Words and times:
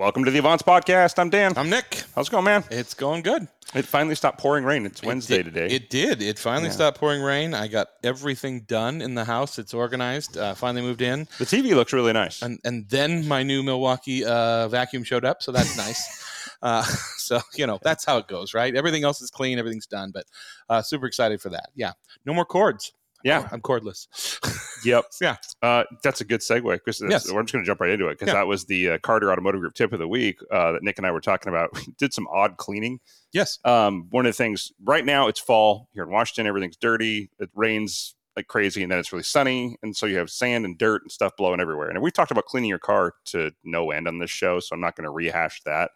Welcome 0.00 0.24
to 0.24 0.30
the 0.30 0.38
Avance 0.38 0.62
Podcast. 0.62 1.18
I'm 1.18 1.28
Dan. 1.28 1.52
I'm 1.58 1.68
Nick. 1.68 2.04
How's 2.14 2.28
it 2.28 2.30
going, 2.30 2.44
man? 2.46 2.64
It's 2.70 2.94
going 2.94 3.20
good. 3.20 3.46
It 3.74 3.84
finally 3.84 4.14
stopped 4.14 4.38
pouring 4.38 4.64
rain. 4.64 4.86
It's 4.86 5.02
Wednesday 5.02 5.40
it 5.40 5.42
did, 5.42 5.54
today. 5.54 5.74
It 5.74 5.90
did. 5.90 6.22
It 6.22 6.38
finally 6.38 6.68
Yeah. 6.68 6.72
stopped 6.72 6.98
pouring 6.98 7.20
rain. 7.20 7.52
I 7.52 7.68
got 7.68 7.88
everything 8.02 8.62
done 8.62 9.02
in 9.02 9.14
the 9.14 9.26
house. 9.26 9.58
It's 9.58 9.74
organized. 9.74 10.38
Uh, 10.38 10.54
finally 10.54 10.80
moved 10.80 11.02
in, 11.02 11.28
the 11.38 11.44
TV 11.44 11.74
looks 11.74 11.92
really 11.92 12.14
nice. 12.14 12.40
and 12.40 12.58
and 12.64 12.88
then 12.88 13.28
my 13.28 13.42
new 13.42 13.62
Milwaukee 13.62 14.24
uh, 14.24 14.68
vacuum 14.68 15.04
showed 15.04 15.26
up, 15.26 15.42
so 15.42 15.52
that's 15.52 15.76
nice. 15.76 16.26
Uh, 16.62 16.82
so 17.16 17.40
you 17.54 17.66
know 17.66 17.78
that's 17.82 18.04
how 18.04 18.18
it 18.18 18.26
goes, 18.28 18.52
right? 18.52 18.74
Everything 18.76 19.02
else 19.02 19.22
is 19.22 19.30
clean. 19.30 19.58
Everything's 19.58 19.86
done, 19.86 20.10
but 20.10 20.24
uh, 20.68 20.82
super 20.82 21.06
excited 21.06 21.40
for 21.40 21.48
that. 21.50 21.70
Yeah, 21.74 21.92
no 22.26 22.34
more 22.34 22.44
cords. 22.44 22.92
yeah. 23.24 23.48
I'm 23.50 23.62
cordless. 23.62 24.08
Yep. 24.84 25.04
Yeah. 25.20 25.36
Uh, 25.62 25.84
that's 26.02 26.20
a 26.20 26.24
good 26.24 26.40
segue 26.40 26.62
because 26.72 27.00
Yes. 27.00 27.30
we're 27.30 27.42
just 27.42 27.52
going 27.52 27.64
to 27.64 27.66
jump 27.66 27.80
right 27.80 27.90
into 27.90 28.08
it 28.08 28.18
because 28.18 28.28
Yeah. 28.28 28.40
that 28.40 28.46
was 28.46 28.64
the 28.64 28.90
uh, 28.90 28.98
Carter 28.98 29.30
Automotive 29.32 29.60
Group 29.60 29.74
tip 29.74 29.92
of 29.92 29.98
the 29.98 30.08
week 30.08 30.38
uh, 30.50 30.72
that 30.72 30.82
Nick 30.82 30.98
and 30.98 31.06
I 31.06 31.10
were 31.10 31.20
talking 31.20 31.48
about. 31.50 31.70
We 31.74 31.92
did 31.98 32.12
some 32.12 32.26
odd 32.32 32.56
cleaning. 32.56 33.00
Yes. 33.32 33.58
Um, 33.64 34.06
one 34.10 34.26
of 34.26 34.30
the 34.32 34.36
things 34.36 34.72
right 34.84 35.04
now, 35.04 35.28
it's 35.28 35.40
fall 35.40 35.88
here 35.92 36.02
in 36.04 36.10
Washington. 36.10 36.46
Everything's 36.46 36.76
dirty. 36.76 37.30
It 37.38 37.50
rains 37.54 38.14
like 38.36 38.46
crazy, 38.46 38.82
and 38.82 38.92
then 38.92 38.98
it's 39.00 39.12
really 39.12 39.24
sunny, 39.24 39.76
and 39.82 39.96
so 39.96 40.06
you 40.06 40.16
have 40.16 40.30
sand 40.30 40.64
and 40.64 40.78
dirt 40.78 41.02
and 41.02 41.10
stuff 41.10 41.32
blowing 41.36 41.60
everywhere. 41.60 41.88
And 41.88 42.00
we've 42.00 42.12
talked 42.12 42.30
about 42.30 42.44
cleaning 42.46 42.70
your 42.70 42.78
car 42.78 43.12
to 43.26 43.50
no 43.64 43.90
end 43.90 44.06
on 44.06 44.18
this 44.20 44.30
show, 44.30 44.60
so 44.60 44.72
I'm 44.74 44.80
not 44.80 44.94
going 44.94 45.04
to 45.04 45.10
rehash 45.10 45.62
that. 45.64 45.90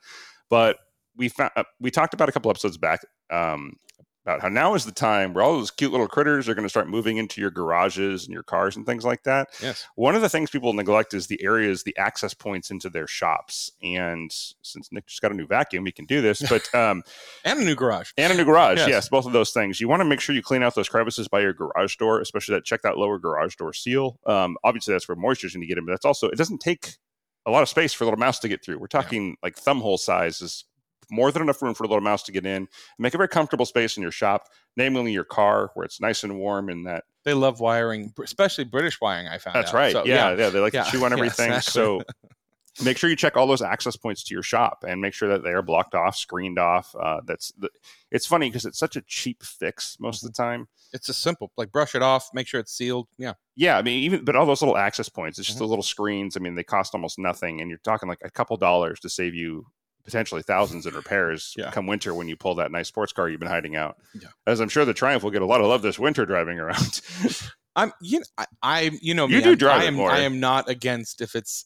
But 0.51 0.79
we 1.17 1.29
found 1.29 1.53
uh, 1.55 1.63
we 1.81 1.93
talked 1.93 2.13
about 2.13 2.29
a 2.29 2.33
couple 2.33 2.51
episodes 2.51 2.77
back 2.77 3.05
um, 3.31 3.77
about 4.25 4.41
how 4.41 4.49
now 4.49 4.75
is 4.75 4.85
the 4.87 4.93
time 4.93 5.35
where 5.35 5.45
all 5.45 5.53
those 5.59 5.71
cute 5.71 5.93
little 5.93 6.09
critters 6.09 6.49
are 6.49 6.55
going 6.55 6.65
to 6.65 6.69
start 6.71 6.89
moving 6.89 7.19
into 7.19 7.41
your 7.43 7.51
garages 7.51 8.25
and 8.25 8.33
your 8.33 8.43
cars 8.43 8.75
and 8.75 8.87
things 8.87 9.05
like 9.05 9.23
that. 9.25 9.49
Yes. 9.61 9.87
One 9.97 10.15
of 10.15 10.23
the 10.23 10.29
things 10.31 10.51
people 10.51 10.73
neglect 10.73 11.13
is 11.13 11.27
the 11.27 11.43
areas, 11.45 11.83
the 11.83 11.97
access 11.99 12.33
points 12.33 12.71
into 12.71 12.89
their 12.89 13.07
shops. 13.07 13.71
And 13.83 14.31
since 14.63 14.91
Nick 14.91 15.07
just 15.07 15.21
got 15.21 15.31
a 15.31 15.35
new 15.35 15.47
vacuum, 15.47 15.85
he 15.85 15.93
can 15.93 16.07
do 16.07 16.23
this. 16.23 16.43
But 16.49 16.75
um, 16.75 17.03
And 17.45 17.59
a 17.61 17.65
new 17.65 17.75
garage. 17.75 18.13
and 18.17 18.33
a 18.33 18.37
new 18.37 18.47
garage. 18.47 18.79
Yes. 18.79 18.89
Yes. 18.89 19.09
both 19.11 19.27
of 19.27 19.33
those 19.33 19.51
things. 19.53 19.79
You 19.81 19.89
want 19.89 20.01
to 20.01 20.05
make 20.07 20.21
sure 20.21 20.35
you 20.35 20.43
clean 20.43 20.63
out 20.63 20.75
those 20.75 20.89
crevices 20.89 21.29
by 21.29 21.41
your 21.41 21.53
garage 21.53 21.97
door, 21.97 22.21
especially 22.21 22.55
that 22.55 22.65
check 22.65 22.81
that 22.83 22.97
lower 22.97 23.19
garage 23.19 23.57
door 23.57 23.75
seal. 23.75 24.19
Um, 24.27 24.57
obviously, 24.65 24.95
that's 24.95 25.07
where 25.07 25.17
moisture's 25.17 25.53
going 25.53 25.61
to 25.63 25.67
get 25.67 25.77
in, 25.77 25.85
but 25.85 25.93
that's 25.93 26.07
also 26.07 26.29
it 26.29 26.37
doesn't 26.39 26.61
take 26.63 26.95
a 27.45 27.51
lot 27.51 27.63
of 27.63 27.69
space 27.69 27.93
for 27.93 28.05
a 28.05 28.07
little 28.07 28.19
mouse 28.19 28.39
to 28.39 28.49
get 28.49 28.65
through. 28.65 28.79
We're 28.79 28.87
talking 28.87 29.37
like 29.43 29.55
thumb 29.57 29.81
hole 29.83 29.99
size 29.99 30.41
is 30.41 30.65
more 31.15 31.31
than 31.33 31.43
enough 31.43 31.63
room 31.63 31.75
for 31.75 31.85
a 31.85 31.87
little 31.87 32.03
mouse 32.03 32.23
to 32.25 32.33
get 32.33 32.45
in. 32.45 32.69
Make 32.99 33.15
a 33.15 33.17
very 33.17 33.29
comfortable 33.29 33.65
space 33.67 33.97
in 33.97 34.03
your 34.03 34.13
shop, 34.13 34.49
namely 34.77 35.13
your 35.13 35.25
car, 35.25 35.71
where 35.75 35.85
it's 35.85 36.01
nice 36.01 36.25
and 36.25 36.39
warm 36.39 36.69
and 36.69 36.87
that. 36.87 37.05
They 37.25 37.35
love 37.35 37.61
wiring, 37.61 38.13
especially 38.23 38.65
British 38.65 39.01
wiring. 39.01 39.29
I 39.29 39.39
found 39.39 39.57
That's 39.57 39.71
out. 39.71 39.75
right. 39.75 39.93
So, 39.93 40.05
yeah, 40.05 40.37
yeah, 40.37 40.51
They 40.51 40.59
like 40.61 40.75
Yeah. 40.75 40.85
to 40.85 40.91
chew 40.91 41.05
on 41.05 41.11
Yeah, 41.13 41.17
everything. 41.17 41.53
exactly. 41.53 41.71
So 41.83 42.03
make 42.85 42.99
sure 42.99 43.09
you 43.09 43.17
check 43.17 43.37
all 43.37 43.47
those 43.47 43.63
access 43.63 43.97
points 43.97 44.25
to 44.25 44.35
your 44.35 44.43
shop 44.43 44.85
and 44.87 45.01
make 45.01 45.15
sure 45.15 45.29
that 45.29 45.43
they 45.45 45.51
are 45.53 45.63
blocked 45.63 45.95
off, 45.95 46.17
screened 46.17 46.59
off. 46.59 46.95
Uh, 47.01 47.21
that's 47.25 47.53
the, 47.53 47.71
it's 48.11 48.27
funny 48.27 48.49
because 48.51 48.65
it's 48.67 48.79
such 48.79 48.97
a 48.97 49.03
cheap 49.03 49.43
fix 49.43 49.97
most 50.01 50.23
of 50.25 50.31
the 50.31 50.37
time. 50.37 50.67
It's 50.93 51.09
a 51.09 51.15
simple. 51.15 51.51
Like 51.57 51.73
brush 51.73 51.95
it 51.95 52.03
off, 52.03 52.29
make 52.35 52.47
sure 52.47 52.61
it's 52.61 52.73
sealed. 52.73 53.09
Yeah. 53.17 53.35
Yeah, 53.57 53.79
I 53.79 53.83
mean, 53.83 54.03
even 54.03 54.25
but 54.25 54.37
all 54.37 54.45
those 54.47 54.61
little 54.63 54.77
access 54.77 55.09
points, 55.09 55.39
it's 55.39 55.47
just 55.47 55.59
Mhm. 55.59 55.63
the 55.63 55.69
little 55.69 55.83
screens. 55.83 56.37
I 56.37 56.41
mean, 56.41 56.57
they 56.57 56.63
cost 56.65 56.95
almost 56.95 57.19
nothing, 57.19 57.61
and 57.61 57.71
you're 57.71 57.79
talking 57.85 58.09
like 58.09 58.19
a 58.25 58.31
couple 58.31 58.57
dollars 58.57 59.01
to 59.01 59.09
save 59.09 59.35
you 59.35 59.67
potentially 60.05 60.43
thousands 60.43 60.87
in 60.87 60.95
repairs 60.95 61.55
Yeah. 61.57 61.71
come 61.71 61.87
winter 61.87 62.15
when 62.15 62.29
you 62.29 62.37
pull 62.37 62.55
that 62.57 62.71
nice 62.71 62.89
sports 62.89 63.13
car 63.13 63.29
you've 63.29 63.41
been 63.41 63.49
hiding 63.49 63.75
out. 63.77 63.97
Yeah. 64.15 64.29
As 64.47 64.61
I'm 64.61 64.69
sure 64.69 64.85
the 64.85 64.95
Triumph 64.95 65.23
will 65.23 65.31
get 65.31 65.43
a 65.43 65.47
lot 65.47 65.61
of 65.61 65.67
love 65.67 65.83
this 65.83 65.99
winter 65.99 66.27
driving 66.27 66.59
around. 66.59 67.01
I'm 67.77 67.93
you 68.01 68.21
know, 68.21 68.25
I, 68.39 68.47
I 68.63 68.91
you 69.03 69.15
know 69.15 69.27
You 69.27 69.39
me, 69.39 69.43
do 69.43 69.49
I'm- 69.51 69.59
drive 69.59 69.81
I 69.83 69.85
am 69.85 69.95
more. 69.95 70.11
I 70.11 70.21
am 70.21 70.39
not 70.41 70.69
against 70.69 71.21
if 71.21 71.35
it's 71.35 71.65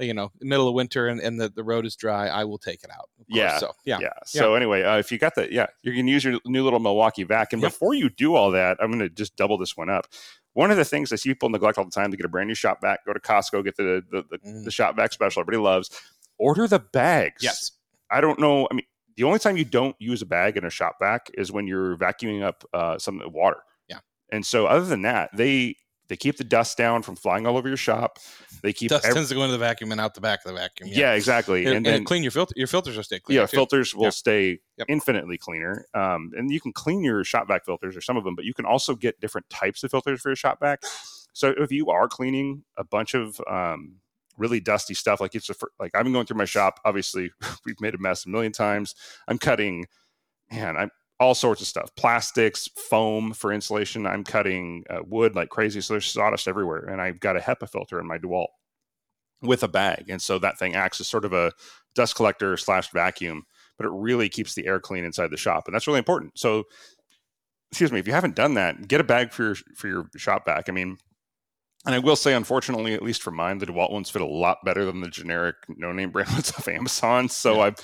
you 0.00 0.12
know 0.12 0.32
middle 0.40 0.66
of 0.66 0.74
winter 0.74 1.06
and, 1.06 1.20
and 1.20 1.40
the, 1.40 1.48
the 1.50 1.62
road 1.62 1.86
is 1.86 1.94
dry 1.94 2.26
I 2.26 2.42
will 2.44 2.58
take 2.58 2.82
it 2.82 2.90
out. 2.90 3.08
course. 3.18 3.26
Yeah. 3.28 3.58
So 3.58 3.70
yeah. 3.84 3.98
yeah. 4.00 4.08
So 4.26 4.54
anyway, 4.56 4.82
uh, 4.82 4.98
if 4.98 5.12
you 5.12 5.18
got 5.18 5.34
that, 5.36 5.52
yeah, 5.52 5.66
you 5.82 5.92
can 5.92 6.08
use 6.08 6.24
your 6.24 6.40
new 6.46 6.64
little 6.64 6.80
Milwaukee 6.80 7.22
vac. 7.22 7.52
And 7.52 7.62
Yep. 7.62 7.70
before 7.70 7.94
you 7.94 8.08
do 8.10 8.34
all 8.34 8.50
that, 8.50 8.78
I'm 8.80 8.88
going 8.88 8.98
to 8.98 9.08
just 9.08 9.36
double 9.36 9.56
this 9.56 9.76
one 9.76 9.88
up. 9.90 10.06
One 10.54 10.70
of 10.72 10.76
the 10.76 10.84
things 10.84 11.12
I 11.12 11.16
see 11.16 11.30
people 11.30 11.48
neglect 11.48 11.78
all 11.78 11.84
the 11.84 11.90
time 11.92 12.10
to 12.12 12.16
get 12.16 12.26
a 12.26 12.28
brand 12.28 12.48
new 12.48 12.54
shop 12.54 12.78
vac, 12.80 13.04
go 13.06 13.12
to 13.12 13.20
Costco, 13.20 13.64
get 13.64 13.76
the 13.76 14.02
the, 14.10 14.24
the, 14.30 14.38
Mm. 14.38 14.64
the 14.64 14.70
shop 14.72 14.96
vac 14.96 15.12
special 15.12 15.40
everybody 15.40 15.62
loves. 15.62 15.90
Order 16.38 16.66
the 16.68 16.78
bags. 16.80 17.42
Yes. 17.42 17.72
I 18.10 18.20
don't 18.20 18.38
know. 18.38 18.68
I 18.70 18.74
mean, 18.74 18.84
the 19.16 19.24
only 19.24 19.38
time 19.38 19.56
you 19.56 19.64
don't 19.64 19.96
use 19.98 20.22
a 20.22 20.26
bag 20.26 20.56
in 20.56 20.64
a 20.64 20.70
shop 20.70 20.96
vac 21.00 21.30
is 21.34 21.52
when 21.52 21.66
you're 21.66 21.96
vacuuming 21.96 22.42
up 22.42 22.64
uh, 22.74 22.98
some 22.98 23.22
water. 23.26 23.58
Yeah. 23.88 23.98
And 24.32 24.44
so, 24.44 24.66
other 24.66 24.84
than 24.86 25.02
that, 25.02 25.30
they 25.36 25.76
they 26.08 26.16
keep 26.16 26.36
the 26.36 26.44
dust 26.44 26.76
down 26.76 27.02
from 27.02 27.16
flying 27.16 27.46
all 27.46 27.56
over 27.56 27.66
your 27.66 27.78
shop. 27.78 28.18
They 28.62 28.74
keep 28.74 28.90
Dust 28.90 29.06
ev- 29.06 29.14
tends 29.14 29.30
to 29.30 29.34
go 29.34 29.42
into 29.42 29.52
the 29.52 29.58
vacuum 29.58 29.90
and 29.90 29.98
out 30.00 30.14
the 30.14 30.20
back 30.20 30.44
of 30.44 30.52
the 30.52 30.58
vacuum. 30.58 30.90
yeah, 30.92 31.12
exactly. 31.14 31.64
And, 31.64 31.76
And, 31.76 31.86
and 31.86 32.06
clean 32.06 32.22
your 32.22 32.30
filter. 32.30 32.52
Your 32.56 32.66
filters 32.66 32.94
will 32.96 33.04
stay 33.04 33.20
clean. 33.20 33.36
yeah, 33.36 33.46
too. 33.46 33.56
filters 33.56 33.94
will 33.94 34.04
Yeah. 34.04 34.10
stay 34.10 34.58
Yep. 34.76 34.86
infinitely 34.90 35.38
cleaner. 35.38 35.86
Um, 35.94 36.32
and 36.36 36.50
you 36.50 36.60
can 36.60 36.72
clean 36.74 37.02
your 37.02 37.24
shop 37.24 37.48
vac 37.48 37.64
filters 37.64 37.96
or 37.96 38.00
some 38.02 38.16
of 38.18 38.24
them, 38.24 38.34
but 38.34 38.44
you 38.44 38.52
can 38.52 38.66
also 38.66 38.94
get 38.94 39.18
different 39.20 39.48
types 39.48 39.82
of 39.82 39.90
filters 39.90 40.20
for 40.20 40.28
your 40.28 40.36
shop 40.36 40.60
vac. 40.60 40.82
So 41.32 41.54
if 41.56 41.72
you 41.72 41.88
are 41.90 42.06
cleaning 42.06 42.64
a 42.76 42.84
bunch 42.84 43.14
of 43.14 43.40
um, 43.50 43.96
really 44.36 44.60
dusty 44.60 44.94
stuff, 44.94 45.20
like 45.20 45.34
it's 45.34 45.50
a, 45.50 45.54
like 45.78 45.92
I've 45.94 46.04
been 46.04 46.12
going 46.12 46.26
through 46.26 46.38
my 46.38 46.44
shop. 46.44 46.80
Obviously, 46.84 47.30
we've 47.66 47.80
made 47.80 47.94
a 47.94 47.98
mess 47.98 48.26
a 48.26 48.28
million 48.28 48.52
times. 48.52 48.94
I'm 49.28 49.38
cutting, 49.38 49.86
man, 50.50 50.76
I'm 50.76 50.90
all 51.20 51.34
sorts 51.34 51.60
of 51.60 51.66
stuff, 51.66 51.94
plastics, 51.96 52.68
foam 52.76 53.32
for 53.32 53.52
insulation. 53.52 54.06
I'm 54.06 54.24
cutting 54.24 54.84
uh, 54.90 55.00
wood 55.06 55.34
like 55.34 55.48
crazy, 55.48 55.80
so 55.80 55.94
there's 55.94 56.06
sawdust 56.06 56.48
everywhere, 56.48 56.84
and 56.84 57.00
I've 57.00 57.20
got 57.20 57.36
a 57.36 57.40
HEPA 57.40 57.70
filter 57.70 58.00
in 58.00 58.06
my 58.06 58.18
DeWalt 58.18 58.48
with 59.40 59.62
a 59.62 59.68
bag, 59.68 60.06
and 60.08 60.20
so 60.20 60.38
that 60.38 60.58
thing 60.58 60.74
acts 60.74 61.00
as 61.00 61.08
sort 61.08 61.24
of 61.24 61.32
a 61.32 61.52
dust 61.94 62.16
collector 62.16 62.56
slash 62.56 62.90
vacuum, 62.90 63.44
but 63.78 63.86
it 63.86 63.92
really 63.92 64.28
keeps 64.28 64.54
the 64.54 64.66
air 64.66 64.80
clean 64.80 65.04
inside 65.04 65.30
the 65.30 65.36
shop, 65.36 65.64
and 65.66 65.74
that's 65.74 65.86
really 65.86 65.98
important. 65.98 66.38
So, 66.38 66.64
excuse 67.70 67.92
me, 67.92 68.00
if 68.00 68.06
you 68.08 68.12
haven't 68.12 68.36
done 68.36 68.54
that, 68.54 68.88
get 68.88 69.00
a 69.00 69.04
bag 69.04 69.32
for 69.32 69.44
your 69.44 69.54
for 69.76 69.88
your 69.88 70.06
shop 70.16 70.46
vac. 70.46 70.68
I 70.68 70.72
mean, 70.72 70.98
and 71.86 71.94
I 71.94 71.98
will 71.98 72.16
say, 72.16 72.34
unfortunately, 72.34 72.94
at 72.94 73.02
least 73.02 73.22
for 73.22 73.30
mine, 73.30 73.58
the 73.58 73.66
DeWalt 73.66 73.90
ones 73.92 74.10
fit 74.10 74.22
a 74.22 74.26
lot 74.26 74.58
better 74.64 74.84
than 74.84 75.00
the 75.00 75.08
generic 75.08 75.56
no 75.68 75.92
name 75.92 76.10
brand 76.10 76.30
ones 76.30 76.50
off 76.56 76.68
Amazon. 76.68 77.28
So 77.28 77.56
Yeah. 77.56 77.60
I've 77.62 77.76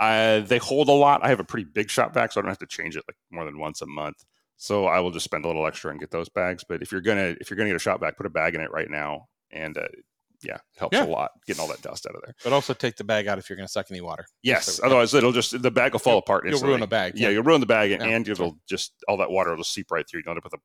I, 0.00 0.40
they 0.40 0.58
hold 0.58 0.88
a 0.88 0.92
lot. 0.92 1.24
I 1.24 1.28
have 1.28 1.38
a 1.38 1.44
pretty 1.44 1.64
big 1.72 1.88
shop 1.88 2.12
vac, 2.14 2.32
so 2.32 2.40
I 2.40 2.42
don't 2.42 2.48
have 2.50 2.58
to 2.58 2.66
change 2.66 2.96
it 2.96 3.04
like 3.06 3.16
more 3.30 3.44
than 3.44 3.58
once 3.60 3.82
a 3.82 3.86
month. 3.86 4.16
So 4.56 4.86
I 4.86 4.98
will 5.00 5.12
just 5.12 5.24
spend 5.24 5.44
a 5.44 5.48
little 5.48 5.66
extra 5.66 5.90
and 5.92 6.00
get 6.00 6.10
those 6.10 6.28
bags. 6.28 6.64
But 6.68 6.82
if 6.82 6.90
you're 6.90 7.00
gonna 7.02 7.36
if 7.40 7.50
you're 7.50 7.56
gonna 7.56 7.68
get 7.70 7.76
a 7.76 7.80
shop 7.80 8.00
vac, 8.00 8.16
put 8.16 8.26
a 8.26 8.30
bag 8.30 8.54
in 8.56 8.60
it 8.60 8.70
right 8.72 8.90
now, 8.90 9.26
and 9.52 9.76
uh, 9.78 9.82
yeah, 10.42 10.54
it 10.56 10.60
helps 10.76 10.96
Yeah. 10.96 11.04
a 11.04 11.06
lot 11.06 11.30
getting 11.46 11.60
all 11.60 11.68
that 11.68 11.82
dust 11.82 12.04
out 12.08 12.16
of 12.16 12.22
there. 12.24 12.34
But 12.42 12.52
also 12.52 12.74
take 12.74 12.96
the 12.96 13.04
bag 13.04 13.28
out 13.28 13.38
if 13.38 13.48
you're 13.48 13.56
going 13.56 13.66
to 13.68 13.72
suck 13.72 13.86
any 13.92 14.00
water. 14.00 14.24
Yes, 14.42 14.66
So, 14.66 14.82
yeah. 14.82 14.86
otherwise 14.88 15.14
it'll 15.14 15.30
just 15.30 15.62
the 15.62 15.70
bag 15.70 15.92
will 15.92 16.00
fall 16.00 16.14
You'll- 16.14 16.18
apart. 16.20 16.48
you'll 16.48 16.60
ruin 16.60 16.82
a 16.82 16.86
bag, 16.88 17.12
Yeah, 17.16 17.28
yeah. 17.28 17.34
you'll 17.34 17.44
ruin 17.44 17.60
the 17.60 17.66
bag, 17.66 17.92
and, 17.92 18.02
Yeah, 18.02 18.08
and 18.16 18.28
it'll 18.28 18.58
just 18.68 18.92
all 19.06 19.16
that 19.18 19.30
water 19.30 19.54
will 19.54 19.62
seep 19.62 19.92
right 19.92 20.04
through. 20.08 20.22
You 20.24 20.30
end 20.30 20.38
up 20.38 20.44
with 20.44 20.54
a 20.54 20.58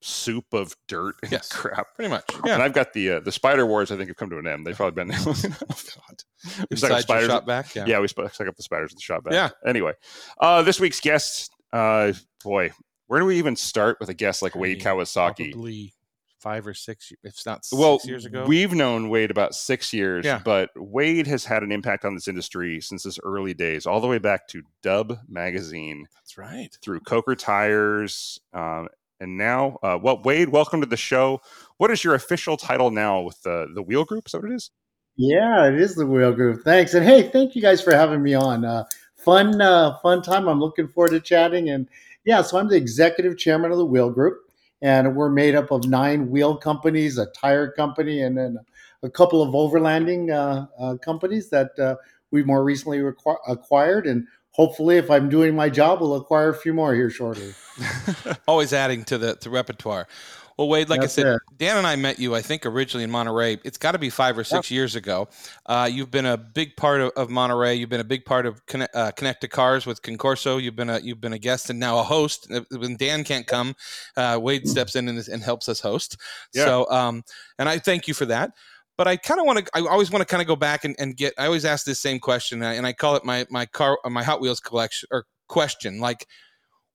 soup 0.00 0.44
of 0.52 0.76
dirt 0.88 1.14
and 1.22 1.32
Yes. 1.32 1.48
crap. 1.50 1.94
Pretty 1.94 2.10
much. 2.10 2.24
And 2.34 2.46
Yeah. 2.46 2.58
I've 2.58 2.72
got 2.74 2.92
the 2.92 3.10
uh, 3.12 3.20
the 3.20 3.32
spider 3.32 3.66
wars. 3.66 3.90
I 3.90 3.96
think 3.96 4.08
have 4.08 4.16
come 4.16 4.30
to 4.30 4.38
an 4.38 4.46
end. 4.46 4.66
They've 4.66 4.76
probably 4.76 4.94
been 5.04 5.08
there 5.08 5.20
long 5.20 5.36
enough. 5.44 5.96
God. 5.96 6.66
We 6.70 6.76
stuck 6.76 6.90
up 6.92 7.00
spiders. 7.02 7.28
shop 7.28 7.46
vac. 7.46 7.74
Yeah. 7.74 7.86
Yeah, 7.86 8.00
we 8.00 8.08
stuck 8.08 8.40
up 8.40 8.56
the 8.56 8.62
spiders 8.62 8.92
in 8.92 8.96
the 8.96 9.00
shop 9.02 9.24
vac. 9.24 9.32
Yeah. 9.32 9.50
Anyway, 9.68 9.92
uh, 10.40 10.62
this 10.62 10.78
week's 10.78 11.00
guest, 11.00 11.50
uh, 11.72 12.12
boy, 12.44 12.70
where 13.08 13.20
do 13.20 13.26
we 13.26 13.38
even 13.38 13.56
start 13.56 13.96
with 14.00 14.08
a 14.08 14.14
guest 14.14 14.42
like 14.42 14.54
I 14.54 14.58
Wade 14.60 14.78
mean, 14.78 14.86
Kawasaki? 14.86 15.52
Probably 15.52 15.92
five 16.38 16.66
or 16.66 16.74
six, 16.74 17.10
if 17.10 17.18
it's 17.24 17.46
not 17.46 17.64
well, 17.72 17.98
years 18.04 18.24
ago. 18.24 18.44
we've 18.46 18.72
known 18.72 19.08
Wade 19.08 19.32
about 19.32 19.54
six 19.54 19.92
years, 19.92 20.24
Yeah. 20.24 20.40
but 20.44 20.70
Wade 20.76 21.26
has 21.26 21.44
had 21.44 21.64
an 21.64 21.72
impact 21.72 22.04
on 22.04 22.14
this 22.14 22.28
industry 22.28 22.80
since 22.80 23.02
his 23.02 23.18
early 23.24 23.52
days, 23.54 23.84
all 23.86 24.00
the 24.00 24.06
way 24.06 24.18
back 24.18 24.46
to 24.48 24.62
Dub 24.82 25.18
Magazine, 25.28 26.06
That's 26.14 26.38
right. 26.38 26.68
through 26.82 27.00
Coker 27.00 27.34
Tires, 27.34 28.38
um, 28.52 28.86
and 29.20 29.36
now, 29.36 29.78
uh, 29.82 29.98
well, 30.00 30.22
Wade, 30.22 30.48
welcome 30.50 30.80
to 30.80 30.86
the 30.86 30.96
show. 30.96 31.40
What 31.78 31.90
is 31.90 32.04
your 32.04 32.14
official 32.14 32.56
title 32.56 32.90
now 32.90 33.20
with 33.20 33.42
the 33.42 33.68
the 33.74 33.82
Wheel 33.82 34.04
Group? 34.04 34.26
Is 34.26 34.32
that 34.32 34.42
what 34.42 34.50
it 34.50 34.54
is? 34.54 34.70
Yeah, 35.16 35.66
it 35.66 35.80
is 35.80 35.94
the 35.94 36.06
Wheel 36.06 36.32
Group. 36.32 36.62
Thanks, 36.62 36.94
and 36.94 37.04
hey, 37.04 37.22
thank 37.22 37.56
you 37.56 37.62
guys 37.62 37.80
for 37.80 37.94
having 37.94 38.22
me 38.22 38.34
on. 38.34 38.64
Uh, 38.64 38.84
fun, 39.16 39.60
uh, 39.60 39.98
fun 39.98 40.22
time. 40.22 40.48
I'm 40.48 40.60
looking 40.60 40.88
forward 40.88 41.10
to 41.10 41.20
chatting. 41.20 41.70
And 41.70 41.88
yeah, 42.24 42.42
so 42.42 42.58
I'm 42.58 42.68
the 42.68 42.76
executive 42.76 43.38
chairman 43.38 43.72
of 43.72 43.78
the 43.78 43.86
Wheel 43.86 44.10
Group, 44.10 44.38
and 44.82 45.16
we're 45.16 45.30
made 45.30 45.54
up 45.54 45.70
of 45.70 45.86
nine 45.86 46.30
wheel 46.30 46.56
companies, 46.56 47.18
a 47.18 47.26
tire 47.26 47.70
company, 47.70 48.22
and 48.22 48.36
then 48.36 48.58
a 49.02 49.10
couple 49.10 49.42
of 49.42 49.54
overlanding 49.54 50.30
uh, 50.32 50.66
uh, 50.78 50.96
companies 50.98 51.50
that 51.50 51.78
uh, 51.78 51.96
we've 52.30 52.46
more 52.46 52.64
recently 52.64 52.98
requ- 52.98 53.38
acquired. 53.48 54.06
And 54.06 54.26
hopefully, 54.56 54.96
if 54.96 55.10
I'm 55.10 55.28
doing 55.28 55.54
my 55.54 55.68
job, 55.68 56.00
we'll 56.00 56.16
acquire 56.16 56.48
a 56.48 56.54
few 56.54 56.72
more 56.72 56.94
here 56.94 57.10
shortly. 57.10 57.54
Always 58.48 58.72
adding 58.72 59.04
to 59.04 59.18
the 59.18 59.36
to 59.36 59.50
repertoire. 59.50 60.08
Well, 60.56 60.68
Wade, 60.70 60.88
like 60.88 61.02
That's 61.02 61.18
I 61.18 61.22
said, 61.22 61.34
it. 61.34 61.42
Dan 61.58 61.76
and 61.76 61.86
I 61.86 61.96
met 61.96 62.18
you, 62.18 62.34
I 62.34 62.40
think, 62.40 62.64
originally 62.64 63.04
in 63.04 63.10
Monterey. 63.10 63.58
It's 63.62 63.76
got 63.76 63.92
to 63.92 63.98
be 63.98 64.08
five 64.08 64.38
or 64.38 64.44
six 64.44 64.70
years 64.70 64.96
ago. 64.96 65.28
Uh, 65.66 65.86
you've 65.92 66.10
been 66.10 66.24
a 66.24 66.38
big 66.38 66.76
part 66.76 67.02
of, 67.02 67.10
of 67.10 67.28
Monterey. 67.28 67.74
You've 67.74 67.90
been 67.90 68.00
a 68.00 68.04
big 68.04 68.24
part 68.24 68.46
of 68.46 68.64
Connect, 68.64 68.96
uh, 68.96 69.10
Connected 69.10 69.50
Cars 69.50 69.84
with 69.84 70.00
Concorso. 70.00 70.60
You've 70.60 70.74
been 70.74 70.88
a 70.88 70.98
you've 71.00 71.20
been 71.20 71.34
a 71.34 71.38
guest 71.38 71.68
and 71.68 71.78
now 71.78 71.98
a 71.98 72.02
host. 72.02 72.50
Uh, 72.50 72.62
When 72.70 72.96
Dan 72.96 73.22
can't 73.22 73.46
come, 73.46 73.76
uh, 74.16 74.38
Wade 74.40 74.66
steps 74.66 74.96
in 74.96 75.08
and, 75.08 75.28
and 75.28 75.42
helps 75.42 75.68
us 75.68 75.80
host. 75.80 76.16
Yeah. 76.54 76.64
So, 76.64 76.90
um, 76.90 77.22
and 77.58 77.68
I 77.68 77.78
thank 77.78 78.08
you 78.08 78.14
for 78.14 78.24
that. 78.24 78.52
But 78.96 79.06
I 79.06 79.16
kind 79.16 79.40
of 79.40 79.46
want 79.46 79.58
to. 79.58 79.66
I 79.74 79.80
always 79.86 80.10
want 80.10 80.22
to 80.22 80.26
kind 80.26 80.40
of 80.40 80.46
go 80.46 80.56
back 80.56 80.84
and, 80.84 80.96
and 80.98 81.16
get. 81.16 81.34
I 81.38 81.46
always 81.46 81.64
ask 81.64 81.84
this 81.84 82.00
same 82.00 82.18
question, 82.18 82.62
and 82.62 82.68
I, 82.68 82.74
and 82.74 82.86
I 82.86 82.92
call 82.92 83.16
it 83.16 83.24
my 83.24 83.46
my 83.50 83.66
car 83.66 83.98
my 84.04 84.22
Hot 84.22 84.40
Wheels 84.40 84.60
collection 84.60 85.08
or 85.12 85.26
question. 85.48 86.00
Like, 86.00 86.26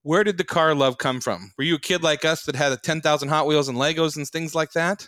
where 0.03 0.24
did 0.24 0.38
the 0.38 0.44
car 0.44 0.74
love 0.74 0.98
come 0.98 1.21
from? 1.21 1.51
Were 1.57 1.63
you 1.63 1.75
a 1.75 1.80
kid 1.80 2.03
like 2.03 2.25
us 2.25 2.44
that 2.44 2.56
had 2.56 2.71
a 2.71 2.77
ten 2.77 3.01
thousand 3.01 3.30
Hot 3.30 3.48
Wheels 3.48 3.69
and 3.69 3.77
Legos 3.77 4.15
and 4.18 4.27
things 4.27 4.56
like 4.56 4.71
that? 4.71 5.07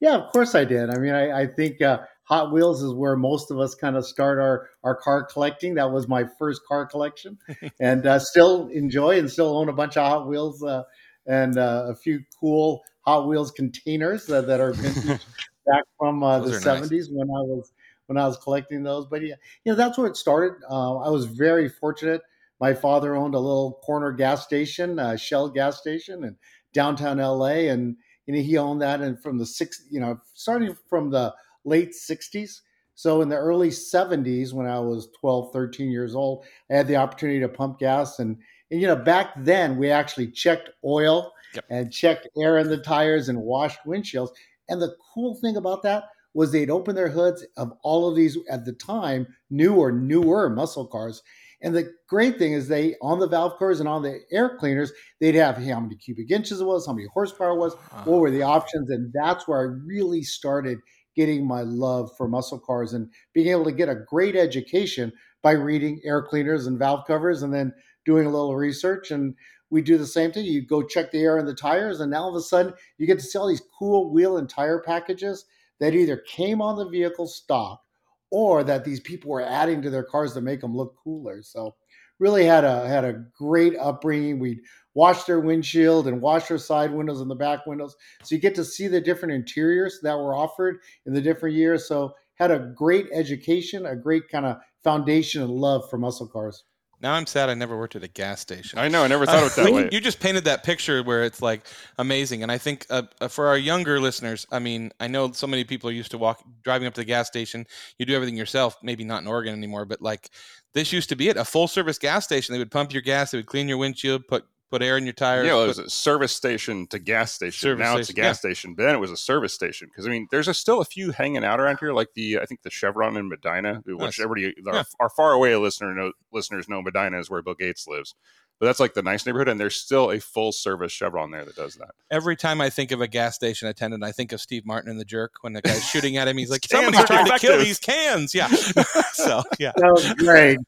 Yeah, 0.00 0.16
of 0.16 0.30
course 0.32 0.54
I 0.54 0.64
did. 0.64 0.90
I 0.90 0.98
mean, 0.98 1.14
I, 1.14 1.42
I 1.42 1.46
think 1.46 1.80
uh, 1.80 2.00
Hot 2.24 2.52
Wheels 2.52 2.82
is 2.82 2.92
where 2.92 3.16
most 3.16 3.50
of 3.50 3.58
us 3.58 3.74
kind 3.74 3.96
of 3.96 4.04
start 4.04 4.38
our 4.38 4.68
our 4.82 4.96
car 4.96 5.24
collecting. 5.24 5.74
That 5.74 5.92
was 5.92 6.08
my 6.08 6.24
first 6.38 6.62
car 6.66 6.86
collection, 6.86 7.38
and 7.80 8.06
uh, 8.06 8.18
still 8.18 8.68
enjoy 8.68 9.18
and 9.18 9.30
still 9.30 9.56
own 9.56 9.68
a 9.68 9.72
bunch 9.72 9.96
of 9.96 10.06
Hot 10.06 10.26
Wheels 10.26 10.62
uh, 10.64 10.82
and 11.26 11.56
uh, 11.56 11.86
a 11.88 11.94
few 11.94 12.20
cool 12.40 12.82
Hot 13.02 13.28
Wheels 13.28 13.52
containers 13.52 14.26
that, 14.26 14.48
that 14.48 14.60
are 14.60 14.72
vintage 14.72 15.20
back 15.66 15.84
from 15.98 16.22
uh, 16.22 16.38
the 16.40 16.60
seventies 16.60 17.08
nice. 17.10 17.16
when 17.16 17.28
I 17.28 17.42
was 17.42 17.72
when 18.06 18.18
I 18.18 18.26
was 18.26 18.36
collecting 18.38 18.82
those. 18.82 19.06
But 19.06 19.22
yeah, 19.22 19.34
you 19.64 19.72
know 19.72 19.76
that's 19.76 19.98
where 19.98 20.06
it 20.06 20.16
started. 20.16 20.54
Uh, 20.68 20.98
I 20.98 21.08
was 21.08 21.26
very 21.26 21.68
fortunate. 21.68 22.22
My 22.60 22.72
father 22.72 23.14
owned 23.14 23.34
a 23.34 23.38
little 23.38 23.80
corner 23.84 24.12
gas 24.12 24.44
station, 24.44 24.98
uh, 24.98 25.16
Shell 25.16 25.50
gas 25.50 25.78
station, 25.78 26.24
in 26.24 26.36
downtown 26.72 27.18
LA, 27.18 27.68
and 27.70 27.96
you 28.26 28.34
know 28.34 28.40
he 28.40 28.56
owned 28.56 28.82
that. 28.82 29.00
And 29.00 29.20
from 29.22 29.38
the 29.38 29.46
six, 29.46 29.84
you 29.90 30.00
know, 30.00 30.20
starting 30.34 30.76
from 30.88 31.10
the 31.10 31.34
late 31.64 31.92
'60s. 31.92 32.60
So 32.96 33.20
in 33.20 33.28
the 33.28 33.36
early 33.36 33.68
70s, 33.68 34.54
when 34.54 34.66
I 34.66 34.80
was 34.80 35.10
12, 35.20 35.52
13 35.52 35.90
years 35.90 36.14
old, 36.14 36.46
I 36.70 36.76
had 36.76 36.88
the 36.88 36.96
opportunity 36.96 37.40
to 37.40 37.48
pump 37.48 37.78
gas. 37.78 38.18
And, 38.18 38.38
and 38.70 38.80
you 38.80 38.86
know, 38.86 38.96
back 38.96 39.32
then 39.36 39.76
we 39.76 39.90
actually 39.90 40.28
checked 40.28 40.70
oil 40.82 41.30
yep. 41.54 41.66
and 41.68 41.92
checked 41.92 42.26
air 42.40 42.56
in 42.56 42.68
the 42.68 42.78
tires 42.78 43.28
and 43.28 43.38
washed 43.38 43.80
windshields. 43.86 44.30
And 44.68 44.80
the 44.80 44.94
cool 45.14 45.34
thing 45.34 45.56
about 45.56 45.82
that 45.82 46.04
was 46.34 46.52
they'd 46.52 46.70
open 46.70 46.94
their 46.94 47.08
hoods 47.08 47.44
of 47.56 47.72
all 47.82 48.08
of 48.08 48.14
these 48.14 48.36
at 48.50 48.64
the 48.64 48.72
time 48.72 49.26
new 49.48 49.74
or 49.74 49.90
newer 49.90 50.50
muscle 50.50 50.86
cars. 50.86 51.22
And 51.62 51.74
the 51.74 51.90
great 52.08 52.38
thing 52.38 52.52
is 52.52 52.68
they 52.68 52.94
on 53.00 53.18
the 53.18 53.28
valve 53.28 53.58
covers 53.58 53.80
and 53.80 53.88
on 53.88 54.02
the 54.02 54.20
air 54.30 54.56
cleaners, 54.58 54.92
they'd 55.20 55.34
have 55.34 55.56
hey, 55.56 55.70
how 55.70 55.80
many 55.80 55.96
cubic 55.96 56.30
inches 56.30 56.60
it 56.60 56.64
was, 56.64 56.86
how 56.86 56.92
many 56.92 57.08
horsepower 57.12 57.52
it 57.52 57.58
was, 57.58 57.74
what 58.04 58.20
were 58.20 58.30
the 58.30 58.42
options, 58.42 58.90
and 58.90 59.12
that's 59.14 59.48
where 59.48 59.60
I 59.60 59.74
really 59.86 60.22
started 60.22 60.78
getting 61.16 61.46
my 61.46 61.62
love 61.62 62.10
for 62.16 62.28
muscle 62.28 62.60
cars 62.60 62.92
and 62.92 63.10
being 63.32 63.48
able 63.48 63.64
to 63.64 63.72
get 63.72 63.88
a 63.88 64.04
great 64.06 64.36
education 64.36 65.10
by 65.42 65.52
reading 65.52 66.00
air 66.04 66.22
cleaners 66.22 66.66
and 66.66 66.78
valve 66.78 67.06
covers 67.06 67.42
and 67.42 67.54
then 67.54 67.72
doing 68.04 68.26
a 68.26 68.30
little 68.30 68.54
research. 68.54 69.10
And 69.10 69.34
we 69.70 69.82
do 69.82 69.98
the 69.98 70.06
same 70.06 70.32
thing. 70.32 70.44
You 70.44 70.64
go 70.64 70.82
check 70.82 71.10
the 71.10 71.22
air 71.22 71.38
in 71.38 71.46
the 71.46 71.54
tires, 71.54 72.00
and 72.00 72.10
now 72.10 72.22
all 72.22 72.30
of 72.30 72.36
a 72.36 72.40
sudden 72.40 72.74
you 72.98 73.06
get 73.06 73.18
to 73.18 73.24
see 73.24 73.38
all 73.38 73.48
these 73.48 73.62
cool 73.78 74.12
wheel 74.12 74.38
and 74.38 74.48
tire 74.48 74.80
packages 74.80 75.44
that 75.80 75.94
either 75.94 76.16
came 76.16 76.62
on 76.62 76.76
the 76.76 76.88
vehicle 76.88 77.26
stock 77.26 77.82
or 78.30 78.64
that 78.64 78.84
these 78.84 79.00
people 79.00 79.30
were 79.30 79.42
adding 79.42 79.82
to 79.82 79.90
their 79.90 80.04
cars 80.04 80.34
to 80.34 80.40
make 80.40 80.60
them 80.60 80.76
look 80.76 80.96
cooler. 81.02 81.42
So 81.42 81.74
really 82.18 82.44
had 82.44 82.64
a 82.64 82.88
had 82.88 83.04
a 83.04 83.24
great 83.38 83.76
upbringing. 83.76 84.38
We'd 84.38 84.60
wash 84.94 85.24
their 85.24 85.40
windshield 85.40 86.06
and 86.08 86.20
wash 86.20 86.48
their 86.48 86.58
side 86.58 86.92
windows 86.92 87.20
and 87.20 87.30
the 87.30 87.34
back 87.34 87.66
windows. 87.66 87.96
So 88.22 88.34
you 88.34 88.40
get 88.40 88.54
to 88.56 88.64
see 88.64 88.88
the 88.88 89.00
different 89.00 89.34
interiors 89.34 90.00
that 90.02 90.16
were 90.16 90.34
offered 90.34 90.78
in 91.04 91.12
the 91.12 91.20
different 91.20 91.56
years. 91.56 91.86
So 91.86 92.14
had 92.34 92.50
a 92.50 92.72
great 92.74 93.06
education, 93.12 93.86
a 93.86 93.96
great 93.96 94.28
kind 94.28 94.46
of 94.46 94.58
foundation 94.82 95.42
and 95.42 95.50
love 95.50 95.88
for 95.90 95.98
muscle 95.98 96.28
cars. 96.28 96.64
Now 97.00 97.14
I'm 97.14 97.26
sad 97.26 97.50
I 97.50 97.54
never 97.54 97.76
worked 97.76 97.94
at 97.94 98.02
a 98.02 98.08
gas 98.08 98.40
station. 98.40 98.78
I 98.78 98.88
know. 98.88 99.04
I 99.04 99.08
never 99.08 99.26
thought 99.26 99.44
of 99.44 99.52
it 99.52 99.56
that 99.56 99.72
way. 99.72 99.88
You 99.92 100.00
just 100.00 100.18
painted 100.18 100.44
that 100.44 100.64
picture 100.64 101.02
where 101.02 101.24
it's 101.24 101.42
like 101.42 101.66
amazing, 101.98 102.42
and 102.42 102.50
I 102.50 102.58
think 102.58 102.86
uh, 102.90 103.02
uh, 103.20 103.28
for 103.28 103.46
our 103.46 103.58
younger 103.58 104.00
listeners, 104.00 104.46
I 104.50 104.58
mean, 104.58 104.92
I 104.98 105.06
know 105.06 105.32
so 105.32 105.46
many 105.46 105.64
people 105.64 105.90
are 105.90 105.92
used 105.92 106.10
to 106.12 106.18
walk 106.18 106.42
driving 106.62 106.88
up 106.88 106.94
to 106.94 107.00
the 107.02 107.04
gas 107.04 107.26
station. 107.26 107.66
You 107.98 108.06
do 108.06 108.14
everything 108.14 108.36
yourself. 108.36 108.76
Maybe 108.82 109.04
not 109.04 109.22
in 109.22 109.28
Oregon 109.28 109.54
anymore, 109.54 109.84
but 109.84 110.00
like 110.00 110.30
this 110.72 110.92
used 110.92 111.08
to 111.10 111.16
be 111.16 111.28
it. 111.28 111.36
A 111.36 111.44
full 111.44 111.68
service 111.68 111.98
gas 111.98 112.24
station. 112.24 112.52
They 112.52 112.58
would 112.58 112.70
pump 112.70 112.92
your 112.92 113.02
gas. 113.02 113.30
They 113.30 113.38
would 113.38 113.46
clean 113.46 113.68
your 113.68 113.78
windshield, 113.78 114.26
put 114.26 114.46
put 114.70 114.82
air 114.82 114.96
in 114.96 115.04
your 115.04 115.12
tires. 115.12 115.46
Yeah, 115.46 115.54
well, 115.54 115.64
it 115.64 115.68
was 115.68 115.78
a 115.78 115.90
service 115.90 116.32
station 116.32 116.86
to 116.88 116.98
gas 116.98 117.32
station. 117.32 117.78
Now 117.78 117.96
it's 117.96 118.10
a 118.10 118.12
gas 118.12 118.24
yeah. 118.24 118.32
station, 118.32 118.74
but 118.74 118.84
then 118.84 118.94
it 118.94 118.98
was 118.98 119.10
a 119.10 119.16
service 119.16 119.54
station 119.54 119.88
because 119.88 120.06
I 120.06 120.10
mean, 120.10 120.26
there's 120.30 120.48
a, 120.48 120.54
still 120.54 120.80
a 120.80 120.84
few 120.84 121.12
hanging 121.12 121.44
out 121.44 121.60
around 121.60 121.78
here, 121.78 121.92
like 121.92 122.08
the 122.14 122.38
I 122.38 122.46
think 122.46 122.62
the 122.62 122.70
Chevron 122.70 123.16
in 123.16 123.28
Medina, 123.28 123.82
which 123.86 123.98
nice. 123.98 124.20
everybody 124.20 124.54
yeah. 124.64 124.72
our, 124.72 124.84
our, 125.00 125.10
far 125.10 125.32
away 125.32 125.54
listener 125.56 125.94
know, 125.94 126.12
listeners 126.32 126.68
know 126.68 126.82
Medina 126.82 127.18
is 127.18 127.30
where 127.30 127.42
Bill 127.42 127.54
Gates 127.54 127.86
lives. 127.86 128.14
But 128.58 128.66
that's 128.66 128.80
like 128.80 128.94
the 128.94 129.02
nice 129.02 129.26
neighborhood, 129.26 129.48
and 129.48 129.60
there's 129.60 129.76
still 129.76 130.10
a 130.10 130.18
full 130.18 130.50
service 130.50 130.90
Chevron 130.90 131.30
there 131.30 131.44
that 131.44 131.56
does 131.56 131.74
that. 131.74 131.90
Every 132.10 132.36
time 132.36 132.62
I 132.62 132.70
think 132.70 132.90
of 132.90 133.02
a 133.02 133.06
gas 133.06 133.34
station 133.34 133.68
attendant, 133.68 134.02
I 134.02 134.12
think 134.12 134.32
of 134.32 134.40
Steve 134.40 134.64
Martin 134.64 134.90
in 134.90 134.96
The 134.96 135.04
Jerk 135.04 135.34
when 135.42 135.52
the 135.52 135.60
guy's 135.60 135.84
shooting 135.84 136.16
at 136.16 136.26
him. 136.26 136.38
He's 136.38 136.50
like, 136.50 136.64
"Somebody's 136.70 137.04
trying 137.04 137.26
to 137.26 137.38
kill 137.38 137.58
these 137.58 137.78
cans." 137.78 138.34
Yeah. 138.34 138.48
so 139.12 139.42
yeah, 139.58 139.72
that 139.76 139.92
was 139.92 140.10
great. 140.14 140.58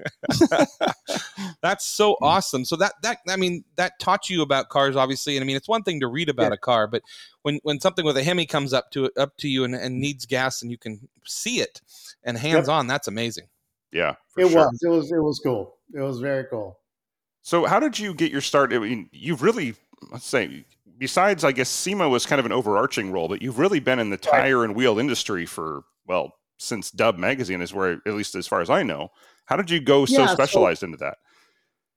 that's 1.62 1.86
so 1.86 2.16
hmm. 2.18 2.24
awesome. 2.24 2.64
So 2.66 2.76
that 2.76 2.92
that 3.02 3.18
I 3.26 3.36
mean 3.36 3.64
that 3.76 3.98
taught 3.98 4.28
you 4.28 4.42
about 4.42 4.68
cars, 4.68 4.94
obviously, 4.94 5.38
and 5.38 5.42
I 5.42 5.46
mean 5.46 5.56
it's 5.56 5.68
one 5.68 5.82
thing 5.82 6.00
to 6.00 6.08
read 6.08 6.28
about 6.28 6.50
yeah. 6.50 6.54
a 6.54 6.58
car, 6.58 6.88
but 6.88 7.02
when 7.40 7.58
when 7.62 7.80
something 7.80 8.04
with 8.04 8.18
a 8.18 8.22
Hemi 8.22 8.44
comes 8.44 8.74
up 8.74 8.90
to 8.90 9.10
up 9.16 9.38
to 9.38 9.48
you 9.48 9.64
and, 9.64 9.74
and 9.74 9.98
needs 9.98 10.26
gas 10.26 10.60
and 10.60 10.70
you 10.70 10.76
can 10.76 11.08
see 11.24 11.60
it 11.60 11.80
and 12.22 12.36
hands 12.36 12.68
yep. 12.68 12.76
on, 12.76 12.86
that's 12.86 13.08
amazing. 13.08 13.48
Yeah, 13.92 14.16
it 14.36 14.50
sure. 14.50 14.66
was. 14.66 14.78
It 14.82 14.88
was. 14.88 15.10
It 15.10 15.22
was 15.22 15.40
cool. 15.42 15.76
It 15.94 16.00
was 16.00 16.20
very 16.20 16.44
cool. 16.50 16.78
So, 17.48 17.64
how 17.64 17.80
did 17.80 17.98
you 17.98 18.12
get 18.12 18.30
your 18.30 18.42
start? 18.42 18.74
I 18.74 18.78
mean, 18.78 19.08
you've 19.10 19.40
really, 19.40 19.74
let's 20.12 20.26
say, 20.26 20.66
besides, 20.98 21.44
I 21.44 21.52
guess 21.52 21.70
SEMA 21.70 22.06
was 22.06 22.26
kind 22.26 22.38
of 22.38 22.44
an 22.44 22.52
overarching 22.52 23.10
role, 23.10 23.26
but 23.26 23.40
you've 23.40 23.58
really 23.58 23.80
been 23.80 23.98
in 23.98 24.10
the 24.10 24.18
tire 24.18 24.64
and 24.64 24.76
wheel 24.76 24.98
industry 24.98 25.46
for, 25.46 25.84
well, 26.06 26.34
since 26.58 26.90
Dub 26.90 27.16
Magazine 27.16 27.62
is 27.62 27.72
where, 27.72 28.02
at 28.06 28.12
least 28.12 28.34
as 28.34 28.46
far 28.46 28.60
as 28.60 28.68
I 28.68 28.82
know. 28.82 29.12
How 29.46 29.56
did 29.56 29.70
you 29.70 29.80
go 29.80 30.04
so 30.04 30.26
specialized 30.26 30.80
so, 30.80 30.88
into 30.88 30.98
that? 30.98 31.16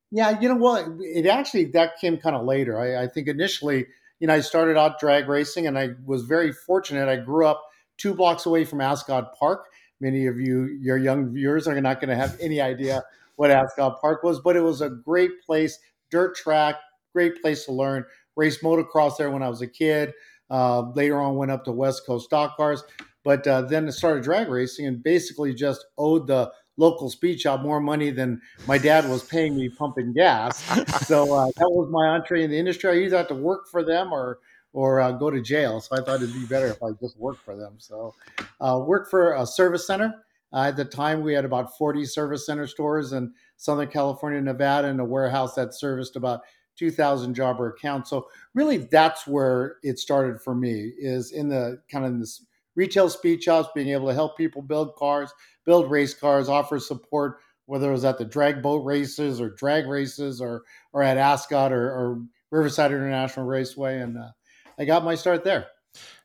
Yeah, 0.10 0.40
you 0.40 0.48
know 0.48 0.56
what? 0.56 0.86
It 1.02 1.26
actually, 1.26 1.66
that 1.72 2.00
came 2.00 2.16
kind 2.16 2.38
of 2.38 2.46
later. 2.46 2.80
I, 2.80 3.04
I 3.04 3.08
think 3.10 3.28
initially, 3.28 3.88
you 4.22 4.28
know, 4.28 4.34
I 4.34 4.40
started 4.40 4.78
out 4.78 5.02
drag 5.02 5.28
racing 5.28 5.68
and 5.68 5.78
I 5.78 5.90
was 6.06 6.24
very 6.24 6.54
fortunate. 6.54 7.10
I 7.10 7.18
grew 7.18 7.46
up 7.46 7.62
two 7.98 8.14
blocks 8.14 8.46
away 8.46 8.64
from 8.64 8.80
Ascot 8.80 9.38
Park. 9.38 9.66
Many 10.00 10.28
of 10.28 10.40
you, 10.40 10.80
your 10.82 10.98
young 10.98 11.34
viewers, 11.34 11.68
are 11.68 11.82
not 11.82 12.00
going 12.00 12.10
to 12.10 12.16
have 12.16 12.38
any 12.40 12.62
idea 12.62 13.04
what 13.42 13.50
Ascot 13.50 14.00
Park 14.00 14.22
was, 14.22 14.40
but 14.40 14.56
it 14.56 14.62
was 14.62 14.82
a 14.82 14.90
great 14.92 15.42
place, 15.44 15.80
dirt 16.12 16.36
track, 16.36 16.76
great 17.12 17.42
place 17.42 17.66
to 17.66 17.72
learn. 17.72 18.06
Raced 18.36 18.62
motocross 18.62 19.18
there 19.18 19.32
when 19.32 19.42
I 19.42 19.50
was 19.50 19.64
a 19.64 19.68
kid. 19.68 20.14
Uh, 20.52 20.82
later 20.92 21.20
on, 21.20 21.38
went 21.38 21.50
up 21.50 21.66
to 21.66 21.72
West 21.72 22.06
Coast 22.06 22.26
stock 22.26 22.56
cars, 22.56 22.84
but 23.24 23.48
uh, 23.48 23.64
then 23.64 23.92
started 23.92 24.24
drag 24.24 24.48
racing 24.48 24.86
and 24.86 25.02
basically 25.02 25.56
just 25.56 25.84
owed 25.98 26.28
the 26.28 26.52
local 26.78 27.10
speed 27.10 27.42
shop 27.42 27.62
more 27.62 27.82
money 27.82 28.12
than 28.12 28.40
my 28.68 28.78
dad 28.78 29.10
was 29.10 29.24
paying 29.24 29.56
me 29.56 29.70
pumping 29.70 30.14
gas. 30.14 30.58
so 31.08 31.34
uh, 31.34 31.48
that 31.48 31.72
was 31.72 31.90
my 31.90 32.10
entree 32.10 32.44
in 32.44 32.52
the 32.52 32.60
industry. 32.60 32.92
I 32.92 33.04
either 33.06 33.18
had 33.18 33.28
to 33.30 33.36
work 33.36 33.68
for 33.72 33.84
them 33.84 34.14
or 34.14 34.38
or 34.72 35.02
uh, 35.02 35.14
go 35.14 35.32
to 35.32 35.42
jail. 35.42 35.82
So 35.82 35.96
I 35.96 36.04
thought 36.04 36.22
it'd 36.22 36.32
be 36.32 36.46
better 36.46 36.68
if 36.68 36.84
I 36.84 36.92
just 37.02 37.18
worked 37.18 37.44
for 37.44 37.58
them. 37.58 37.74
So 37.80 38.14
uh, 38.60 38.80
worked 38.86 39.10
for 39.10 39.34
a 39.34 39.48
service 39.48 39.88
center 39.88 40.14
uh, 40.54 40.64
at 40.64 40.76
the 40.76 40.86
time, 40.86 41.22
we 41.22 41.34
had 41.34 41.46
about 41.46 41.78
40 41.78 42.06
service 42.06 42.46
center 42.46 42.68
stores 42.68 43.14
in 43.14 43.34
Southern 43.58 43.88
California, 43.88 44.42
Nevada, 44.42 44.88
and 44.88 45.00
a 45.00 45.06
warehouse 45.06 45.56
that 45.56 45.74
serviced 45.74 46.16
about 46.16 46.42
2,000 46.78 47.34
jobber 47.34 47.70
accounts. 47.70 48.10
So 48.10 48.28
really, 48.54 48.78
that's 48.78 49.28
where 49.28 49.78
it 49.84 50.00
started 50.00 50.42
for 50.42 50.56
me. 50.56 50.92
Is 50.98 51.32
in 51.32 51.48
the 51.50 51.82
kind 51.90 52.06
of 52.06 52.12
in 52.12 52.20
this 52.20 52.46
retail 52.76 53.10
speed 53.10 53.44
shops, 53.44 53.70
being 53.76 53.90
able 53.90 54.08
to 54.08 54.14
help 54.14 54.38
people 54.38 54.62
build 54.62 54.96
cars, 54.96 55.32
build 55.66 55.90
race 55.90 56.14
cars, 56.14 56.50
offer 56.50 56.80
support, 56.80 57.38
whether 57.66 57.90
it 57.90 57.94
was 57.94 58.06
at 58.06 58.18
the 58.18 58.26
drag 58.26 58.62
boat 58.62 58.84
races 58.84 59.40
or 59.40 59.52
drag 59.52 59.88
races 59.88 60.42
or 60.42 60.64
or 60.92 61.04
at 61.04 61.18
Ascot 61.18 61.72
or, 61.72 61.90
or 61.92 62.22
Riverside 62.50 62.92
International 62.92 63.46
Raceway, 63.46 64.00
and 64.00 64.18
uh, 64.18 64.32
I 64.78 64.86
got 64.86 65.06
my 65.06 65.16
start 65.16 65.44
there. 65.44 65.68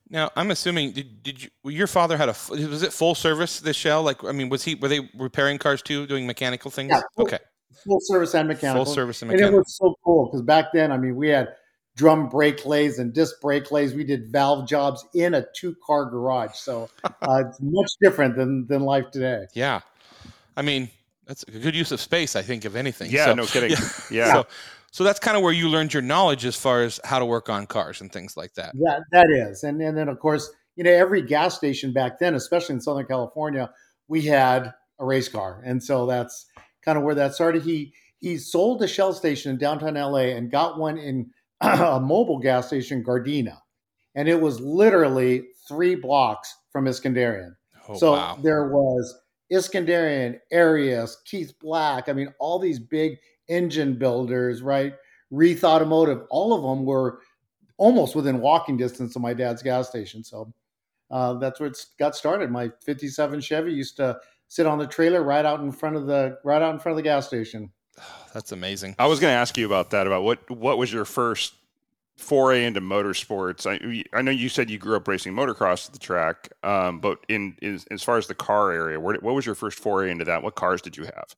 Now, 0.08 0.30
I'm 0.36 0.50
assuming 0.50 0.92
did, 0.92 1.22
did 1.22 1.42
you 1.42 1.50
your 1.64 1.86
father 1.86 2.16
had 2.16 2.28
a 2.28 2.36
was 2.50 2.82
it 2.82 2.92
full 2.92 3.14
service 3.14 3.60
the 3.60 3.72
shell 3.72 4.02
like 4.02 4.22
I 4.22 4.32
mean 4.32 4.48
was 4.48 4.62
he 4.62 4.74
were 4.74 4.88
they 4.88 5.08
repairing 5.14 5.58
cars 5.58 5.82
too 5.82 6.06
doing 6.06 6.26
mechanical 6.26 6.70
things? 6.70 6.90
Yeah, 6.90 7.00
full, 7.16 7.26
okay. 7.26 7.38
Full 7.84 7.98
service 8.02 8.34
and 8.34 8.48
mechanical. 8.48 8.84
Full 8.84 8.94
service 8.94 9.22
and 9.22 9.30
mechanical. 9.30 9.48
And 9.48 9.54
it 9.56 9.58
was 9.58 9.76
so 9.76 9.94
cool 10.04 10.26
because 10.26 10.42
back 10.42 10.66
then 10.72 10.92
I 10.92 10.96
mean 10.96 11.16
we 11.16 11.28
had 11.28 11.48
drum 11.96 12.28
brake 12.28 12.64
lathes 12.64 12.98
and 12.98 13.12
disc 13.12 13.40
brake 13.40 13.72
lathes 13.72 13.94
We 13.94 14.04
did 14.04 14.30
valve 14.30 14.68
jobs 14.68 15.04
in 15.14 15.34
a 15.34 15.44
two 15.56 15.74
car 15.84 16.04
garage. 16.04 16.54
So 16.54 16.88
uh, 17.04 17.42
it's 17.48 17.58
much 17.60 17.90
different 18.00 18.36
than 18.36 18.66
than 18.68 18.82
life 18.82 19.10
today. 19.10 19.46
Yeah. 19.54 19.80
I 20.56 20.62
mean, 20.62 20.88
that's 21.26 21.42
a 21.42 21.50
good 21.50 21.74
use 21.74 21.92
of 21.92 22.00
space, 22.00 22.36
I 22.36 22.42
think, 22.42 22.64
if 22.64 22.76
anything. 22.76 23.10
Yeah, 23.10 23.26
so, 23.26 23.34
no 23.34 23.46
kidding. 23.46 23.70
Yeah. 23.70 23.76
yeah. 24.10 24.32
So, 24.32 24.46
so 24.96 25.04
that's 25.04 25.20
kind 25.20 25.36
of 25.36 25.42
where 25.42 25.52
you 25.52 25.68
learned 25.68 25.92
your 25.92 26.02
knowledge 26.02 26.46
as 26.46 26.56
far 26.56 26.82
as 26.82 26.98
how 27.04 27.18
to 27.18 27.26
work 27.26 27.50
on 27.50 27.66
cars 27.66 28.00
and 28.00 28.10
things 28.10 28.34
like 28.34 28.54
that. 28.54 28.72
Yeah, 28.74 29.00
that 29.12 29.26
is. 29.28 29.62
And, 29.62 29.78
and 29.82 29.94
then, 29.94 30.08
of 30.08 30.18
course, 30.20 30.50
you 30.74 30.84
know, 30.84 30.90
every 30.90 31.20
gas 31.20 31.54
station 31.54 31.92
back 31.92 32.18
then, 32.18 32.34
especially 32.34 32.76
in 32.76 32.80
Southern 32.80 33.04
California, 33.04 33.70
we 34.08 34.22
had 34.22 34.72
a 34.98 35.04
race 35.04 35.28
car. 35.28 35.60
And 35.66 35.84
so 35.84 36.06
that's 36.06 36.46
kind 36.82 36.96
of 36.96 37.04
where 37.04 37.14
that 37.14 37.34
started. 37.34 37.62
He 37.62 37.92
he 38.20 38.38
sold 38.38 38.82
a 38.82 38.88
Shell 38.88 39.12
station 39.12 39.50
in 39.50 39.58
downtown 39.58 39.96
LA 39.96 40.32
and 40.32 40.50
got 40.50 40.78
one 40.78 40.96
in 40.96 41.30
a 41.60 42.00
Mobil 42.00 42.42
gas 42.42 42.68
station, 42.68 43.04
Gardena. 43.04 43.58
and 44.14 44.30
it 44.30 44.40
was 44.40 44.60
literally 44.60 45.48
three 45.68 45.94
blocks 45.94 46.56
from 46.72 46.86
Iskenderian. 46.86 47.50
Oh, 47.86 47.98
so 47.98 48.12
wow. 48.12 48.38
there 48.42 48.68
was 48.68 49.14
Iskenderian, 49.52 50.38
Arias, 50.50 51.18
Keith 51.26 51.52
Black. 51.60 52.08
I 52.08 52.14
mean, 52.14 52.32
all 52.40 52.58
these 52.58 52.78
big 52.78 53.18
engine 53.48 53.94
builders, 53.94 54.62
right? 54.62 54.94
Reith 55.30 55.64
Automotive, 55.64 56.22
all 56.30 56.54
of 56.54 56.62
them 56.62 56.84
were 56.84 57.20
almost 57.78 58.14
within 58.14 58.40
walking 58.40 58.76
distance 58.76 59.16
of 59.16 59.22
my 59.22 59.34
dad's 59.34 59.62
gas 59.62 59.88
station. 59.88 60.24
So 60.24 60.52
uh, 61.10 61.34
that's 61.34 61.60
where 61.60 61.68
it 61.68 61.78
got 61.98 62.16
started. 62.16 62.50
My 62.50 62.70
'57 62.84 63.40
Chevy 63.40 63.72
used 63.72 63.96
to 63.96 64.18
sit 64.48 64.66
on 64.66 64.78
the 64.78 64.86
trailer 64.86 65.22
right 65.22 65.44
out 65.44 65.60
in 65.60 65.72
front 65.72 65.96
of 65.96 66.06
the 66.06 66.38
right 66.44 66.62
out 66.62 66.74
in 66.74 66.80
front 66.80 66.94
of 66.94 66.96
the 66.96 67.08
gas 67.08 67.26
station. 67.26 67.70
That's 68.34 68.52
amazing. 68.52 68.96
I 68.98 69.06
was 69.06 69.18
going 69.18 69.32
to 69.32 69.36
ask 69.36 69.56
you 69.56 69.66
about 69.66 69.90
that. 69.90 70.06
About 70.06 70.22
what 70.22 70.50
what 70.50 70.78
was 70.78 70.92
your 70.92 71.04
first 71.04 71.54
foray 72.16 72.64
into 72.64 72.80
motorsports? 72.80 73.66
I, 73.66 74.04
I 74.16 74.22
know 74.22 74.30
you 74.30 74.48
said 74.48 74.70
you 74.70 74.78
grew 74.78 74.96
up 74.96 75.08
racing 75.08 75.34
motocross 75.34 75.86
at 75.86 75.92
the 75.92 75.98
track, 75.98 76.50
um, 76.62 76.98
but 77.00 77.18
in, 77.28 77.56
in, 77.62 77.80
as 77.90 78.02
far 78.02 78.18
as 78.18 78.26
the 78.26 78.34
car 78.34 78.72
area, 78.72 78.98
where, 78.98 79.16
what 79.16 79.34
was 79.34 79.46
your 79.46 79.54
first 79.54 79.78
foray 79.78 80.10
into 80.10 80.24
that? 80.24 80.42
What 80.42 80.54
cars 80.54 80.82
did 80.82 80.96
you 80.96 81.04
have? 81.04 81.36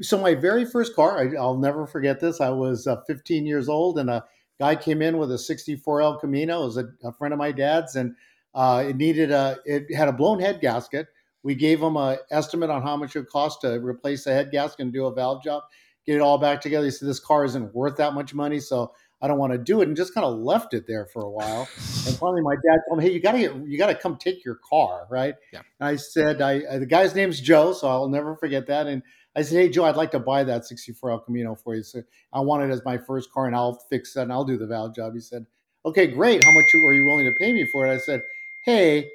So 0.00 0.18
my 0.18 0.34
very 0.34 0.64
first 0.64 0.96
car, 0.96 1.18
I, 1.18 1.24
will 1.26 1.58
never 1.58 1.86
forget 1.86 2.18
this. 2.18 2.40
I 2.40 2.48
was 2.48 2.86
uh, 2.86 3.02
15 3.06 3.44
years 3.44 3.68
old, 3.68 3.98
and 3.98 4.08
a 4.08 4.24
guy 4.58 4.76
came 4.76 5.02
in 5.02 5.18
with 5.18 5.30
a 5.32 5.38
64 5.38 6.00
El 6.00 6.18
Camino. 6.18 6.62
It 6.62 6.66
was 6.66 6.76
a, 6.78 6.88
a 7.04 7.12
friend 7.12 7.34
of 7.34 7.38
my 7.38 7.52
dad's, 7.52 7.96
and 7.96 8.14
uh, 8.54 8.84
it 8.88 8.96
needed 8.96 9.30
a 9.30 9.58
it 9.64 9.94
had 9.94 10.08
a 10.08 10.12
blown 10.12 10.40
head 10.40 10.60
gasket. 10.60 11.08
We 11.42 11.54
gave 11.54 11.82
him 11.82 11.96
a 11.96 12.18
estimate 12.30 12.70
on 12.70 12.82
how 12.82 12.96
much 12.96 13.16
it 13.16 13.20
would 13.20 13.28
cost 13.28 13.62
to 13.62 13.80
replace 13.80 14.24
the 14.24 14.32
head 14.32 14.50
gasket 14.50 14.80
and 14.80 14.92
do 14.92 15.06
a 15.06 15.14
valve 15.14 15.42
job, 15.42 15.64
get 16.06 16.16
it 16.16 16.20
all 16.20 16.38
back 16.38 16.60
together. 16.60 16.84
He 16.84 16.90
said 16.90 17.08
this 17.08 17.20
car 17.20 17.44
isn't 17.44 17.74
worth 17.74 17.96
that 17.96 18.14
much 18.14 18.32
money, 18.32 18.60
so 18.60 18.92
I 19.20 19.28
don't 19.28 19.38
want 19.38 19.52
to 19.52 19.58
do 19.58 19.82
it, 19.82 19.88
and 19.88 19.96
just 19.96 20.14
kind 20.14 20.24
of 20.24 20.38
left 20.38 20.74
it 20.74 20.86
there 20.86 21.06
for 21.06 21.22
a 21.22 21.30
while. 21.30 21.68
And 22.04 22.16
finally, 22.16 22.42
my 22.42 22.56
dad 22.56 22.80
told 22.88 22.98
me, 22.98 23.04
"Hey, 23.04 23.12
you 23.12 23.20
got 23.20 23.30
to 23.30 23.38
get, 23.38 23.54
you 23.54 23.78
got 23.78 23.86
to 23.86 23.94
come 23.94 24.16
take 24.16 24.44
your 24.44 24.56
car, 24.56 25.06
right?" 25.08 25.36
Yeah. 25.52 25.60
And 25.78 25.88
I 25.88 25.94
said, 25.94 26.42
"I 26.42 26.62
uh, 26.64 26.80
the 26.80 26.86
guy's 26.86 27.14
name's 27.14 27.40
Joe, 27.40 27.72
so 27.72 27.86
I'll 27.86 28.08
never 28.08 28.34
forget 28.34 28.66
that." 28.66 28.88
And 28.88 29.04
I 29.34 29.42
said, 29.42 29.56
"Hey, 29.56 29.68
Joe, 29.70 29.84
I'd 29.84 29.96
like 29.96 30.10
to 30.12 30.18
buy 30.18 30.44
that 30.44 30.66
'64 30.66 31.10
El 31.10 31.20
Camino 31.20 31.54
for 31.54 31.74
you. 31.74 31.82
So 31.82 32.02
I 32.32 32.40
want 32.40 32.64
it 32.64 32.70
as 32.70 32.84
my 32.84 32.98
first 32.98 33.32
car, 33.32 33.46
and 33.46 33.56
I'll 33.56 33.74
fix 33.90 34.14
that 34.14 34.22
and 34.22 34.32
I'll 34.32 34.44
do 34.44 34.56
the 34.58 34.66
valve 34.66 34.94
job." 34.94 35.14
He 35.14 35.20
said, 35.20 35.46
"Okay, 35.86 36.06
great. 36.06 36.44
How 36.44 36.52
much 36.52 36.74
are 36.74 36.92
you 36.92 37.04
willing 37.04 37.26
to 37.26 37.32
pay 37.38 37.52
me 37.52 37.66
for 37.72 37.86
it?" 37.86 37.90
I 37.90 37.98
said, 37.98 38.22
"Hey." 38.64 39.10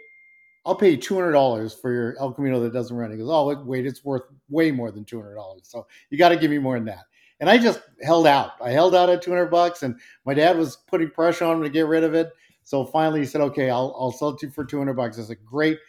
I'll 0.66 0.76
pay 0.76 0.92
you 0.92 0.98
two 0.98 1.16
hundred 1.16 1.32
dollars 1.32 1.74
for 1.74 1.94
your 1.94 2.18
El 2.20 2.34
Camino 2.34 2.60
that 2.60 2.74
doesn't 2.74 2.96
run. 2.96 3.10
He 3.10 3.18
goes, 3.18 3.30
"Oh, 3.30 3.64
wait, 3.64 3.86
it's 3.86 4.04
worth 4.04 4.24
way 4.50 4.70
more 4.70 4.92
than 4.92 5.06
two 5.06 5.18
hundred 5.22 5.36
dollars. 5.36 5.62
So 5.64 5.88
you 6.10 6.18
got 6.18 6.30
to 6.30 6.36
give 6.36 6.52
me 6.52 6.58
more 6.58 6.76
than 6.76 6.84
that." 6.86 7.06
And 7.40 7.50
I 7.50 7.58
just 7.58 7.80
held 8.02 8.28
out. 8.28 8.52
I 8.62 8.72
held 8.72 8.94
out 8.94 9.10
at 9.10 9.22
two 9.22 9.32
hundred 9.32 9.48
bucks, 9.48 9.84
and 9.84 9.98
my 10.26 10.34
dad 10.34 10.58
was 10.58 10.76
putting 10.76 11.10
pressure 11.10 11.46
on 11.46 11.58
him 11.58 11.64
to 11.64 11.70
get 11.70 11.88
rid 11.88 12.04
of 12.04 12.14
it. 12.14 12.34
So 12.64 12.84
finally, 12.84 13.22
he 13.22 13.26
said, 13.26 13.40
"Okay, 13.40 13.70
I'll 13.70 13.96
I'll 13.98 14.12
sell 14.12 14.30
it 14.30 14.40
to 14.40 14.48
you 14.48 14.52
for 14.52 14.66
two 14.66 14.78
hundred 14.78 14.96
bucks." 14.96 15.18
I 15.18 15.22
said, 15.22 15.38
"Great." 15.46 15.80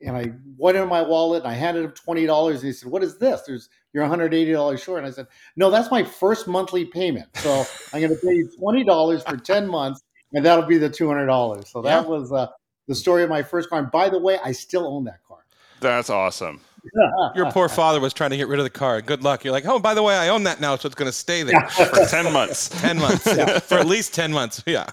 And 0.00 0.16
I 0.16 0.32
went 0.56 0.76
in 0.76 0.88
my 0.88 1.02
wallet 1.02 1.42
and 1.42 1.50
I 1.50 1.54
handed 1.54 1.84
him 1.84 1.90
twenty 1.92 2.24
dollars. 2.26 2.60
And 2.60 2.66
he 2.68 2.72
said, 2.72 2.90
"What 2.90 3.02
is 3.02 3.18
this? 3.18 3.42
There's 3.46 3.68
you're 3.92 4.02
one 4.04 4.10
hundred 4.10 4.32
eighty 4.32 4.52
dollars 4.52 4.80
short." 4.82 4.98
And 4.98 5.06
I 5.08 5.10
said, 5.10 5.26
"No, 5.56 5.70
that's 5.70 5.90
my 5.90 6.04
first 6.04 6.46
monthly 6.46 6.84
payment. 6.84 7.28
So 7.36 7.64
I'm 7.92 8.00
going 8.00 8.14
to 8.14 8.20
pay 8.24 8.34
you 8.34 8.48
twenty 8.58 8.84
dollars 8.84 9.22
for 9.24 9.36
ten 9.36 9.66
months, 9.66 10.00
and 10.32 10.44
that'll 10.46 10.66
be 10.66 10.78
the 10.78 10.88
two 10.90 11.08
hundred 11.08 11.26
dollars." 11.26 11.68
So 11.70 11.82
that 11.82 12.02
Yeah. 12.04 12.08
was 12.08 12.32
uh, 12.32 12.46
the 12.86 12.94
story 12.94 13.24
of 13.24 13.28
my 13.30 13.42
first 13.42 13.68
car. 13.70 13.80
And 13.80 13.90
by 13.90 14.08
the 14.08 14.18
way, 14.20 14.38
I 14.44 14.52
still 14.52 14.86
own 14.86 15.04
that 15.04 15.18
car. 15.26 15.38
That's 15.80 16.10
awesome. 16.10 16.60
Your 17.34 17.50
poor 17.50 17.68
father 17.68 17.98
was 18.00 18.14
trying 18.14 18.30
to 18.30 18.36
get 18.36 18.46
rid 18.46 18.60
of 18.60 18.64
the 18.64 18.70
car. 18.70 19.02
Good 19.02 19.22
luck. 19.24 19.44
You're 19.44 19.52
like, 19.52 19.66
oh, 19.66 19.78
by 19.80 19.94
the 19.94 20.02
way, 20.02 20.14
I 20.16 20.28
own 20.28 20.44
that 20.44 20.60
now, 20.60 20.76
so 20.76 20.86
it's 20.86 20.94
going 20.94 21.08
to 21.10 21.12
stay 21.16 21.42
there 21.42 21.60
For 21.70 22.06
10 22.06 22.32
months. 22.32 22.68
ten 22.80 22.98
months, 22.98 23.26
Yeah. 23.26 23.58
for 23.58 23.74
at 23.78 23.86
least 23.86 24.14
ten 24.14 24.32
months. 24.32 24.62
Yeah, 24.64 24.86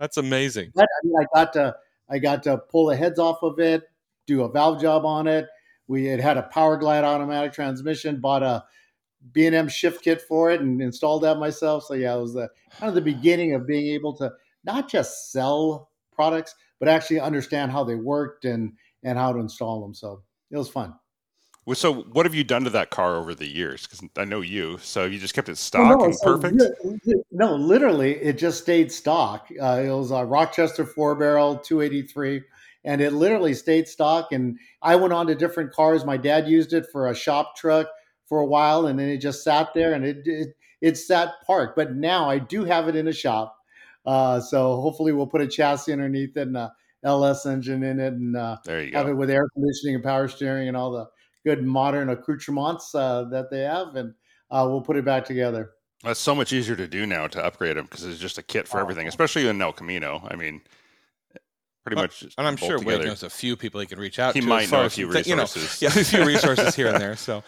that's 0.00 0.16
amazing. 0.16 0.72
But 0.74 0.84
I 0.84 1.06
mean, 1.06 1.14
I 1.20 1.24
got 1.34 1.52
to 1.54 1.76
I 2.10 2.18
got 2.18 2.42
to 2.42 2.58
pull 2.58 2.86
the 2.86 2.96
heads 2.96 3.18
off 3.20 3.42
of 3.42 3.58
it, 3.60 3.84
do 4.26 4.42
a 4.42 4.50
valve 4.50 4.80
job 4.80 5.04
on 5.04 5.26
it. 5.26 5.46
We 5.86 6.04
had 6.06 6.20
had 6.20 6.36
a 6.36 6.44
Power 6.44 6.76
Glide 6.76 7.04
automatic 7.04 7.52
transmission, 7.52 8.20
bought 8.20 8.42
a 8.42 8.64
B 9.32 9.46
and 9.46 9.54
M 9.54 9.68
shift 9.68 10.02
kit 10.02 10.22
for 10.22 10.50
it, 10.50 10.60
and 10.60 10.80
installed 10.80 11.22
that 11.22 11.38
myself. 11.38 11.84
So 11.84 11.94
yeah, 11.94 12.14
it 12.16 12.20
was 12.20 12.34
the 12.34 12.48
kind 12.78 12.88
of 12.88 12.94
the 12.94 13.00
beginning 13.00 13.54
of 13.54 13.66
being 13.66 13.92
able 13.94 14.16
to 14.16 14.32
not 14.64 14.88
just 14.90 15.32
sell 15.32 15.90
products, 16.12 16.54
but 16.78 16.88
actually 16.88 17.20
understand 17.20 17.70
how 17.72 17.84
they 17.84 17.94
worked 17.96 18.44
and 18.44 18.72
and 19.02 19.18
how 19.18 19.32
to 19.32 19.38
install 19.40 19.80
them. 19.80 19.94
So 19.94 20.22
it 20.50 20.56
was 20.56 20.68
fun. 20.68 20.94
Well, 21.66 21.74
So, 21.74 21.94
what 21.94 22.26
have 22.26 22.34
you 22.34 22.44
done 22.44 22.64
to 22.64 22.70
that 22.70 22.90
car 22.90 23.16
over 23.16 23.34
the 23.34 23.48
years? 23.48 23.86
Because 23.86 24.06
I 24.16 24.24
know 24.26 24.42
you. 24.42 24.78
So, 24.82 25.06
you 25.06 25.18
just 25.18 25.32
kept 25.34 25.48
it 25.48 25.56
Well, 25.74 25.86
stock 25.86 25.98
no, 25.98 26.04
and 26.04 26.14
so 26.14 26.36
perfect? 26.36 26.60
li- 27.06 27.22
no, 27.30 27.54
literally, 27.54 28.16
it 28.16 28.36
just 28.36 28.60
stayed 28.62 28.92
stock. 28.92 29.48
Uh, 29.60 29.82
it 29.82 29.88
was 29.88 30.10
a 30.10 30.24
Rochester 30.24 30.84
four 30.84 31.14
barrel 31.14 31.56
283, 31.56 32.42
and 32.84 33.00
it 33.00 33.12
literally 33.12 33.54
stayed 33.54 33.88
stock. 33.88 34.32
And 34.32 34.58
I 34.82 34.96
went 34.96 35.12
on 35.12 35.26
to 35.28 35.34
different 35.34 35.72
cars. 35.72 36.04
My 36.04 36.16
dad 36.16 36.48
used 36.48 36.72
it 36.72 36.86
for 36.92 37.08
a 37.08 37.14
shop 37.14 37.56
truck 37.56 37.86
for 38.28 38.40
a 38.40 38.46
while, 38.46 38.86
and 38.86 38.98
then 38.98 39.08
it 39.08 39.18
just 39.18 39.42
sat 39.44 39.74
there 39.74 39.92
and 39.94 40.04
it 40.04 40.18
it, 40.26 40.48
it 40.80 40.96
sat 40.98 41.30
parked. 41.46 41.76
But 41.76 41.94
now 41.94 42.28
I 42.28 42.38
do 42.38 42.64
have 42.64 42.88
it 42.88 42.96
in 42.96 43.08
a 43.08 43.12
shop. 43.12 43.56
Uh, 44.06 44.38
so 44.40 44.80
hopefully, 44.80 45.12
we'll 45.12 45.26
put 45.26 45.40
a 45.40 45.46
chassis 45.46 45.92
underneath 45.92 46.36
it 46.36 46.46
and 46.48 46.56
a 46.56 46.72
LS 47.04 47.46
engine 47.46 47.82
in 47.82 48.00
it, 48.00 48.12
and 48.14 48.36
uh, 48.36 48.56
There 48.64 48.82
you 48.82 48.92
have 48.92 49.06
go. 49.06 49.12
it 49.12 49.14
with 49.16 49.30
air 49.30 49.48
conditioning 49.54 49.94
and 49.96 50.04
power 50.04 50.26
steering 50.28 50.68
and 50.68 50.76
all 50.76 50.90
the 50.90 51.06
good 51.44 51.62
modern 51.64 52.08
accoutrements 52.10 52.94
uh, 52.94 53.24
that 53.24 53.50
they 53.50 53.60
have, 53.60 53.94
and 53.96 54.14
uh, 54.50 54.66
we'll 54.68 54.80
put 54.80 54.96
it 54.96 55.04
back 55.04 55.24
together. 55.26 55.72
That's 56.02 56.20
so 56.20 56.34
much 56.34 56.52
easier 56.52 56.76
to 56.76 56.86
do 56.86 57.06
now 57.06 57.26
to 57.28 57.42
upgrade 57.44 57.76
them 57.78 57.84
because 57.84 58.04
it's 58.04 58.18
just 58.18 58.36
a 58.38 58.42
kit 58.42 58.68
for 58.68 58.78
Oh. 58.78 58.82
everything, 58.82 59.06
especially 59.08 59.46
in 59.48 59.60
El 59.60 59.72
Camino. 59.72 60.26
I 60.30 60.36
mean, 60.36 60.60
pretty 61.84 61.96
Well, 61.96 62.04
much. 62.04 62.20
just 62.20 62.38
And 62.38 62.46
I'm 62.46 62.56
bolt 62.56 62.68
sure 62.70 62.80
Wade 62.80 63.04
knows 63.04 63.22
a 63.22 63.30
few 63.30 63.56
people 63.56 63.80
he 63.80 63.86
can 63.86 63.98
reach 64.00 64.18
out 64.18 64.34
He 64.34 64.40
to. 64.40 64.46
might 64.46 64.64
as 64.64 64.70
far 64.70 64.78
know 64.80 64.82
a 64.84 64.86
as 64.86 64.94
few 64.94 65.12
th- 65.12 65.26
you 65.26 65.36
know, 65.36 65.42
resources. 65.42 65.82
yeah, 65.82 65.88
a 66.00 66.04
few 66.04 66.24
resources 66.26 66.74
here 66.74 66.88
and 66.88 67.00
there. 67.00 67.16
So, 67.16 67.44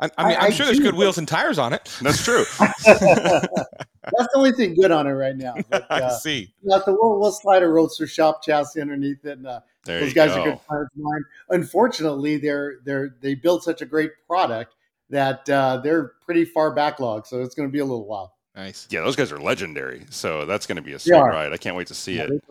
I, 0.00 0.08
I 0.18 0.28
mean, 0.28 0.36
I- 0.36 0.40
I'm 0.40 0.46
I 0.46 0.50
sure 0.50 0.66
there's 0.66 0.78
do, 0.78 0.84
good 0.84 0.94
wheels 0.94 1.18
and 1.18 1.26
tires 1.28 1.58
on 1.58 1.72
it. 1.72 1.90
That's 2.00 2.24
true. 2.24 2.44
That's 2.58 4.28
the 4.28 4.30
only 4.36 4.52
thing 4.52 4.74
good 4.74 4.90
on 4.90 5.06
it 5.06 5.12
right 5.12 5.36
now. 5.36 5.54
But, 5.70 5.86
I 5.90 6.00
uh, 6.02 6.10
see. 6.10 6.52
yeah, 6.62 6.78
so 6.84 6.96
we'll, 7.00 7.18
we'll 7.20 7.30
slide 7.32 7.62
a 7.62 7.68
Roadster 7.68 8.06
shop 8.06 8.42
chassis 8.42 8.80
underneath 8.80 9.24
it. 9.24 9.38
And, 9.38 9.46
uh, 9.46 9.60
There 9.84 10.00
those 10.00 10.08
you 10.08 10.14
guys 10.14 10.34
go. 10.34 10.40
are 10.42 10.44
good 10.50 10.60
friends 10.68 10.88
of 10.96 11.02
mine. 11.02 11.22
Unfortunately, 11.50 12.36
they're 12.36 12.76
they're 12.84 13.16
they 13.20 13.34
build 13.36 13.62
such 13.62 13.80
a 13.80 13.86
great 13.86 14.10
product 14.26 14.74
that 15.10 15.48
uh, 15.50 15.76
they're 15.84 16.12
pretty 16.24 16.44
far 16.44 16.74
backlog. 16.74 17.26
So 17.26 17.42
it's 17.42 17.54
going 17.54 17.68
to 17.68 17.72
be 17.72 17.78
a 17.78 17.84
little 17.84 18.06
while. 18.06 18.34
Nice. 18.56 18.86
Yeah, 18.90 19.00
those 19.02 19.14
guys 19.16 19.30
are 19.32 19.38
legendary. 19.38 20.04
So 20.10 20.46
that's 20.46 20.66
going 20.66 20.76
to 20.76 20.82
be 20.82 20.92
a 20.94 20.98
sweet 20.98 21.14
are. 21.14 21.30
ride. 21.30 21.52
I 21.52 21.56
can't 21.56 21.76
wait 21.76 21.86
to 21.88 21.94
see 21.94 22.16
Yeah, 22.16 22.24
it. 22.24 22.42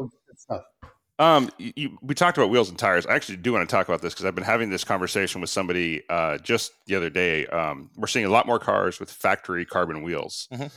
They're 1.22 1.40
good 1.40 1.50
stuff. 1.50 1.62
Um, 1.62 1.74
you, 1.76 1.98
we 2.02 2.16
talked 2.16 2.38
about 2.38 2.50
wheels 2.50 2.70
and 2.70 2.78
tires. 2.80 3.06
I 3.06 3.16
actually 3.16 3.38
do 3.38 3.54
want 3.54 3.68
to 3.68 3.74
talk 3.76 3.88
about 3.88 4.02
this 4.02 4.14
because 4.14 4.26
I've 4.26 4.36
been 4.36 4.44
having 4.44 4.70
this 4.70 4.84
conversation 4.84 5.42
with 5.42 5.50
somebody 5.50 6.02
uh, 6.10 6.38
just 6.40 6.72
the 6.88 6.96
other 6.96 7.10
day. 7.10 7.46
Um, 7.48 7.90
we're 7.96 8.08
seeing 8.08 8.26
a 8.26 8.30
lot 8.30 8.48
more 8.48 8.60
cars 8.60 9.00
with 9.00 9.12
factory 9.12 9.66
carbon 9.66 10.04
wheels. 10.04 10.48
Mhm. 10.52 10.72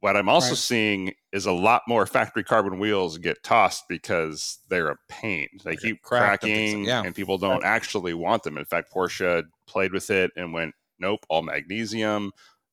What 0.00 0.16
I'm 0.18 0.28
also 0.28 0.50
Right. 0.50 0.58
seeing 0.58 1.14
is 1.32 1.46
a 1.46 1.52
lot 1.52 1.82
more 1.88 2.04
factory 2.04 2.44
carbon 2.44 2.78
wheels 2.78 3.16
get 3.16 3.42
tossed 3.42 3.88
because 3.88 4.58
they're 4.68 4.88
a 4.88 4.96
pain. 5.08 5.48
They 5.64 5.76
keep 5.76 6.02
cracking, 6.02 6.84
yeah. 6.84 7.02
and 7.02 7.14
people 7.14 7.38
don't 7.38 7.64
actually 7.64 8.12
want 8.12 8.42
them. 8.42 8.58
In 8.58 8.66
fact, 8.66 8.92
Porsche 8.92 9.44
played 9.66 9.92
with 9.92 10.10
it 10.10 10.30
and 10.36 10.52
went, 10.52 10.74
"Nope, 10.98 11.24
all 11.30 11.40
magnesium." 11.40 12.32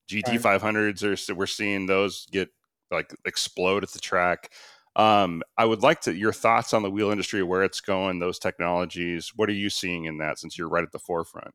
GT 0.10 0.38
500s 0.40 1.04
are 1.06 1.34
we're 1.34 1.46
seeing 1.48 1.86
those 1.86 2.26
get 2.32 2.50
like 2.92 3.16
explode 3.24 3.84
at 3.84 3.92
the 3.92 4.00
track. 4.00 4.52
Um, 4.96 5.42
I 5.58 5.66
would 5.66 5.82
like 5.82 6.02
to 6.02 6.14
your 6.14 6.34
thoughts 6.34 6.74
on 6.74 6.84
the 6.84 6.92
wheel 6.92 7.12
industry, 7.12 7.44
where 7.44 7.64
it's 7.64 7.82
going, 7.82 8.20
those 8.20 8.40
technologies. 8.40 9.32
What 9.36 9.50
are 9.50 9.54
you 9.54 9.70
seeing 9.70 10.06
in 10.06 10.18
that 10.18 10.40
since 10.40 10.58
you're 10.58 10.70
right 10.70 10.84
at 10.84 10.92
the 10.92 11.00
forefront? 11.00 11.54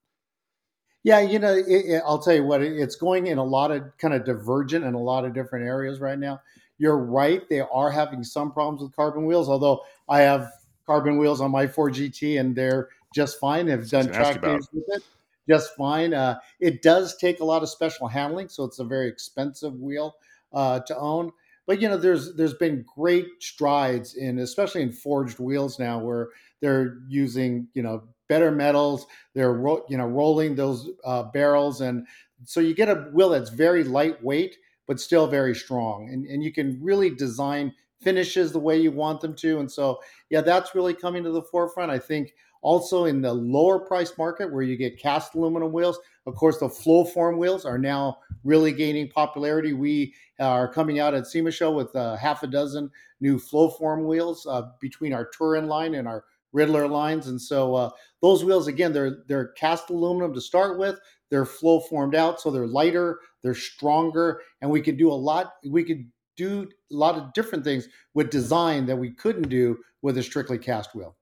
Yeah, 1.03 1.21
you 1.21 1.39
know, 1.39 1.55
it, 1.55 1.67
it, 1.69 2.03
I'll 2.05 2.19
tell 2.19 2.35
you 2.35 2.45
what, 2.45 2.63
it, 2.63 2.77
it's 2.77 2.97
going 2.97 3.29
in 3.29 3.39
a 3.39 3.45
lot 3.45 3.71
of 3.71 3.85
kind 3.99 4.15
of 4.15 4.25
divergent 4.25 4.85
in 4.85 4.95
a 4.95 5.01
lot 5.01 5.25
of 5.25 5.35
different 5.35 5.67
areas 5.67 6.01
right 6.01 6.19
now. 6.19 6.41
You're 6.79 6.99
right; 6.99 7.49
they 7.49 7.61
are 7.61 7.91
having 7.91 8.25
some 8.25 8.53
problems 8.53 8.83
with 8.83 8.95
carbon 8.97 9.25
wheels. 9.27 9.49
Although 9.49 9.83
I 10.09 10.21
have 10.23 10.51
carbon 10.87 11.19
wheels 11.19 11.41
on 11.41 11.51
my 11.51 11.67
Ford 11.67 11.95
GT 11.95 12.41
and 12.41 12.57
they're 12.57 12.89
just 13.15 13.39
fine. 13.39 13.67
Have 13.69 13.89
done 13.89 14.07
gonna 14.07 14.19
ask 14.19 14.35
you 14.35 14.41
track 14.41 14.57
days 14.57 14.69
with 14.73 14.85
it, 14.89 15.03
just 15.49 15.77
fine. 15.77 16.15
Uh, 16.15 16.39
it 16.61 16.83
does 16.83 17.17
take 17.17 17.41
a 17.41 17.45
lot 17.45 17.63
of 17.63 17.69
special 17.69 18.09
handling, 18.09 18.49
so 18.49 18.65
it's 18.65 18.79
a 18.79 18.85
very 18.85 19.09
expensive 19.09 19.79
wheel 19.79 20.17
uh, 20.53 20.81
to 20.81 20.97
own. 20.97 21.33
But 21.67 21.81
you 21.81 21.89
know, 21.89 21.97
there's 21.97 22.35
there's 22.37 22.55
been 22.55 22.85
great 22.95 23.27
strides 23.41 24.15
in, 24.15 24.39
especially 24.39 24.83
in 24.83 24.93
forged 24.93 25.39
wheels 25.39 25.79
now, 25.79 25.99
where 25.99 26.31
they're 26.61 26.99
using 27.09 27.69
you 27.75 27.83
know 27.83 28.05
better 28.29 28.51
metals. 28.51 29.07
They're 29.35 29.53
ro- 29.53 29.85
you 29.89 29.99
know 29.99 30.07
rolling 30.07 30.55
those 30.55 30.89
uh, 31.05 31.25
barrels, 31.25 31.81
and 31.81 32.07
so 32.45 32.61
you 32.61 32.75
get 32.75 32.89
a 32.89 33.09
wheel 33.13 33.31
that's 33.31 33.51
very 33.51 33.85
lightweight 33.85 34.57
but 34.87 35.01
still 35.01 35.27
very 35.27 35.55
strong, 35.55 36.09
and 36.11 36.27
and 36.27 36.43
you 36.45 36.53
can 36.53 36.79
really 36.83 37.11
design 37.11 37.75
finishes 38.01 38.53
the 38.53 38.59
way 38.61 38.77
you 38.79 38.93
want 38.93 39.21
them 39.21 39.35
to. 39.35 39.59
And 39.59 39.71
so 39.71 39.99
yeah, 40.31 40.41
that's 40.43 40.75
really 40.75 40.95
coming 40.95 41.25
to 41.25 41.31
the 41.31 41.43
forefront. 41.43 41.91
I 41.91 41.99
think 41.99 42.35
Also, 42.67 43.05
in 43.05 43.23
the 43.23 43.33
lower 43.33 43.79
price 43.79 44.19
market 44.19 44.53
where 44.53 44.65
you 44.65 44.77
get 44.77 44.99
cast 44.99 45.37
aluminum 45.37 45.71
wheels, 45.71 46.01
of 46.27 46.35
course, 46.35 46.59
the 46.59 46.69
flow 46.69 47.05
form 47.05 47.39
wheels 47.39 47.65
are 47.65 47.79
now 47.79 48.19
really 48.43 48.73
gaining 48.73 49.09
popularity. 49.09 49.73
We 49.73 50.13
are 50.41 50.67
coming 50.67 50.99
out 50.99 51.15
at 51.15 51.29
SEMA 51.29 51.53
Show 51.53 51.71
with 51.71 51.95
uh, 51.95 52.17
half 52.17 52.43
a 52.43 52.49
dozen 52.49 52.91
new 53.21 53.39
flow 53.39 53.71
form 53.71 54.05
wheels 54.09 54.49
uh, 54.51 54.63
between 54.81 55.13
our 55.13 55.31
Touren 55.31 55.69
line 55.69 55.95
and 55.95 56.09
our 56.09 56.25
Ridler 56.53 56.91
lines. 56.91 57.29
And 57.29 57.41
so 57.41 57.77
uh, 57.77 57.91
those 58.21 58.45
wheels, 58.45 58.67
again, 58.67 58.93
they're 58.93 59.19
they're 59.29 59.53
cast 59.53 59.89
aluminum 59.91 60.35
to 60.35 60.41
start 60.41 60.77
with. 60.77 60.99
They're 61.31 61.47
flow 61.47 61.79
formed 61.79 62.17
out, 62.17 62.41
so 62.41 62.51
they're 62.51 62.67
lighter, 62.67 63.21
they're 63.45 63.55
stronger, 63.55 64.41
and 64.61 64.69
we 64.69 64.81
could 64.83 64.97
do 64.97 65.13
a 65.13 65.15
lot. 65.15 65.53
We 65.65 65.85
could 65.85 66.11
do 66.37 66.69
a 66.91 66.95
lot 66.97 67.15
of 67.15 67.33
different 67.33 67.63
things 67.63 67.87
with 68.15 68.31
design 68.31 68.87
that 68.87 68.97
we 68.97 69.13
couldn't 69.13 69.51
do 69.51 69.79
with 70.03 70.19
a 70.19 70.23
strictly 70.25 70.59
cast 70.59 70.97
wheel. 70.97 71.17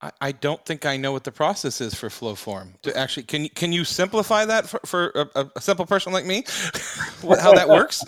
I, 0.00 0.32
don't 0.32 0.64
think 0.64 0.84
I 0.84 0.96
know 0.96 1.12
what 1.12 1.24
the 1.24 1.32
process 1.32 1.80
is 1.80 1.94
for 1.94 2.10
flow 2.10 2.34
form. 2.34 2.74
To 2.82 2.96
actually, 2.96 3.22
can 3.22 3.44
you 3.44 3.50
can 3.50 3.72
you 3.72 3.84
simplify 3.84 4.44
that 4.44 4.68
for, 4.68 4.80
for 4.84 5.30
a, 5.34 5.50
a 5.56 5.60
simple 5.60 5.86
person 5.86 6.12
like 6.12 6.26
me? 6.26 6.44
How 7.22 7.54
that 7.54 7.68
works? 7.68 8.04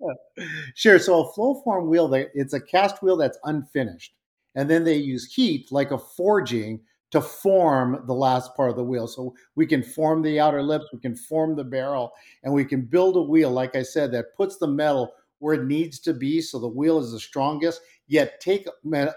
sure. 0.74 0.98
So 0.98 1.26
a 1.26 1.32
flow 1.32 1.60
form 1.62 1.88
wheel, 1.88 2.12
it's 2.14 2.52
a 2.52 2.60
cast 2.60 3.02
wheel 3.02 3.16
that's 3.16 3.38
unfinished, 3.44 4.12
and 4.56 4.68
then 4.68 4.84
they 4.84 4.96
use 4.96 5.32
heat 5.32 5.70
like 5.70 5.92
a 5.92 5.98
forging 5.98 6.80
to 7.10 7.20
form 7.20 8.02
the 8.06 8.14
last 8.14 8.54
part 8.56 8.70
of 8.70 8.76
the 8.76 8.84
wheel. 8.84 9.06
So 9.06 9.34
we 9.56 9.66
can 9.66 9.82
form 9.82 10.22
the 10.22 10.38
outer 10.40 10.62
lips, 10.62 10.86
we 10.92 11.00
can 11.00 11.16
form 11.16 11.56
the 11.56 11.64
barrel, 11.64 12.12
and 12.42 12.52
we 12.52 12.64
can 12.64 12.82
build 12.82 13.16
a 13.16 13.22
wheel, 13.22 13.50
like 13.50 13.76
I 13.76 13.82
said, 13.82 14.12
that 14.12 14.36
puts 14.36 14.56
the 14.56 14.68
metal 14.68 15.12
where 15.40 15.54
it 15.54 15.66
needs 15.66 15.98
to 16.00 16.14
be 16.14 16.40
so 16.40 16.58
the 16.58 16.68
wheel 16.68 16.98
is 16.98 17.12
the 17.12 17.18
strongest, 17.18 17.80
yet 18.06 18.40
take 18.40 18.68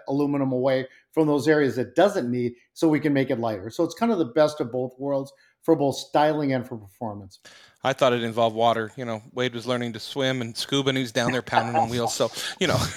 aluminum 0.07 0.51
away 0.51 0.87
from 1.13 1.27
those 1.27 1.47
areas 1.47 1.77
it 1.77 1.95
doesn't 1.95 2.29
need 2.29 2.53
so 2.73 2.87
we 2.87 2.99
can 2.99 3.13
make 3.13 3.29
it 3.29 3.39
lighter. 3.39 3.69
So 3.69 3.83
it's 3.83 3.95
kind 3.95 4.11
of 4.11 4.17
the 4.17 4.25
best 4.25 4.59
of 4.59 4.71
both 4.71 4.93
worlds 4.97 5.31
for 5.61 5.75
both 5.75 5.95
styling 5.95 6.53
and 6.53 6.67
for 6.67 6.77
performance. 6.77 7.39
I 7.83 7.93
thought 7.93 8.13
it 8.13 8.23
involved 8.23 8.55
water. 8.55 8.91
You 8.97 9.05
know, 9.05 9.21
Wade 9.33 9.53
was 9.53 9.67
learning 9.67 9.93
to 9.93 9.99
swim 9.99 10.41
and 10.41 10.55
scuba 10.55 10.89
and 10.89 10.97
he's 10.97 11.11
down 11.11 11.31
there 11.31 11.41
pounding 11.41 11.75
on 11.75 11.89
wheels. 11.89 12.13
So, 12.13 12.31
you 12.59 12.67
know. 12.67 12.77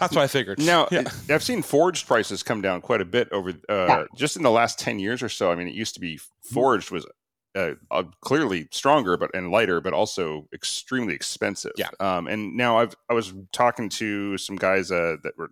That's 0.00 0.16
what 0.16 0.22
I 0.22 0.26
figured. 0.26 0.58
Now, 0.58 0.88
yeah. 0.90 1.04
I've 1.30 1.42
seen 1.42 1.62
forged 1.62 2.06
prices 2.06 2.42
come 2.42 2.60
down 2.60 2.80
quite 2.80 3.00
a 3.00 3.04
bit 3.04 3.28
over 3.30 3.50
uh, 3.50 3.52
yeah. 3.68 4.04
just 4.16 4.36
in 4.36 4.42
the 4.42 4.50
last 4.50 4.78
10 4.78 4.98
years 4.98 5.22
or 5.22 5.28
so. 5.28 5.52
I 5.52 5.54
mean, 5.54 5.68
it 5.68 5.74
used 5.74 5.94
to 5.94 6.00
be 6.00 6.18
forged 6.42 6.90
was 6.90 7.06
uh, 7.54 7.74
uh, 7.90 8.02
clearly 8.20 8.66
stronger 8.72 9.16
but 9.16 9.30
and 9.32 9.52
lighter 9.52 9.80
but 9.80 9.92
also 9.92 10.48
extremely 10.52 11.14
expensive 11.14 11.70
yeah 11.76 11.86
um, 12.00 12.26
and 12.26 12.56
now 12.56 12.78
i've 12.78 12.96
i 13.08 13.14
was 13.14 13.32
talking 13.52 13.88
to 13.88 14.36
some 14.38 14.56
guys 14.56 14.90
uh, 14.90 15.14
that 15.22 15.38
were 15.38 15.50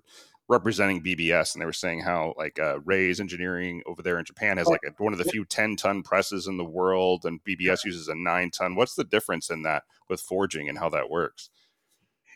representing 0.53 1.03
bbs 1.03 1.55
and 1.55 1.61
they 1.61 1.67
were 1.67 1.73
saying 1.73 2.01
how 2.01 2.35
like 2.37 2.59
uh, 2.59 2.79
ray's 2.81 3.21
engineering 3.21 3.83
over 3.87 4.03
there 4.03 4.19
in 4.19 4.25
japan 4.25 4.59
has 4.59 4.67
like 4.67 4.81
a, 4.87 5.03
one 5.03 5.13
of 5.13 5.19
the 5.19 5.25
few 5.25 5.45
10 5.45 5.77
ton 5.77 6.03
presses 6.03 6.47
in 6.47 6.57
the 6.57 6.65
world 6.65 7.25
and 7.25 7.43
bbs 7.45 7.85
uses 7.85 8.09
a 8.09 8.15
9 8.15 8.51
ton 8.51 8.75
what's 8.75 8.95
the 8.95 9.05
difference 9.05 9.51
in 9.51 9.63
that 9.63 9.85
with 10.09 10.21
forging 10.21 10.69
and 10.69 10.79
how 10.79 10.89
that 10.89 11.11
works 11.11 11.51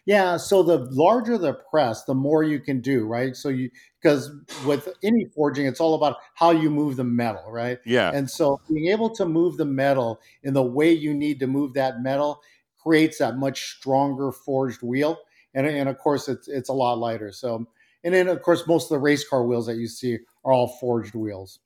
yeah, 0.06 0.36
so 0.36 0.62
the 0.62 0.78
larger 0.92 1.36
the 1.36 1.54
press, 1.54 2.04
the 2.04 2.14
more 2.14 2.44
you 2.44 2.60
can 2.60 2.80
do, 2.80 3.04
right? 3.04 3.34
So 3.34 3.48
you 3.48 3.70
because 4.00 4.30
with 4.64 4.88
any 5.02 5.26
forging, 5.34 5.66
it's 5.66 5.80
all 5.80 5.94
about 5.94 6.18
how 6.34 6.52
you 6.52 6.70
move 6.70 6.94
the 6.94 7.02
metal, 7.02 7.50
right? 7.50 7.80
Yeah. 7.84 8.12
And 8.14 8.30
so 8.30 8.60
being 8.72 8.86
able 8.86 9.10
to 9.16 9.26
move 9.26 9.56
the 9.56 9.64
metal 9.64 10.20
in 10.44 10.54
the 10.54 10.62
way 10.62 10.92
you 10.92 11.12
need 11.12 11.40
to 11.40 11.48
move 11.48 11.74
that 11.74 12.02
metal 12.02 12.40
creates 12.80 13.18
that 13.18 13.36
much 13.36 13.76
stronger 13.78 14.30
forged 14.30 14.80
wheel. 14.80 15.18
And, 15.54 15.66
and 15.66 15.88
of 15.88 15.98
course 15.98 16.28
it's 16.28 16.46
it's 16.46 16.68
a 16.68 16.72
lot 16.72 16.98
lighter. 16.98 17.32
So 17.32 17.66
and 18.04 18.14
then 18.14 18.28
of 18.28 18.42
course 18.42 18.66
most 18.66 18.84
of 18.84 18.90
the 18.90 18.98
race 18.98 19.28
car 19.28 19.44
wheels 19.44 19.66
that 19.66 19.76
you 19.76 19.88
see 19.88 20.18
are 20.44 20.52
all 20.52 20.68
forged 20.80 21.14
wheels. 21.14 21.58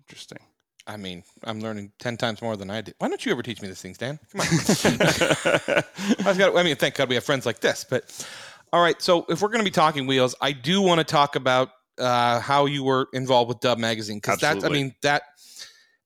Interesting. 0.00 0.38
I 0.86 0.96
mean, 0.96 1.24
I'm 1.42 1.60
learning 1.60 1.92
ten 1.98 2.16
times 2.16 2.40
more 2.40 2.56
than 2.56 2.70
I 2.70 2.80
did. 2.80 2.94
Why 2.98 3.08
don't 3.08 3.24
you 3.26 3.32
ever 3.32 3.42
teach 3.42 3.60
me 3.60 3.68
these 3.68 3.82
things, 3.82 3.98
Dan? 3.98 4.20
Come 4.30 4.40
on. 4.40 4.46
I've 6.26 6.38
got. 6.38 6.56
I 6.56 6.62
mean, 6.62 6.76
thank 6.76 6.94
God 6.94 7.08
we 7.08 7.16
have 7.16 7.24
friends 7.24 7.44
like 7.44 7.60
this. 7.60 7.84
But 7.88 8.26
all 8.72 8.82
right, 8.82 9.00
so 9.02 9.26
if 9.28 9.42
we're 9.42 9.48
going 9.48 9.60
to 9.60 9.64
be 9.64 9.70
talking 9.70 10.06
wheels, 10.06 10.36
I 10.40 10.52
do 10.52 10.80
want 10.80 10.98
to 10.98 11.04
talk 11.04 11.34
about 11.34 11.70
uh, 11.98 12.38
how 12.40 12.66
you 12.66 12.84
were 12.84 13.08
involved 13.12 13.48
with 13.48 13.60
Dub 13.60 13.78
Magazine 13.78 14.18
because 14.18 14.38
that's. 14.38 14.64
I 14.64 14.68
mean 14.68 14.94
that 15.02 15.22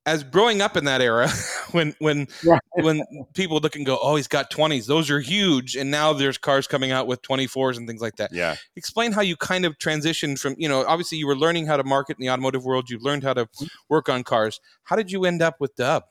as 0.06 0.24
growing 0.24 0.60
up 0.62 0.76
in 0.76 0.84
that 0.84 1.00
era 1.00 1.28
when 1.72 1.94
when 1.98 2.26
right. 2.44 2.60
when 2.74 3.02
people 3.34 3.58
look 3.58 3.76
and 3.76 3.84
go 3.84 3.98
oh 4.02 4.16
he's 4.16 4.28
got 4.28 4.50
20s 4.50 4.86
those 4.86 5.10
are 5.10 5.20
huge 5.20 5.76
and 5.76 5.90
now 5.90 6.12
there's 6.12 6.38
cars 6.38 6.66
coming 6.66 6.90
out 6.90 7.06
with 7.06 7.20
24s 7.22 7.76
and 7.76 7.86
things 7.86 8.00
like 8.00 8.16
that 8.16 8.32
yeah 8.32 8.56
explain 8.76 9.12
how 9.12 9.20
you 9.20 9.36
kind 9.36 9.64
of 9.64 9.76
transitioned 9.78 10.38
from 10.38 10.54
you 10.58 10.68
know 10.68 10.84
obviously 10.86 11.18
you 11.18 11.26
were 11.26 11.36
learning 11.36 11.66
how 11.66 11.76
to 11.76 11.84
market 11.84 12.16
in 12.18 12.22
the 12.22 12.30
automotive 12.30 12.64
world 12.64 12.88
you 12.88 12.98
learned 13.00 13.22
how 13.22 13.34
to 13.34 13.46
work 13.88 14.08
on 14.08 14.24
cars 14.24 14.60
how 14.84 14.96
did 14.96 15.10
you 15.10 15.24
end 15.24 15.42
up 15.42 15.56
with 15.60 15.74
dub 15.76 16.04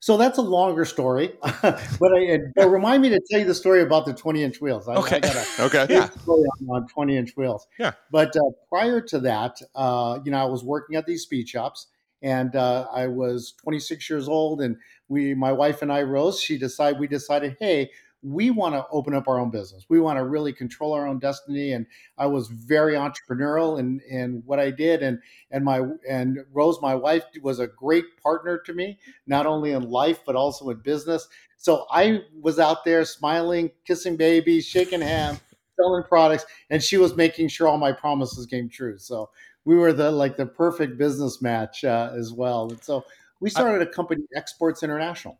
so 0.00 0.16
that's 0.16 0.38
a 0.38 0.42
longer 0.42 0.84
story, 0.84 1.32
but 1.42 1.82
I, 2.14 2.38
but 2.54 2.68
remind 2.68 3.02
me 3.02 3.08
to 3.08 3.20
tell 3.28 3.40
you 3.40 3.46
the 3.46 3.54
story 3.54 3.82
about 3.82 4.06
the 4.06 4.14
20 4.14 4.44
inch 4.44 4.60
wheels. 4.60 4.86
I, 4.86 4.94
okay. 4.94 5.16
I 5.16 5.20
got 5.20 5.36
a 5.36 5.62
okay. 5.64 5.86
Yeah. 5.90 6.08
Story 6.10 6.44
on, 6.68 6.82
on 6.82 6.86
20 6.86 7.16
inch 7.16 7.32
wheels. 7.36 7.66
Yeah. 7.80 7.92
But 8.12 8.36
uh, 8.36 8.50
prior 8.68 9.00
to 9.00 9.18
that, 9.18 9.60
uh, 9.74 10.20
you 10.24 10.30
know, 10.30 10.38
I 10.38 10.44
was 10.44 10.62
working 10.62 10.94
at 10.94 11.04
these 11.04 11.22
speed 11.22 11.48
shops 11.48 11.88
and 12.22 12.54
uh, 12.56 12.86
I 12.92 13.06
was 13.06 13.52
26 13.62 14.08
years 14.10 14.28
old, 14.28 14.60
and 14.60 14.76
we, 15.08 15.34
my 15.34 15.52
wife 15.52 15.82
and 15.82 15.92
I, 15.92 16.02
Rose, 16.02 16.40
she 16.40 16.58
decided 16.58 17.00
we 17.00 17.06
decided, 17.08 17.56
hey, 17.60 17.90
we 18.22 18.50
want 18.50 18.74
to 18.74 18.84
open 18.90 19.14
up 19.14 19.28
our 19.28 19.38
own 19.38 19.50
business. 19.50 19.86
We 19.88 20.00
want 20.00 20.18
to 20.18 20.24
really 20.24 20.52
control 20.52 20.92
our 20.92 21.06
own 21.06 21.18
destiny. 21.20 21.72
And 21.72 21.86
I 22.16 22.26
was 22.26 22.48
very 22.48 22.94
entrepreneurial 22.94 23.78
in, 23.78 24.00
in 24.10 24.42
what 24.44 24.58
I 24.58 24.70
did. 24.70 25.02
And 25.02 25.20
and 25.50 25.64
my 25.64 25.82
and 26.08 26.38
Rose, 26.52 26.80
my 26.82 26.94
wife, 26.94 27.24
was 27.42 27.60
a 27.60 27.68
great 27.68 28.04
partner 28.22 28.58
to 28.66 28.72
me, 28.72 28.98
not 29.26 29.46
only 29.46 29.70
in 29.70 29.88
life 29.88 30.20
but 30.26 30.34
also 30.34 30.68
in 30.70 30.78
business. 30.78 31.28
So 31.56 31.86
I 31.90 32.22
was 32.40 32.58
out 32.58 32.84
there 32.84 33.04
smiling, 33.04 33.70
kissing 33.84 34.16
babies, 34.16 34.66
shaking 34.66 35.00
hands, 35.00 35.40
selling 35.76 36.02
products, 36.04 36.44
and 36.70 36.82
she 36.82 36.96
was 36.96 37.16
making 37.16 37.48
sure 37.48 37.68
all 37.68 37.78
my 37.78 37.92
promises 37.92 38.46
came 38.46 38.68
true. 38.68 38.98
So 38.98 39.30
we 39.68 39.76
were 39.76 39.92
the 39.92 40.10
like 40.10 40.38
the 40.38 40.46
perfect 40.46 40.96
business 40.96 41.42
match 41.42 41.84
uh, 41.84 42.10
as 42.16 42.32
well. 42.32 42.70
And 42.70 42.82
so 42.82 43.04
we 43.38 43.50
started 43.50 43.86
a 43.86 43.90
company, 43.90 44.22
Exports 44.34 44.82
International. 44.82 45.38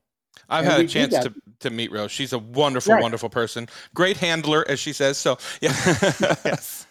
I've 0.50 0.64
and 0.64 0.72
had 0.72 0.80
a 0.82 0.86
chance 0.86 1.14
to, 1.14 1.32
to 1.60 1.70
meet 1.70 1.90
Rose. 1.90 2.12
She's 2.12 2.34
a 2.34 2.38
wonderful, 2.38 2.92
right. 2.92 3.02
wonderful 3.02 3.30
person. 3.30 3.68
Great 3.94 4.18
handler, 4.18 4.66
as 4.68 4.78
she 4.78 4.92
says. 4.92 5.16
So 5.16 5.38
yeah, 5.62 5.70
yes. 6.44 6.86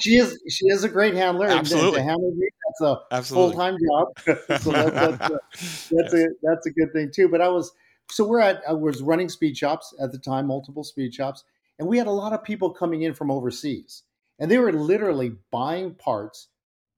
she 0.00 0.16
is. 0.16 0.36
She 0.48 0.66
is 0.66 0.82
a 0.82 0.88
great 0.88 1.14
handler. 1.14 1.46
Absolutely, 1.46 2.00
and, 2.00 2.10
and 2.10 2.36
me, 2.36 2.48
that's 2.80 3.30
a 3.30 3.32
full 3.32 3.52
time 3.52 3.76
job. 3.88 4.08
so 4.60 4.72
that, 4.72 4.94
that's 4.94 5.30
a, 5.30 5.40
that's 5.60 5.90
yes. 5.92 6.12
a 6.12 6.26
that's 6.42 6.66
a 6.66 6.70
good 6.72 6.92
thing 6.92 7.12
too. 7.14 7.28
But 7.28 7.40
I 7.40 7.48
was 7.50 7.70
so 8.10 8.24
we're 8.26 8.40
at 8.40 8.62
I 8.68 8.72
was 8.72 9.00
running 9.00 9.28
speed 9.28 9.56
shops 9.56 9.94
at 10.00 10.10
the 10.10 10.18
time, 10.18 10.48
multiple 10.48 10.82
speed 10.82 11.14
shops, 11.14 11.44
and 11.78 11.86
we 11.86 11.98
had 11.98 12.08
a 12.08 12.12
lot 12.12 12.32
of 12.32 12.42
people 12.42 12.70
coming 12.70 13.02
in 13.02 13.14
from 13.14 13.30
overseas, 13.30 14.02
and 14.40 14.50
they 14.50 14.58
were 14.58 14.72
literally 14.72 15.36
buying 15.52 15.94
parts 15.94 16.48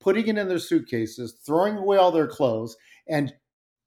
putting 0.07 0.25
it 0.29 0.37
in 0.37 0.47
their 0.47 0.57
suitcases, 0.57 1.37
throwing 1.45 1.75
away 1.75 1.97
all 1.97 2.13
their 2.13 2.27
clothes, 2.27 2.77
and 3.09 3.33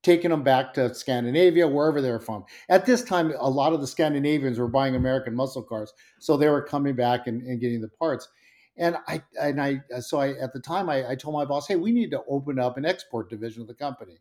taking 0.03 0.29
them 0.31 0.43
back 0.43 0.75
to 0.75 0.95
Scandinavia, 0.95 1.67
wherever 1.67 2.03
they 2.03 2.11
were 2.11 2.21
from. 2.21 2.45
At 2.69 2.85
this 2.85 3.03
time, 3.03 3.33
a 3.39 3.49
lot 3.49 3.73
of 3.73 3.81
the 3.81 3.87
Scandinavians 3.87 4.59
were 4.59 4.69
buying 4.69 4.97
American 4.97 5.35
muscle 5.35 5.63
cars, 5.63 5.95
so 6.19 6.37
they 6.37 6.51
were 6.51 6.61
coming 6.61 6.95
back 6.95 7.27
and, 7.27 7.41
and 7.45 7.59
getting 7.59 7.81
the 7.81 7.89
parts. 7.89 8.29
And 8.77 8.99
I 9.09 9.23
and 9.41 9.63
I 9.63 9.81
so 10.01 10.21
I 10.21 10.33
at 10.33 10.53
the 10.53 10.61
time 10.61 10.91
I, 10.91 11.09
I 11.09 11.15
told 11.15 11.35
my 11.35 11.47
boss, 11.47 11.67
hey, 11.67 11.77
we 11.77 11.91
need 11.91 12.11
to 12.11 12.23
open 12.29 12.59
up 12.59 12.77
an 12.77 12.85
export 12.85 13.31
division 13.31 13.63
of 13.63 13.69
the 13.69 13.75
company. 13.75 14.19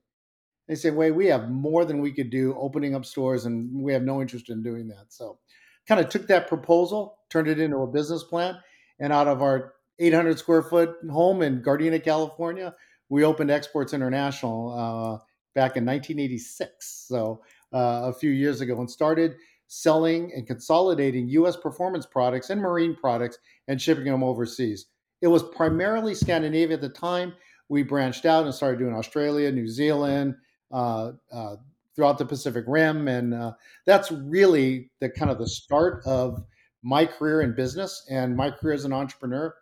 They 0.70 0.76
said, 0.76 0.96
wait, 0.96 1.12
we 1.12 1.26
have 1.26 1.50
more 1.50 1.84
than 1.84 2.00
we 2.00 2.14
could 2.14 2.30
do 2.30 2.56
opening 2.58 2.96
up 2.96 3.04
stores, 3.04 3.46
and 3.46 3.84
we 3.84 3.92
have 3.92 4.04
no 4.04 4.22
interest 4.22 4.50
in 4.50 4.64
doing 4.64 4.88
that. 4.88 5.08
So, 5.10 5.38
kind 5.86 6.00
of 6.00 6.08
took 6.08 6.28
that 6.28 6.48
proposal, 6.48 7.18
turned 7.30 7.50
it 7.50 7.60
into 7.60 7.80
a 7.80 7.88
business 7.88 8.24
plan, 8.24 8.56
and 9.02 9.12
out 9.12 9.28
of 9.28 9.42
our 9.42 9.74
800 10.00 10.40
square 10.40 10.64
foot 10.64 10.96
home 11.10 11.42
in 11.42 11.62
Gardena, 11.62 12.04
California. 12.04 12.74
We 13.10 13.24
opened 13.24 13.52
Exports 13.52 13.94
International 13.94 14.72
uh, 14.72 15.24
back 15.56 15.78
in 15.78 15.86
1986, 15.86 17.06
so 17.08 17.42
uh, 17.74 18.02
a 18.06 18.14
few 18.14 18.32
years 18.32 18.62
ago, 18.62 18.80
and 18.80 18.90
started 18.90 19.36
selling 19.68 20.32
and 20.36 20.48
consolidating 20.48 21.28
U.S. 21.30 21.56
performance 21.56 22.06
products 22.06 22.50
and 22.50 22.62
marine 22.62 22.96
products 22.96 23.38
and 23.68 23.82
shipping 23.82 24.06
them 24.06 24.24
overseas. 24.24 24.88
It 25.22 25.28
was 25.28 25.44
primarily 25.44 26.16
Scandinavia 26.16 26.76
at 26.76 26.82
the 26.82 26.90
time. 26.90 27.34
We 27.68 27.84
branched 27.84 28.26
out 28.26 28.46
and 28.46 28.54
started 28.54 28.80
doing 28.80 28.96
Australia, 28.96 29.52
New 29.52 29.68
Zealand, 29.68 30.36
uh, 30.72 31.12
uh 31.32 31.56
throughout 31.96 32.18
the 32.18 32.26
Pacific 32.26 32.64
Rim, 32.66 33.10
and 33.10 33.34
uh, 33.34 33.52
that's 33.86 34.10
really 34.10 34.90
the 35.02 35.10
kind 35.10 35.30
of 35.30 35.38
the 35.38 35.48
start 35.48 36.02
of 36.06 36.42
my 36.82 37.06
career 37.06 37.42
in 37.42 37.54
business 37.54 38.06
and 38.10 38.38
my 38.38 38.50
career 38.50 38.74
as 38.74 38.86
an 38.86 38.94
entrepreneur. 38.94 39.54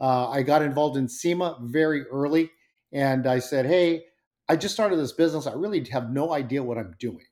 Uh, 0.00 0.28
I 0.28 0.42
got 0.42 0.62
involved 0.62 0.96
in 0.96 1.08
SEMA 1.08 1.58
very 1.62 2.04
early, 2.06 2.50
and 2.92 3.26
I 3.26 3.38
said, 3.38 3.66
"Hey, 3.66 4.04
I 4.48 4.56
just 4.56 4.74
started 4.74 4.96
this 4.96 5.12
business. 5.12 5.46
I 5.46 5.52
really 5.54 5.84
have 5.90 6.10
no 6.10 6.32
idea 6.32 6.62
what 6.62 6.78
I'm 6.78 6.94
doing. 6.98 7.24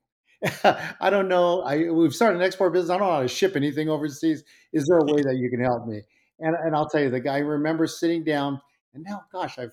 I 0.64 1.10
don't 1.10 1.28
know. 1.28 1.62
I 1.62 1.90
we've 1.90 2.14
started 2.14 2.38
an 2.38 2.42
export 2.44 2.72
business. 2.72 2.90
I 2.90 2.98
don't 2.98 3.06
know 3.06 3.14
how 3.14 3.22
to 3.22 3.28
ship 3.28 3.56
anything 3.56 3.88
overseas. 3.88 4.44
Is 4.72 4.86
there 4.86 4.98
a 4.98 5.04
way 5.04 5.22
that 5.22 5.36
you 5.36 5.50
can 5.50 5.60
help 5.60 5.86
me?" 5.86 6.02
And 6.38 6.54
and 6.56 6.74
I'll 6.74 6.88
tell 6.88 7.02
you, 7.02 7.10
the 7.10 7.20
guy. 7.20 7.36
I 7.36 7.38
remember 7.38 7.86
sitting 7.86 8.24
down 8.24 8.60
and 8.94 9.04
now, 9.04 9.24
gosh, 9.32 9.58
I, 9.58 9.66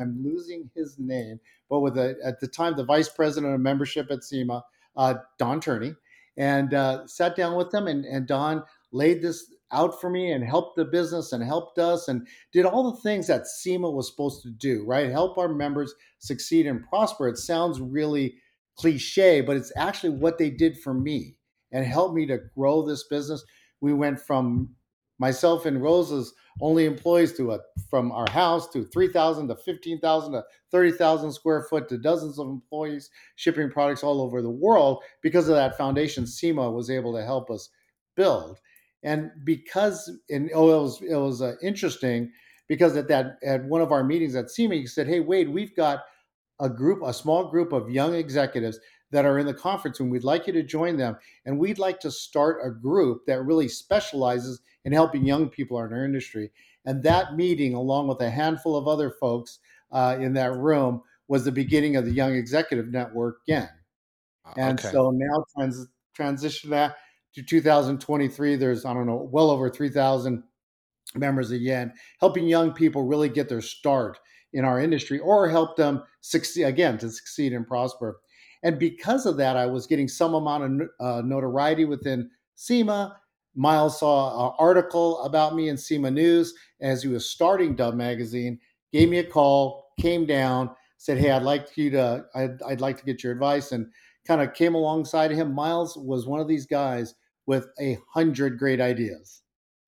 am 0.00 0.22
losing 0.22 0.70
his 0.74 0.98
name, 0.98 1.40
but 1.70 1.80
with 1.80 1.96
a, 1.96 2.16
at 2.22 2.40
the 2.40 2.46
time 2.46 2.76
the 2.76 2.84
vice 2.84 3.08
president 3.08 3.54
of 3.54 3.60
membership 3.60 4.10
at 4.10 4.24
SEMA, 4.24 4.62
uh, 4.96 5.14
Don 5.38 5.60
Turney, 5.60 5.94
and 6.36 6.74
uh, 6.74 7.06
sat 7.06 7.34
down 7.34 7.56
with 7.56 7.70
them, 7.70 7.86
and, 7.86 8.04
and 8.04 8.26
Don 8.26 8.62
laid 8.92 9.22
this 9.22 9.54
out 9.72 10.00
for 10.00 10.10
me 10.10 10.32
and 10.32 10.44
helped 10.44 10.76
the 10.76 10.84
business 10.84 11.32
and 11.32 11.44
helped 11.44 11.78
us 11.78 12.08
and 12.08 12.26
did 12.52 12.64
all 12.64 12.90
the 12.90 13.00
things 13.00 13.26
that 13.26 13.46
SEMA 13.46 13.90
was 13.90 14.08
supposed 14.08 14.42
to 14.42 14.50
do, 14.50 14.84
right? 14.86 15.10
Help 15.10 15.38
our 15.38 15.48
members 15.48 15.94
succeed 16.18 16.66
and 16.66 16.86
prosper. 16.88 17.28
It 17.28 17.38
sounds 17.38 17.80
really 17.80 18.36
cliche, 18.76 19.40
but 19.40 19.56
it's 19.56 19.72
actually 19.76 20.10
what 20.10 20.38
they 20.38 20.50
did 20.50 20.78
for 20.78 20.94
me 20.94 21.36
and 21.72 21.84
helped 21.84 22.14
me 22.14 22.26
to 22.26 22.38
grow 22.56 22.82
this 22.82 23.04
business. 23.04 23.44
We 23.80 23.92
went 23.92 24.20
from 24.20 24.74
myself 25.18 25.66
and 25.66 25.82
Rosa's 25.82 26.32
only 26.60 26.86
employees 26.86 27.34
to 27.34 27.52
a 27.52 27.60
from 27.88 28.10
our 28.10 28.28
house 28.30 28.68
to 28.70 28.84
3,000 28.84 29.48
to 29.48 29.56
15,000 29.56 30.32
to 30.32 30.44
30,000 30.70 31.32
square 31.32 31.62
foot 31.62 31.88
to 31.88 31.98
dozens 31.98 32.38
of 32.38 32.48
employees 32.48 33.10
shipping 33.36 33.70
products 33.70 34.02
all 34.02 34.20
over 34.20 34.42
the 34.42 34.50
world 34.50 35.02
because 35.22 35.48
of 35.48 35.54
that 35.54 35.76
foundation 35.76 36.26
SEMA 36.26 36.70
was 36.70 36.90
able 36.90 37.14
to 37.14 37.24
help 37.24 37.50
us 37.50 37.70
build. 38.16 38.58
And 39.02 39.30
because 39.44 40.10
and 40.28 40.50
oh 40.54 40.70
it 40.70 40.82
was 40.82 41.02
it 41.02 41.16
was 41.16 41.42
uh, 41.42 41.54
interesting 41.62 42.32
because 42.68 42.96
at 42.96 43.08
that 43.08 43.38
at 43.44 43.64
one 43.64 43.80
of 43.80 43.92
our 43.92 44.02
meetings 44.02 44.34
at 44.34 44.50
SEMA 44.50 44.74
he 44.74 44.86
said, 44.86 45.06
"Hey 45.06 45.20
Wade, 45.20 45.48
we've 45.48 45.74
got 45.76 46.00
a 46.60 46.68
group, 46.68 47.02
a 47.04 47.12
small 47.12 47.50
group 47.50 47.72
of 47.72 47.90
young 47.90 48.14
executives 48.14 48.80
that 49.10 49.24
are 49.24 49.38
in 49.38 49.46
the 49.46 49.54
conference 49.54 50.00
room. 50.00 50.10
We'd 50.10 50.24
like 50.24 50.46
you 50.46 50.52
to 50.54 50.62
join 50.62 50.96
them. 50.96 51.16
And 51.46 51.58
we'd 51.58 51.78
like 51.78 52.00
to 52.00 52.10
start 52.10 52.58
a 52.64 52.70
group 52.70 53.24
that 53.26 53.42
really 53.42 53.68
specializes 53.68 54.60
in 54.84 54.92
helping 54.92 55.24
young 55.24 55.48
people 55.48 55.78
in 55.80 55.92
our 55.92 56.04
industry. 56.04 56.50
And 56.84 57.02
that 57.02 57.34
meeting, 57.34 57.74
along 57.74 58.08
with 58.08 58.20
a 58.20 58.30
handful 58.30 58.76
of 58.76 58.88
other 58.88 59.10
folks 59.10 59.58
uh, 59.92 60.16
in 60.20 60.34
that 60.34 60.54
room, 60.54 61.02
was 61.26 61.44
the 61.44 61.52
beginning 61.52 61.96
of 61.96 62.04
the 62.04 62.10
Young 62.10 62.34
Executive 62.34 62.88
Network 62.88 63.38
again. 63.46 63.68
Uh, 64.46 64.54
and 64.56 64.78
okay. 64.78 64.90
so 64.90 65.10
now 65.10 65.44
trans- 65.54 65.88
transition 66.14 66.70
that 66.70 66.96
to 67.34 67.42
2023. 67.42 68.56
There's, 68.56 68.84
I 68.84 68.94
don't 68.94 69.06
know, 69.06 69.28
well 69.30 69.50
over 69.50 69.70
3,000 69.70 70.42
members 71.14 71.50
of 71.50 71.60
YEN, 71.60 71.92
helping 72.20 72.46
young 72.46 72.72
people 72.72 73.04
really 73.04 73.28
get 73.28 73.48
their 73.48 73.60
start 73.60 74.18
in 74.52 74.64
our 74.64 74.80
industry 74.80 75.18
or 75.18 75.48
help 75.48 75.76
them 75.76 76.02
succeed 76.20 76.64
again 76.64 76.98
to 76.98 77.10
succeed 77.10 77.52
and 77.52 77.66
prosper. 77.66 78.20
And 78.62 78.78
because 78.78 79.26
of 79.26 79.36
that, 79.36 79.56
I 79.56 79.66
was 79.66 79.86
getting 79.86 80.08
some 80.08 80.34
amount 80.34 80.64
of 80.64 80.88
uh, 81.00 81.22
notoriety 81.22 81.84
within 81.84 82.30
SEMA. 82.56 83.16
Myles 83.54 84.00
saw 84.00 84.48
an 84.48 84.54
article 84.58 85.22
about 85.22 85.54
me 85.54 85.68
in 85.68 85.76
SEMA 85.76 86.10
News 86.10 86.54
as 86.80 87.02
he 87.02 87.08
was 87.08 87.28
starting 87.28 87.74
Dub 87.74 87.94
Magazine, 87.94 88.58
gave 88.92 89.08
me 89.08 89.18
a 89.18 89.24
call, 89.24 89.92
came 89.98 90.26
down, 90.26 90.70
said, 90.96 91.18
Hey, 91.18 91.30
I'd 91.30 91.42
like 91.42 91.76
you 91.76 91.90
to, 91.90 92.24
I'd, 92.34 92.60
I'd 92.62 92.80
like 92.80 92.98
to 92.98 93.04
get 93.04 93.22
your 93.22 93.32
advice, 93.32 93.72
and 93.72 93.86
kind 94.28 94.42
of 94.42 94.54
came 94.54 94.74
alongside 94.74 95.32
him. 95.32 95.54
Myles 95.54 95.96
was 95.96 96.26
one 96.26 96.38
of 96.38 96.46
these 96.46 96.66
guys 96.66 97.14
with 97.46 97.66
a 97.80 97.98
hundred 98.12 98.58
great 98.58 98.80
ideas. 98.80 99.40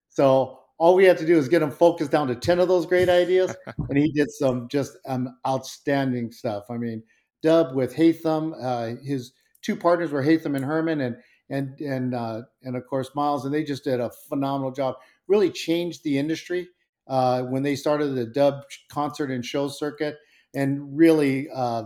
So 0.08 0.60
all 0.80 0.94
we 0.94 1.04
had 1.04 1.18
to 1.18 1.26
do 1.26 1.36
is 1.36 1.46
get 1.46 1.60
him 1.60 1.70
focused 1.70 2.10
down 2.10 2.26
to 2.26 2.34
10 2.34 2.58
of 2.58 2.66
those 2.66 2.86
great 2.86 3.10
ideas 3.10 3.54
and 3.88 3.98
he 3.98 4.10
did 4.10 4.30
some 4.30 4.66
just 4.66 4.96
um, 5.06 5.36
outstanding 5.46 6.32
stuff 6.32 6.64
i 6.70 6.76
mean 6.76 7.02
dub 7.42 7.74
with 7.74 7.94
Haythem 7.94 8.54
uh, 8.60 9.00
his 9.04 9.32
two 9.62 9.76
partners 9.76 10.10
were 10.10 10.22
Haythem 10.22 10.56
and 10.56 10.64
herman 10.64 11.02
and 11.02 11.16
and 11.50 11.78
and 11.80 12.14
uh, 12.14 12.42
and 12.62 12.76
of 12.76 12.86
course 12.86 13.10
miles 13.14 13.44
and 13.44 13.54
they 13.54 13.62
just 13.62 13.84
did 13.84 14.00
a 14.00 14.10
phenomenal 14.28 14.72
job 14.72 14.96
really 15.28 15.50
changed 15.50 16.02
the 16.02 16.18
industry 16.18 16.68
uh, 17.08 17.42
when 17.42 17.62
they 17.62 17.76
started 17.76 18.14
the 18.14 18.26
dub 18.26 18.62
concert 18.90 19.30
and 19.30 19.44
show 19.44 19.68
circuit 19.68 20.16
and 20.54 20.96
really 20.96 21.48
uh, 21.54 21.84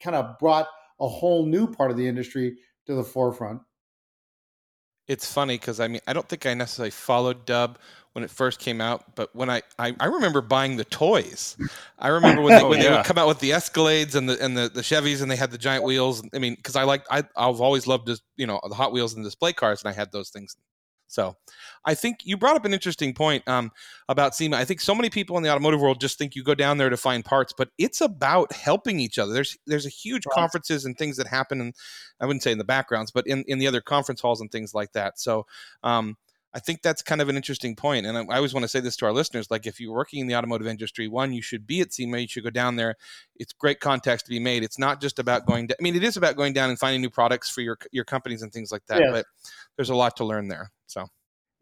kind 0.00 0.14
of 0.14 0.38
brought 0.38 0.68
a 1.00 1.08
whole 1.08 1.46
new 1.46 1.66
part 1.66 1.90
of 1.90 1.96
the 1.96 2.06
industry 2.06 2.56
to 2.86 2.94
the 2.94 3.04
forefront 3.04 3.60
it's 5.08 5.30
funny 5.30 5.56
because 5.56 5.80
I 5.80 5.88
mean 5.88 6.00
I 6.06 6.12
don't 6.12 6.28
think 6.28 6.46
I 6.46 6.54
necessarily 6.54 6.90
followed 6.90 7.44
Dub 7.46 7.78
when 8.16 8.24
it 8.24 8.30
first 8.30 8.60
came 8.60 8.80
out, 8.80 9.14
but 9.14 9.34
when 9.36 9.50
I 9.50 9.60
I, 9.78 9.94
I 10.00 10.06
remember 10.06 10.40
buying 10.40 10.78
the 10.78 10.86
toys. 10.86 11.54
I 11.98 12.08
remember 12.08 12.40
when 12.40 12.56
they, 12.56 12.64
oh, 12.64 12.68
when 12.70 12.78
yeah. 12.78 12.84
they 12.88 12.96
would 12.96 13.04
come 13.04 13.18
out 13.18 13.28
with 13.28 13.40
the 13.40 13.50
Escalades 13.50 14.14
and 14.14 14.26
the 14.26 14.42
and 14.42 14.56
the, 14.56 14.70
the 14.70 14.80
Chevys 14.80 15.20
and 15.20 15.30
they 15.30 15.36
had 15.36 15.50
the 15.50 15.58
giant 15.58 15.84
wheels. 15.84 16.26
I 16.34 16.38
mean, 16.38 16.54
because 16.54 16.76
I 16.76 16.84
like 16.84 17.04
I 17.10 17.24
I've 17.36 17.60
always 17.60 17.86
loved 17.86 18.06
this 18.06 18.22
you 18.36 18.46
know 18.46 18.58
the 18.66 18.74
Hot 18.74 18.90
Wheels 18.90 19.14
and 19.14 19.22
display 19.22 19.52
cars, 19.52 19.82
and 19.82 19.90
I 19.90 19.92
had 19.92 20.12
those 20.12 20.30
things. 20.30 20.56
So 21.08 21.36
I 21.84 21.94
think 21.94 22.20
you 22.24 22.36
brought 22.36 22.56
up 22.56 22.64
an 22.64 22.74
interesting 22.74 23.14
point 23.14 23.46
um, 23.48 23.70
about 24.08 24.34
SEMA. 24.34 24.56
I 24.56 24.64
think 24.64 24.80
so 24.80 24.94
many 24.94 25.08
people 25.08 25.36
in 25.36 25.42
the 25.42 25.50
automotive 25.50 25.80
world 25.80 26.00
just 26.00 26.18
think 26.18 26.34
you 26.34 26.42
go 26.42 26.54
down 26.54 26.78
there 26.78 26.90
to 26.90 26.96
find 26.96 27.24
parts, 27.24 27.52
but 27.56 27.68
it's 27.78 28.00
about 28.00 28.52
helping 28.52 28.98
each 29.00 29.18
other. 29.18 29.32
There's 29.32 29.56
there's 29.66 29.86
a 29.86 29.90
huge 29.90 30.26
right. 30.26 30.34
conferences 30.34 30.84
and 30.84 30.98
things 30.98 31.16
that 31.16 31.28
happen, 31.28 31.60
and 31.60 31.74
I 32.20 32.26
wouldn't 32.26 32.42
say 32.42 32.52
in 32.52 32.58
the 32.58 32.64
backgrounds, 32.64 33.10
but 33.10 33.26
in, 33.26 33.44
in 33.46 33.58
the 33.58 33.66
other 33.66 33.80
conference 33.80 34.20
halls 34.20 34.40
and 34.40 34.50
things 34.50 34.74
like 34.74 34.92
that. 34.92 35.20
So 35.20 35.46
um, 35.84 36.16
I 36.52 36.58
think 36.58 36.82
that's 36.82 37.02
kind 37.02 37.20
of 37.20 37.28
an 37.28 37.36
interesting 37.36 37.76
point. 37.76 38.06
And 38.06 38.18
I, 38.18 38.22
I 38.22 38.36
always 38.36 38.54
want 38.54 38.64
to 38.64 38.68
say 38.68 38.80
this 38.80 38.96
to 38.96 39.06
our 39.06 39.12
listeners: 39.12 39.50
like, 39.50 39.66
if 39.66 39.78
you're 39.78 39.94
working 39.94 40.20
in 40.20 40.26
the 40.26 40.34
automotive 40.34 40.66
industry, 40.66 41.06
one, 41.06 41.32
you 41.32 41.42
should 41.42 41.66
be 41.66 41.82
at 41.82 41.92
SEMA. 41.92 42.18
You 42.18 42.28
should 42.28 42.44
go 42.44 42.50
down 42.50 42.76
there. 42.76 42.96
It's 43.36 43.52
great 43.52 43.78
contacts 43.78 44.24
to 44.24 44.30
be 44.30 44.40
made. 44.40 44.64
It's 44.64 44.78
not 44.78 45.00
just 45.00 45.18
about 45.18 45.46
going. 45.46 45.68
Down. 45.68 45.76
I 45.80 45.82
mean, 45.82 45.94
it 45.94 46.02
is 46.02 46.16
about 46.16 46.36
going 46.36 46.52
down 46.52 46.70
and 46.70 46.78
finding 46.78 47.00
new 47.00 47.10
products 47.10 47.48
for 47.48 47.60
your 47.60 47.78
your 47.92 48.04
companies 48.04 48.42
and 48.42 48.52
things 48.52 48.72
like 48.72 48.86
that. 48.88 49.00
Yes. 49.00 49.10
But 49.12 49.26
there's 49.76 49.90
a 49.90 49.94
lot 49.94 50.16
to 50.16 50.24
learn 50.24 50.48
there. 50.48 50.72
So. 50.86 51.06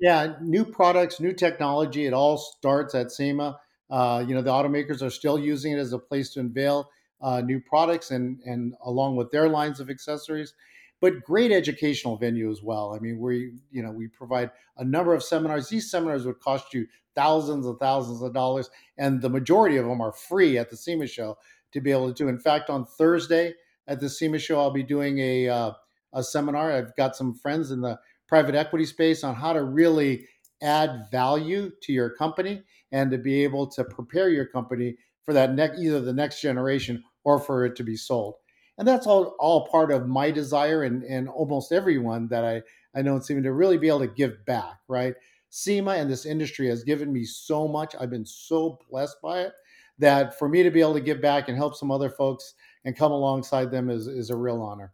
Yeah, 0.00 0.34
new 0.40 0.64
products, 0.64 1.20
new 1.20 1.32
technology. 1.32 2.06
It 2.06 2.12
all 2.12 2.36
starts 2.36 2.94
at 2.94 3.12
SEMA. 3.12 3.58
Uh, 3.90 4.24
you 4.26 4.34
know, 4.34 4.42
the 4.42 4.50
automakers 4.50 5.02
are 5.02 5.10
still 5.10 5.38
using 5.38 5.72
it 5.72 5.78
as 5.78 5.92
a 5.92 5.98
place 5.98 6.30
to 6.30 6.40
unveil 6.40 6.90
uh, 7.20 7.40
new 7.40 7.60
products 7.60 8.10
and 8.10 8.40
and 8.44 8.74
along 8.84 9.16
with 9.16 9.30
their 9.30 9.48
lines 9.48 9.80
of 9.80 9.90
accessories. 9.90 10.54
But 11.00 11.22
great 11.22 11.52
educational 11.52 12.16
venue 12.16 12.50
as 12.50 12.62
well. 12.62 12.94
I 12.94 12.98
mean, 12.98 13.18
we 13.18 13.52
you 13.70 13.82
know 13.82 13.90
we 13.90 14.08
provide 14.08 14.50
a 14.76 14.84
number 14.84 15.14
of 15.14 15.22
seminars. 15.22 15.68
These 15.68 15.90
seminars 15.90 16.26
would 16.26 16.40
cost 16.40 16.74
you 16.74 16.86
thousands 17.14 17.66
and 17.66 17.78
thousands 17.78 18.22
of 18.22 18.34
dollars, 18.34 18.70
and 18.98 19.22
the 19.22 19.30
majority 19.30 19.76
of 19.76 19.86
them 19.86 20.00
are 20.00 20.12
free 20.12 20.58
at 20.58 20.70
the 20.70 20.76
SEMA 20.76 21.06
show 21.06 21.38
to 21.72 21.80
be 21.80 21.92
able 21.92 22.08
to 22.08 22.14
do. 22.14 22.28
In 22.28 22.38
fact, 22.38 22.70
on 22.70 22.84
Thursday 22.84 23.54
at 23.86 24.00
the 24.00 24.08
SEMA 24.08 24.38
show, 24.38 24.58
I'll 24.60 24.70
be 24.70 24.82
doing 24.82 25.18
a 25.18 25.48
uh, 25.48 25.72
a 26.12 26.22
seminar. 26.22 26.72
I've 26.72 26.96
got 26.96 27.16
some 27.16 27.34
friends 27.34 27.70
in 27.70 27.80
the 27.80 27.98
private 28.34 28.56
equity 28.56 28.84
space 28.84 29.22
on 29.22 29.32
how 29.32 29.52
to 29.52 29.62
really 29.62 30.26
add 30.60 31.06
value 31.12 31.70
to 31.80 31.92
your 31.92 32.10
company 32.10 32.60
and 32.90 33.08
to 33.08 33.16
be 33.16 33.44
able 33.44 33.64
to 33.64 33.84
prepare 33.84 34.28
your 34.28 34.44
company 34.44 34.96
for 35.22 35.32
that 35.32 35.54
next 35.54 35.78
either 35.78 36.00
the 36.00 36.12
next 36.12 36.40
generation 36.40 37.00
or 37.22 37.38
for 37.38 37.64
it 37.64 37.76
to 37.76 37.84
be 37.84 37.96
sold. 37.96 38.34
And 38.76 38.88
that's 38.88 39.06
all 39.06 39.36
all 39.38 39.68
part 39.68 39.92
of 39.92 40.08
my 40.08 40.32
desire 40.32 40.82
and 40.82 41.04
and 41.04 41.28
almost 41.28 41.70
everyone 41.70 42.26
that 42.26 42.44
i 42.44 42.60
i 42.98 43.02
know 43.02 43.20
seem 43.20 43.40
to 43.40 43.52
really 43.52 43.78
be 43.78 43.86
able 43.86 44.00
to 44.00 44.08
give 44.08 44.44
back 44.46 44.80
right? 44.88 45.14
Sema 45.50 45.92
and 45.92 46.10
this 46.10 46.26
industry 46.26 46.66
has 46.66 46.82
given 46.82 47.12
me 47.12 47.24
so 47.24 47.68
much. 47.68 47.94
I've 48.00 48.10
been 48.10 48.26
so 48.26 48.80
blessed 48.90 49.18
by 49.22 49.42
it 49.42 49.52
that 50.00 50.36
for 50.40 50.48
me 50.48 50.64
to 50.64 50.72
be 50.72 50.80
able 50.80 50.94
to 50.94 51.00
give 51.00 51.22
back 51.22 51.48
and 51.48 51.56
help 51.56 51.76
some 51.76 51.92
other 51.92 52.10
folks 52.10 52.54
and 52.84 52.96
come 52.96 53.12
alongside 53.12 53.70
them 53.70 53.90
is 53.90 54.08
is 54.08 54.30
a 54.30 54.36
real 54.36 54.60
honor. 54.60 54.92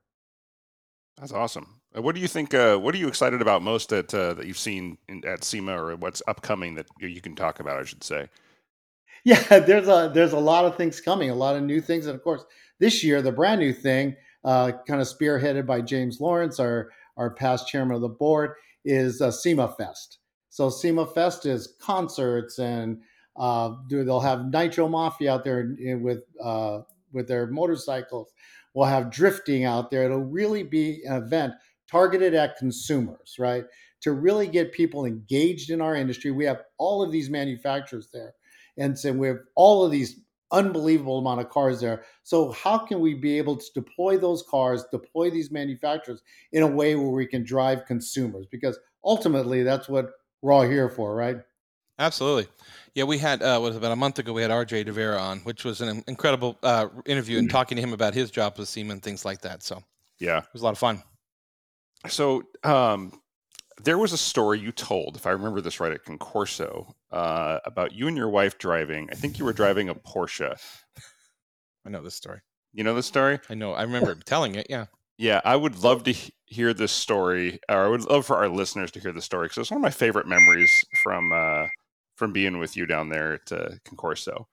That's 1.16 1.32
awesome 1.32 1.79
what 1.94 2.14
do 2.14 2.20
you 2.20 2.28
think? 2.28 2.54
Uh, 2.54 2.76
what 2.76 2.94
are 2.94 2.98
you 2.98 3.08
excited 3.08 3.42
about 3.42 3.62
most 3.62 3.88
that 3.88 4.14
uh, 4.14 4.34
that 4.34 4.46
you've 4.46 4.58
seen 4.58 4.96
in, 5.08 5.24
at 5.24 5.42
SEMA, 5.42 5.72
or 5.72 5.96
what's 5.96 6.22
upcoming 6.28 6.76
that 6.76 6.86
you 7.00 7.20
can 7.20 7.34
talk 7.34 7.60
about? 7.60 7.78
I 7.78 7.84
should 7.84 8.04
say. 8.04 8.28
Yeah, 9.22 9.58
there's 9.58 9.86
a 9.86 10.10
there's 10.14 10.32
a 10.32 10.38
lot 10.38 10.64
of 10.64 10.78
things 10.78 10.98
coming, 10.98 11.28
a 11.28 11.34
lot 11.34 11.54
of 11.54 11.62
new 11.62 11.82
things, 11.82 12.06
and 12.06 12.14
of 12.14 12.24
course, 12.24 12.42
this 12.78 13.04
year 13.04 13.20
the 13.20 13.30
brand 13.30 13.60
new 13.60 13.74
thing, 13.74 14.16
uh, 14.44 14.72
kind 14.88 15.02
of 15.02 15.06
spearheaded 15.06 15.66
by 15.66 15.82
James 15.82 16.22
Lawrence, 16.22 16.58
our 16.58 16.90
our 17.18 17.34
past 17.34 17.68
chairman 17.68 17.96
of 17.96 18.00
the 18.00 18.08
board, 18.08 18.54
is 18.82 19.20
uh, 19.20 19.30
SEMA 19.30 19.74
Fest. 19.76 20.20
So 20.48 20.70
SEMA 20.70 21.06
Fest 21.06 21.44
is 21.44 21.74
concerts, 21.82 22.58
and 22.58 23.02
uh, 23.36 23.74
they'll 23.90 24.20
have 24.20 24.50
Nitro 24.50 24.88
Mafia 24.88 25.34
out 25.34 25.44
there 25.44 25.76
with 26.00 26.22
uh, 26.42 26.80
with 27.12 27.28
their 27.28 27.46
motorcycles. 27.46 28.32
We'll 28.72 28.86
have 28.86 29.10
drifting 29.10 29.64
out 29.64 29.90
there. 29.90 30.04
It'll 30.04 30.20
really 30.20 30.62
be 30.62 31.02
an 31.04 31.22
event 31.22 31.54
targeted 31.90 32.34
at 32.34 32.56
consumers, 32.56 33.36
right? 33.38 33.64
To 34.02 34.12
really 34.12 34.46
get 34.46 34.72
people 34.72 35.04
engaged 35.04 35.70
in 35.70 35.80
our 35.80 35.94
industry. 35.94 36.30
We 36.30 36.44
have 36.44 36.62
all 36.78 37.02
of 37.02 37.12
these 37.12 37.30
manufacturers 37.30 38.08
there. 38.12 38.34
And 38.78 38.98
so 38.98 39.12
we 39.12 39.28
have 39.28 39.40
all 39.56 39.84
of 39.84 39.90
these 39.90 40.20
unbelievable 40.52 41.18
amount 41.18 41.40
of 41.40 41.48
cars 41.50 41.80
there. 41.80 42.04
So 42.22 42.50
how 42.52 42.78
can 42.78 43.00
we 43.00 43.14
be 43.14 43.38
able 43.38 43.56
to 43.56 43.66
deploy 43.74 44.18
those 44.18 44.42
cars, 44.42 44.84
deploy 44.90 45.30
these 45.30 45.50
manufacturers 45.50 46.22
in 46.52 46.62
a 46.62 46.66
way 46.66 46.94
where 46.94 47.10
we 47.10 47.26
can 47.26 47.44
drive 47.44 47.86
consumers? 47.86 48.46
Because 48.50 48.78
ultimately 49.04 49.62
that's 49.62 49.88
what 49.88 50.10
we're 50.42 50.52
all 50.52 50.62
here 50.62 50.88
for, 50.88 51.14
right? 51.14 51.38
Absolutely. 51.98 52.48
Yeah, 52.94 53.04
we 53.04 53.18
had 53.18 53.42
uh, 53.42 53.58
was 53.60 53.76
about 53.76 53.92
a 53.92 53.96
month 53.96 54.18
ago. 54.18 54.32
We 54.32 54.42
had 54.42 54.50
RJ 54.50 54.86
Devera 54.86 55.20
on, 55.20 55.40
which 55.40 55.64
was 55.64 55.82
an 55.82 56.02
incredible 56.08 56.58
uh, 56.62 56.88
interview 57.04 57.38
and 57.38 57.46
mm. 57.46 57.52
talking 57.52 57.76
to 57.76 57.82
him 57.82 57.92
about 57.92 58.14
his 58.14 58.30
job 58.30 58.58
with 58.58 58.68
Siemens 58.68 58.94
and 58.94 59.02
things 59.02 59.24
like 59.24 59.42
that. 59.42 59.62
So 59.62 59.82
yeah, 60.18 60.38
it 60.38 60.48
was 60.52 60.62
a 60.62 60.64
lot 60.64 60.72
of 60.72 60.78
fun. 60.78 61.02
So 62.08 62.44
um, 62.64 63.20
there 63.82 63.98
was 63.98 64.12
a 64.12 64.18
story 64.18 64.58
you 64.58 64.72
told, 64.72 65.16
if 65.16 65.26
I 65.26 65.30
remember 65.30 65.60
this 65.60 65.80
right, 65.80 65.92
at 65.92 66.04
Concorso 66.04 66.92
uh, 67.10 67.58
about 67.64 67.92
you 67.92 68.08
and 68.08 68.16
your 68.16 68.28
wife 68.28 68.58
driving. 68.58 69.08
I 69.10 69.14
think 69.14 69.38
you 69.38 69.44
were 69.44 69.52
driving 69.52 69.88
a 69.88 69.94
Porsche. 69.94 70.56
I 71.86 71.90
know 71.90 72.02
this 72.02 72.14
story. 72.14 72.40
You 72.72 72.84
know 72.84 72.94
this 72.94 73.06
story? 73.06 73.40
I 73.48 73.54
know. 73.54 73.72
I 73.72 73.82
remember 73.82 74.14
telling 74.14 74.54
it. 74.54 74.66
Yeah. 74.70 74.86
Yeah, 75.18 75.40
I 75.44 75.56
would 75.56 75.82
love 75.82 76.04
to 76.04 76.12
he- 76.12 76.32
hear 76.46 76.72
this 76.72 76.92
story, 76.92 77.60
or 77.68 77.76
I 77.76 77.88
would 77.88 78.04
love 78.04 78.24
for 78.24 78.36
our 78.36 78.48
listeners 78.48 78.90
to 78.92 79.00
hear 79.00 79.12
the 79.12 79.20
story 79.20 79.46
because 79.46 79.58
it's 79.58 79.70
one 79.70 79.76
of 79.76 79.82
my 79.82 79.90
favorite 79.90 80.26
memories 80.26 80.70
from 81.02 81.30
uh, 81.32 81.66
from 82.16 82.32
being 82.32 82.58
with 82.58 82.74
you 82.76 82.86
down 82.86 83.10
there 83.10 83.34
at 83.34 83.52
uh, 83.52 83.68
Concorso. 83.84 84.46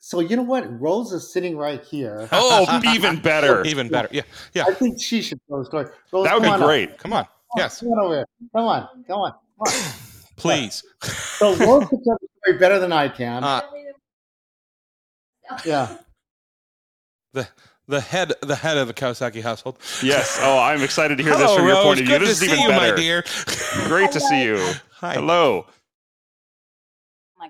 So 0.00 0.20
you 0.20 0.36
know 0.36 0.42
what? 0.42 0.80
Rose 0.80 1.12
is 1.12 1.32
sitting 1.32 1.56
right 1.56 1.82
here. 1.82 2.28
Oh, 2.32 2.80
even 2.94 3.20
better. 3.20 3.64
Even 3.66 3.88
better. 3.88 4.08
Yeah. 4.12 4.22
Yeah. 4.54 4.64
I 4.68 4.74
think 4.74 5.00
she 5.00 5.22
should 5.22 5.40
tell 5.48 5.58
the 5.58 5.64
story. 5.64 5.86
Rose, 6.12 6.24
That 6.24 6.34
would 6.34 6.42
be 6.42 6.48
on 6.48 6.60
up. 6.62 6.66
great. 6.66 6.98
Come 6.98 7.12
on. 7.12 7.26
Yes. 7.56 7.80
Come 7.80 7.88
on 7.90 7.98
over 8.04 8.14
here. 8.16 8.26
Come 8.54 8.64
on. 8.66 8.88
Come 9.06 9.20
on. 9.20 9.32
Come 9.32 9.40
on. 9.60 9.72
Please. 10.36 10.84
So 11.02 11.50
Rose 11.56 11.88
can 11.88 12.02
tell 12.04 12.16
the 12.20 12.28
story 12.44 12.58
better 12.58 12.78
than 12.78 12.92
I 12.92 13.08
can. 13.08 13.42
Uh, 13.42 13.60
yeah. 15.64 15.96
the 17.88 18.00
head 18.00 18.34
the 18.42 18.54
head 18.54 18.76
of 18.76 18.86
the 18.86 18.94
Kawasaki 18.94 19.42
household. 19.42 19.78
Yes. 20.02 20.38
Oh, 20.42 20.58
I'm 20.58 20.82
excited 20.82 21.16
to 21.18 21.24
hear 21.24 21.32
this 21.32 21.42
Hello, 21.42 21.56
from 21.56 21.66
your 21.66 21.74
Rose. 21.76 21.84
point 21.84 22.00
of 22.00 22.06
view. 22.06 22.18
Good 22.18 22.28
This 22.28 22.38
to 22.38 22.44
is 22.44 22.50
see 22.50 22.56
even 22.56 22.60
you, 22.60 22.68
better. 22.68 22.92
my 22.92 23.00
dear. 23.00 23.24
Great 23.88 24.12
to 24.12 24.20
see 24.20 24.44
you. 24.44 24.58
Hi. 24.92 25.14
Hello. 25.14 25.66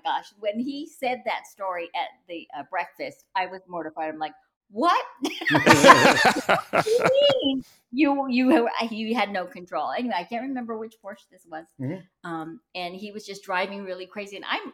My 0.03 0.11
gosh, 0.11 0.25
when 0.39 0.59
he 0.59 0.87
said 0.87 1.21
that 1.25 1.47
story 1.47 1.89
at 1.95 2.07
the 2.27 2.47
uh, 2.57 2.63
breakfast, 2.69 3.25
I 3.35 3.47
was 3.47 3.61
mortified. 3.67 4.09
I'm 4.09 4.19
like, 4.19 4.33
"What? 4.71 5.03
What 5.21 6.85
do 6.85 6.91
you 6.91 7.05
mean? 7.43 7.63
you 7.91 8.27
you 8.29 8.69
you 8.91 9.15
had 9.15 9.31
no 9.31 9.45
control?" 9.45 9.91
Anyway, 9.91 10.13
I 10.17 10.23
can't 10.23 10.43
remember 10.43 10.77
which 10.77 10.95
Porsche 11.03 11.27
this 11.31 11.45
was, 11.49 11.65
Mhm. 11.79 12.03
um, 12.23 12.61
and 12.75 12.95
he 12.95 13.11
was 13.11 13.25
just 13.25 13.43
driving 13.43 13.83
really 13.83 14.05
crazy. 14.05 14.35
And 14.35 14.45
I'm 14.45 14.73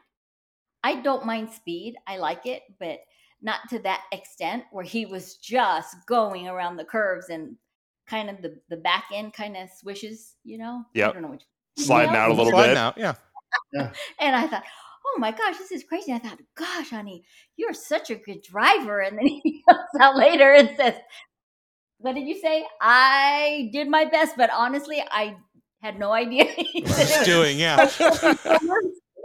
I 0.83 1.01
don't 1.01 1.25
mind 1.25 1.49
speed, 1.51 1.95
I 2.07 2.17
like 2.17 2.45
it, 2.45 2.61
but 2.79 2.99
not 3.41 3.61
to 3.69 3.79
that 3.79 4.03
extent 4.11 4.65
where 4.71 4.83
he 4.83 5.05
was 5.05 5.37
just 5.37 5.95
going 6.07 6.47
around 6.47 6.77
the 6.77 6.85
curves 6.85 7.29
and 7.29 7.55
kind 8.07 8.29
of 8.29 8.41
the 8.41 8.59
the 8.69 8.77
back 8.77 9.05
end 9.13 9.33
kind 9.33 9.57
of 9.57 9.69
swishes, 9.69 10.35
you 10.43 10.57
know. 10.57 10.83
Yep. 10.93 11.09
I 11.09 11.13
don't 11.13 11.21
know 11.23 11.29
which. 11.29 11.45
Sliding 11.77 12.13
Yeah. 12.13 12.23
out 12.25 12.31
a 12.31 12.33
little 12.33 12.51
Slide 12.51 12.67
bit. 12.67 12.73
now. 12.75 12.93
Yeah. 13.73 13.91
And 14.19 14.35
I 14.35 14.47
thought, 14.47 14.63
oh 15.05 15.19
my 15.19 15.31
gosh, 15.31 15.57
this 15.57 15.71
is 15.71 15.83
crazy. 15.83 16.11
I 16.11 16.19
thought, 16.19 16.39
gosh, 16.55 16.89
honey, 16.89 17.23
you're 17.57 17.73
such 17.73 18.09
a 18.09 18.15
good 18.15 18.41
driver. 18.41 18.99
And 18.99 19.17
then 19.17 19.27
he 19.43 19.63
comes 19.69 19.79
out 19.99 20.15
later 20.15 20.53
and 20.53 20.75
says, 20.77 20.95
what 21.97 22.15
did 22.15 22.27
you 22.27 22.39
say? 22.39 22.65
I 22.81 23.69
did 23.71 23.87
my 23.87 24.05
best, 24.05 24.35
but 24.37 24.49
honestly, 24.53 25.03
I 25.09 25.37
had 25.81 25.99
no 25.99 26.11
idea. 26.11 26.45
What 26.55 26.57
it 26.75 26.83
was 26.83 27.25
doing. 27.25 27.59
Yeah. 27.59 27.89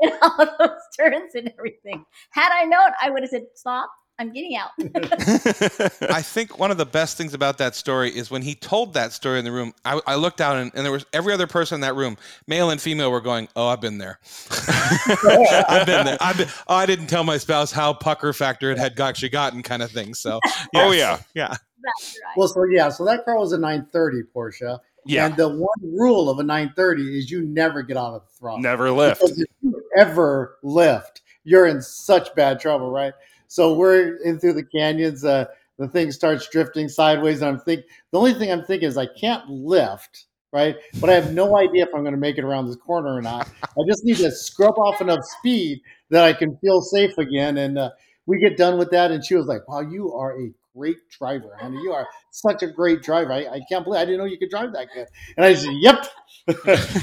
in 0.03 0.13
all 0.23 0.47
those 0.59 0.79
turns 0.99 1.35
and 1.35 1.53
everything. 1.59 2.05
Had 2.31 2.53
I 2.53 2.65
known, 2.65 2.91
I 3.03 3.11
would 3.11 3.23
have 3.23 3.31
said, 3.31 3.47
stop. 3.55 3.91
I'm 4.21 4.33
getting 4.35 4.55
out. 4.55 4.71
I 6.11 6.21
think 6.21 6.59
one 6.59 6.71
of 6.71 6.77
the 6.77 6.85
best 6.85 7.17
things 7.17 7.33
about 7.33 7.57
that 7.57 7.75
story 7.75 8.11
is 8.11 8.31
when 8.31 8.43
he 8.43 8.55
told 8.55 8.93
that 8.93 9.15
story 9.15 9.39
in 9.39 9.47
the 9.47 9.51
room. 9.51 9.73
I, 9.83 9.99
I 10.07 10.15
looked 10.17 10.43
out 10.43 10.59
and, 10.59 10.71
and 10.75 10.85
there 10.85 10.93
was 10.93 11.07
every 11.15 11.33
other 11.33 11.47
person 11.47 11.77
in 11.77 11.81
that 11.81 11.97
room, 11.97 12.19
male 12.47 12.69
and 12.69 12.79
female, 12.79 13.11
were 13.11 13.23
going, 13.23 13.49
"Oh, 13.57 13.69
I've 13.69 13.81
been 13.81 13.97
there. 13.97 14.19
I've 14.69 15.87
been 15.87 16.05
there. 16.05 16.19
I've 16.21 16.37
been, 16.37 16.49
oh, 16.69 16.75
I 16.75 16.85
didn't 16.85 17.07
tell 17.07 17.25
my 17.25 17.39
spouse 17.39 17.73
how 17.73 17.95
pucker 17.95 18.35
factor 18.35 18.71
it 18.71 18.77
had 18.77 19.01
actually 19.01 19.31
gotten, 19.31 19.63
kind 19.63 19.83
of 19.83 19.91
thing." 19.91 20.13
So, 20.13 20.39
Oh, 20.75 20.91
yes. 20.93 21.25
yeah, 21.35 21.49
That's 21.49 22.19
right. 22.23 22.37
Well, 22.37 22.49
so 22.49 22.65
yeah, 22.65 22.91
so 22.91 23.07
that 23.07 23.25
car 23.25 23.39
was 23.39 23.53
a 23.53 23.59
930 23.59 24.29
Porsche. 24.37 24.79
yeah. 25.07 25.25
And 25.25 25.37
the 25.37 25.49
one 25.49 25.95
rule 25.99 26.29
of 26.29 26.39
a 26.39 26.43
930 26.43 27.19
is 27.19 27.31
you 27.31 27.41
never 27.47 27.83
get 27.83 27.97
out 27.97 28.13
of 28.15 28.23
the 28.23 28.29
throttle. 28.39 28.61
Never 28.61 28.91
lift. 28.91 29.23
Because 29.23 29.41
if 29.41 29.49
you 29.63 29.83
ever 29.97 30.59
lift, 30.63 31.23
you're 31.43 31.67
in 31.67 31.81
such 31.81 32.35
bad 32.35 32.61
trouble, 32.61 32.91
right? 32.91 33.15
So 33.51 33.75
we're 33.75 34.15
in 34.19 34.39
through 34.39 34.53
the 34.53 34.63
canyons. 34.63 35.25
Uh, 35.25 35.47
the 35.77 35.89
thing 35.89 36.13
starts 36.13 36.49
drifting 36.49 36.89
sideways, 36.89 37.43
and 37.43 37.51
I'm 37.51 37.59
think 37.59 37.83
the 38.13 38.19
only 38.19 38.33
thing 38.33 38.53
I'm 38.53 38.63
thinking 38.63 38.89
is 38.89 38.97
I 38.97 39.07
can't 39.21 39.51
lift, 39.51 40.27
right? 40.53 40.77
But 41.01 41.11
I 41.11 41.15
have 41.15 41.35
no 41.35 41.57
idea 41.59 41.83
if 41.83 41.89
I'm 41.93 42.03
going 42.03 42.15
to 42.15 42.21
make 42.21 42.39
it 42.39 42.45
around 42.45 42.69
this 42.69 42.77
corner 42.77 43.13
or 43.13 43.21
not. 43.21 43.49
I 43.65 43.83
just 43.89 44.05
need 44.05 44.19
to 44.19 44.31
scrub 44.31 44.79
off 44.79 45.01
enough 45.01 45.25
speed 45.39 45.81
that 46.11 46.23
I 46.23 46.33
can 46.33 46.57
feel 46.59 46.81
safe 46.81 47.19
again. 47.19 47.59
And 47.59 47.77
uh, 47.77 47.91
we 48.25 48.39
get 48.39 48.57
done 48.57 48.79
with 48.79 48.93
that, 48.93 49.11
and 49.11 49.25
she 49.25 49.35
was 49.35 49.47
like, 49.47 49.67
"Wow, 49.67 49.81
you 49.81 50.15
are 50.15 50.41
a 50.41 50.53
great 50.77 50.99
driver, 51.11 51.57
honey. 51.61 51.81
You 51.83 51.93
are 51.93 52.07
such 52.31 52.63
a 52.63 52.69
great 52.69 53.03
driver. 53.03 53.33
I, 53.33 53.47
I 53.47 53.61
can't 53.69 53.83
believe 53.83 54.01
I 54.01 54.05
didn't 54.05 54.19
know 54.19 54.27
you 54.27 54.39
could 54.39 54.51
drive 54.51 54.73
that 54.75 54.87
good." 54.95 55.09
And 55.37 55.45
I 55.45 55.55
said, 55.55 55.73
"Yep." 55.73 56.07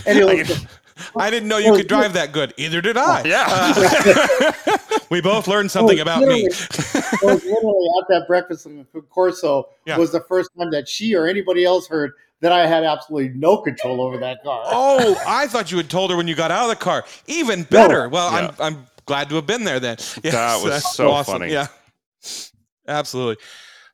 and 0.06 0.18
it 0.18 0.48
was, 0.48 0.66
I 1.16 1.30
didn't 1.30 1.50
know 1.50 1.58
you 1.58 1.74
could 1.76 1.88
drive 1.88 2.14
that 2.14 2.32
good. 2.32 2.54
Either 2.58 2.82
did 2.82 2.98
I. 2.98 3.24
Yeah. 3.24 3.46
Uh, 3.48 4.78
we 5.10 5.22
both 5.22 5.48
learned 5.48 5.72
something 5.72 6.00
about 6.00 6.22
me. 6.22 6.44
literally. 6.44 6.48
it 6.54 7.24
was 7.24 7.44
literally 7.46 7.88
at 8.02 8.08
that 8.10 8.26
breakfast 8.28 8.66
in 8.66 8.86
Corso 9.10 9.70
Yeah. 9.86 9.98
was 9.98 10.12
the 10.12 10.22
first 10.22 10.50
time 10.58 10.72
that 10.72 10.88
she 10.88 11.16
or 11.16 11.28
anybody 11.28 11.64
else 11.66 11.88
heard 11.88 12.12
that 12.42 12.52
I 12.52 12.68
had 12.68 12.84
absolutely 12.84 13.30
no 13.30 13.58
control 13.58 14.00
over 14.02 14.18
that 14.20 14.44
car. 14.44 14.62
Oh, 14.66 15.20
I 15.28 15.48
thought 15.48 15.72
you 15.72 15.78
had 15.78 15.90
told 15.90 16.12
her 16.12 16.18
when 16.18 16.28
you 16.28 16.36
got 16.36 16.52
out 16.52 16.64
of 16.64 16.70
the 16.70 16.76
car. 16.76 17.04
Even 17.26 17.64
better. 17.64 18.10
Well, 18.10 18.32
Yeah. 18.32 18.52
I'm 18.60 18.76
I'm 18.76 18.88
glad 19.06 19.30
to 19.30 19.36
have 19.36 19.48
been 19.48 19.64
there 19.64 19.80
then. 19.80 19.98
Yes, 20.24 20.34
That 20.34 20.62
was 20.64 20.72
that's 20.74 20.96
so 20.96 21.24
funny. 21.24 21.52
Yeah, 21.52 21.68
absolutely. 22.88 23.38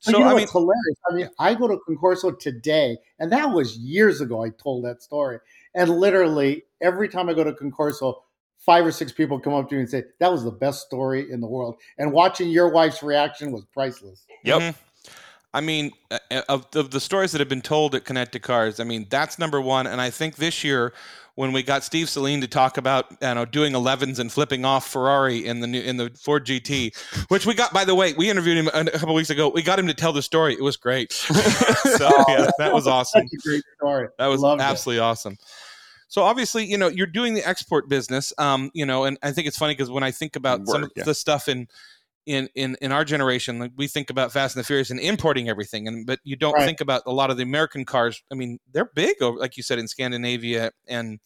But 0.06 0.12
So 0.12 0.18
you 0.18 0.24
know 0.26 0.32
I 0.32 0.34
mean, 0.34 0.42
what's 0.42 0.52
hilarious? 0.52 0.98
I 1.10 1.14
mean, 1.16 1.30
I 1.40 1.54
go 1.56 1.68
to 1.70 1.80
Concorso 1.88 2.38
today, 2.38 2.98
and 3.20 3.32
that 3.32 3.46
was 3.52 3.78
years 3.78 4.20
ago. 4.20 4.44
I 4.44 4.50
told 4.50 4.84
that 4.86 5.02
story, 5.02 5.40
and 5.76 5.90
literally 5.90 6.64
every 6.84 7.10
time 7.10 7.30
I 7.30 7.34
go 7.34 7.44
to 7.44 7.54
Concorso, 7.54 8.16
five 8.60 8.86
or 8.86 8.92
six 8.92 9.12
people 9.12 9.40
come 9.40 9.54
up 9.54 9.68
to 9.70 9.76
me 9.76 9.82
and 9.82 9.90
say 9.90 10.04
that 10.20 10.32
was 10.32 10.44
the 10.44 10.52
best 10.52 10.86
story 10.86 11.32
in 11.32 11.42
the 11.42 11.48
world. 11.48 11.76
And 11.98 12.12
watching 12.12 12.50
your 12.50 12.70
wife's 12.70 13.02
reaction 13.02 13.52
was 13.52 13.66
priceless. 13.74 14.26
Yep. 14.44 14.62
Mhm. 14.62 14.76
I 15.56 15.62
mean, 15.62 15.92
uh, 16.10 16.42
of, 16.50 16.66
of 16.76 16.90
the 16.90 17.00
stories 17.00 17.32
that 17.32 17.40
have 17.40 17.50
been 17.50 17.62
told 17.62 17.94
at 17.94 18.06
Connected 18.06 18.42
Cars, 18.42 18.80
I 18.80 18.84
mean 18.86 19.06
that's 19.10 19.38
number 19.38 19.62
one. 19.62 19.86
And 19.86 20.02
I 20.02 20.10
think 20.10 20.38
this 20.38 20.64
year, 20.64 20.94
when 21.36 21.52
we 21.52 21.62
got 21.64 21.84
Steve 21.84 22.08
Saleen 22.08 22.42
to 22.42 22.48
talk 22.48 22.78
about 22.78 23.12
you 23.22 23.34
know 23.36 23.46
doing 23.46 23.74
11s 23.74 24.18
and 24.20 24.32
flipping 24.32 24.66
off 24.66 24.88
Ferrari 24.88 25.46
in 25.46 25.60
the 25.60 25.68
new 25.68 25.80
in 25.82 25.98
the 25.98 26.10
Ford 26.20 26.46
GT, 26.46 26.96
which 27.28 27.46
we 27.46 27.54
got 27.54 27.72
by 27.72 27.86
the 27.86 27.94
way, 27.94 28.14
we 28.14 28.30
interviewed 28.32 28.58
him 28.58 28.68
a 28.74 28.86
couple 28.92 29.14
weeks 29.14 29.30
ago. 29.30 29.50
We 29.50 29.62
got 29.62 29.78
him 29.78 29.88
to 29.88 29.94
tell 29.94 30.14
the 30.14 30.24
story. 30.24 30.54
It 30.54 30.64
was 30.64 30.76
great. 30.78 31.12
so 31.14 31.34
yeah, 32.28 32.50
that 32.58 32.72
was 32.74 32.88
awesome. 32.88 33.28
Such 33.28 33.40
a 33.40 33.48
great 33.48 33.64
story. 33.78 34.08
That 34.18 34.28
was 34.28 34.42
Loved 34.42 34.62
it. 34.62 34.64
absolutely 34.66 35.02
awesome. 35.02 35.38
So 36.14 36.22
obviously, 36.22 36.64
you 36.64 36.78
know, 36.78 36.90
you're 36.90 37.08
doing 37.08 37.34
the 37.34 37.44
export 37.44 37.90
business, 37.90 38.32
um, 38.38 38.70
you 38.76 38.86
know, 38.86 39.06
and 39.06 39.18
I 39.24 39.32
think 39.32 39.48
it's 39.48 39.58
funny 39.58 39.74
because 39.74 39.90
when 39.90 40.04
I 40.04 40.12
think 40.12 40.36
about 40.36 40.68
some 40.68 40.84
of 40.84 40.92
yeah. 40.96 41.06
the 41.06 41.16
stuff 41.16 41.48
in 41.48 41.68
in 42.28 42.50
in 42.54 42.78
in 42.84 42.92
our 42.92 43.04
generation, 43.04 43.58
like 43.58 43.72
we 43.76 43.88
think 43.88 44.12
about 44.12 44.32
Fast 44.32 44.56
and 44.56 44.64
the 44.64 44.68
Furious 44.68 44.92
and 44.92 45.00
importing 45.00 45.50
everything, 45.50 45.88
and 45.88 46.06
but 46.06 46.20
you 46.24 46.36
don't 46.36 46.54
Right. 46.54 46.66
think 46.66 46.82
about 46.82 47.02
a 47.08 47.12
lot 47.12 47.32
of 47.32 47.38
the 47.38 47.42
American 47.42 47.84
cars. 47.84 48.22
I 48.32 48.36
mean, 48.36 48.60
they're 48.72 48.92
big, 48.94 49.24
over, 49.24 49.40
like 49.40 49.58
you 49.58 49.64
said, 49.64 49.80
in 49.80 49.88
Scandinavia 49.88 50.70
and 50.88 51.20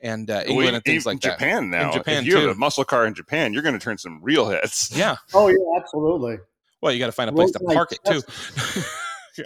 and 0.00 0.30
uh, 0.30 0.44
England 0.46 0.56
We- 0.56 0.74
and 0.74 0.84
things 0.84 1.02
even 1.02 1.12
like 1.16 1.20
that. 1.20 1.38
Japan 1.38 1.68
now. 1.68 1.88
In 1.88 1.98
Japan, 1.98 2.22
if 2.22 2.24
you 2.24 2.36
too. 2.36 2.40
have 2.46 2.56
a 2.56 2.58
muscle 2.58 2.84
car 2.86 3.04
in 3.04 3.12
Japan, 3.12 3.52
you're 3.52 3.62
going 3.62 3.78
to 3.78 3.78
turn 3.78 3.98
some 3.98 4.20
real 4.22 4.48
hits. 4.48 4.90
Yeah. 4.96 5.16
Oh 5.34 5.48
yeah, 5.48 5.78
absolutely. 5.78 6.38
Well, 6.80 6.94
you 6.94 6.98
got 6.98 7.06
to 7.08 7.12
find 7.12 7.28
a 7.28 7.34
place 7.34 7.50
to 7.50 7.58
Rose 7.58 7.68
and 7.68 7.72
I 7.72 7.74
park 7.74 7.92
it 7.92 8.00
too. 8.06 8.82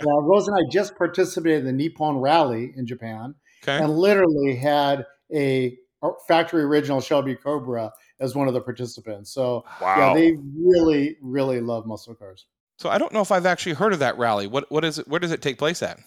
Well, 0.05 0.23
Rose 0.23 0.47
and 0.47 0.57
I 0.57 0.71
just 0.71 0.95
participated 0.97 1.61
in 1.61 1.67
the 1.67 1.73
Nippon 1.73 2.19
Rally 2.19 2.73
in 2.77 2.87
Japan. 2.87 3.35
Okay. 3.69 3.83
and 3.83 3.97
literally 3.99 4.57
had 4.57 5.07
a 5.35 5.77
factory 6.29 6.63
original 6.63 7.01
Shelby 7.01 7.35
Cobra 7.35 7.91
as 8.21 8.35
one 8.35 8.49
of 8.49 8.55
the 8.55 8.61
participants. 8.61 9.33
So 9.33 9.65
Wow. 9.81 9.97
yeah, 9.97 10.15
they 10.15 10.37
really, 10.57 11.17
really 11.23 11.61
love 11.61 11.87
muscle 11.87 12.15
cars. 12.15 12.47
So 12.79 12.89
I 12.91 12.99
don't 12.99 13.13
know 13.13 13.21
if 13.21 13.33
I've 13.33 13.47
actually 13.47 13.75
heard 13.75 13.93
of 13.93 14.01
that 14.01 14.19
rally. 14.19 14.47
What 14.47 14.71
what 14.71 14.85
is 14.85 14.99
it? 14.99 15.09
Where 15.09 15.21
does 15.21 15.33
it 15.33 15.43
take 15.43 15.59
place 15.59 15.83
at? 15.83 16.01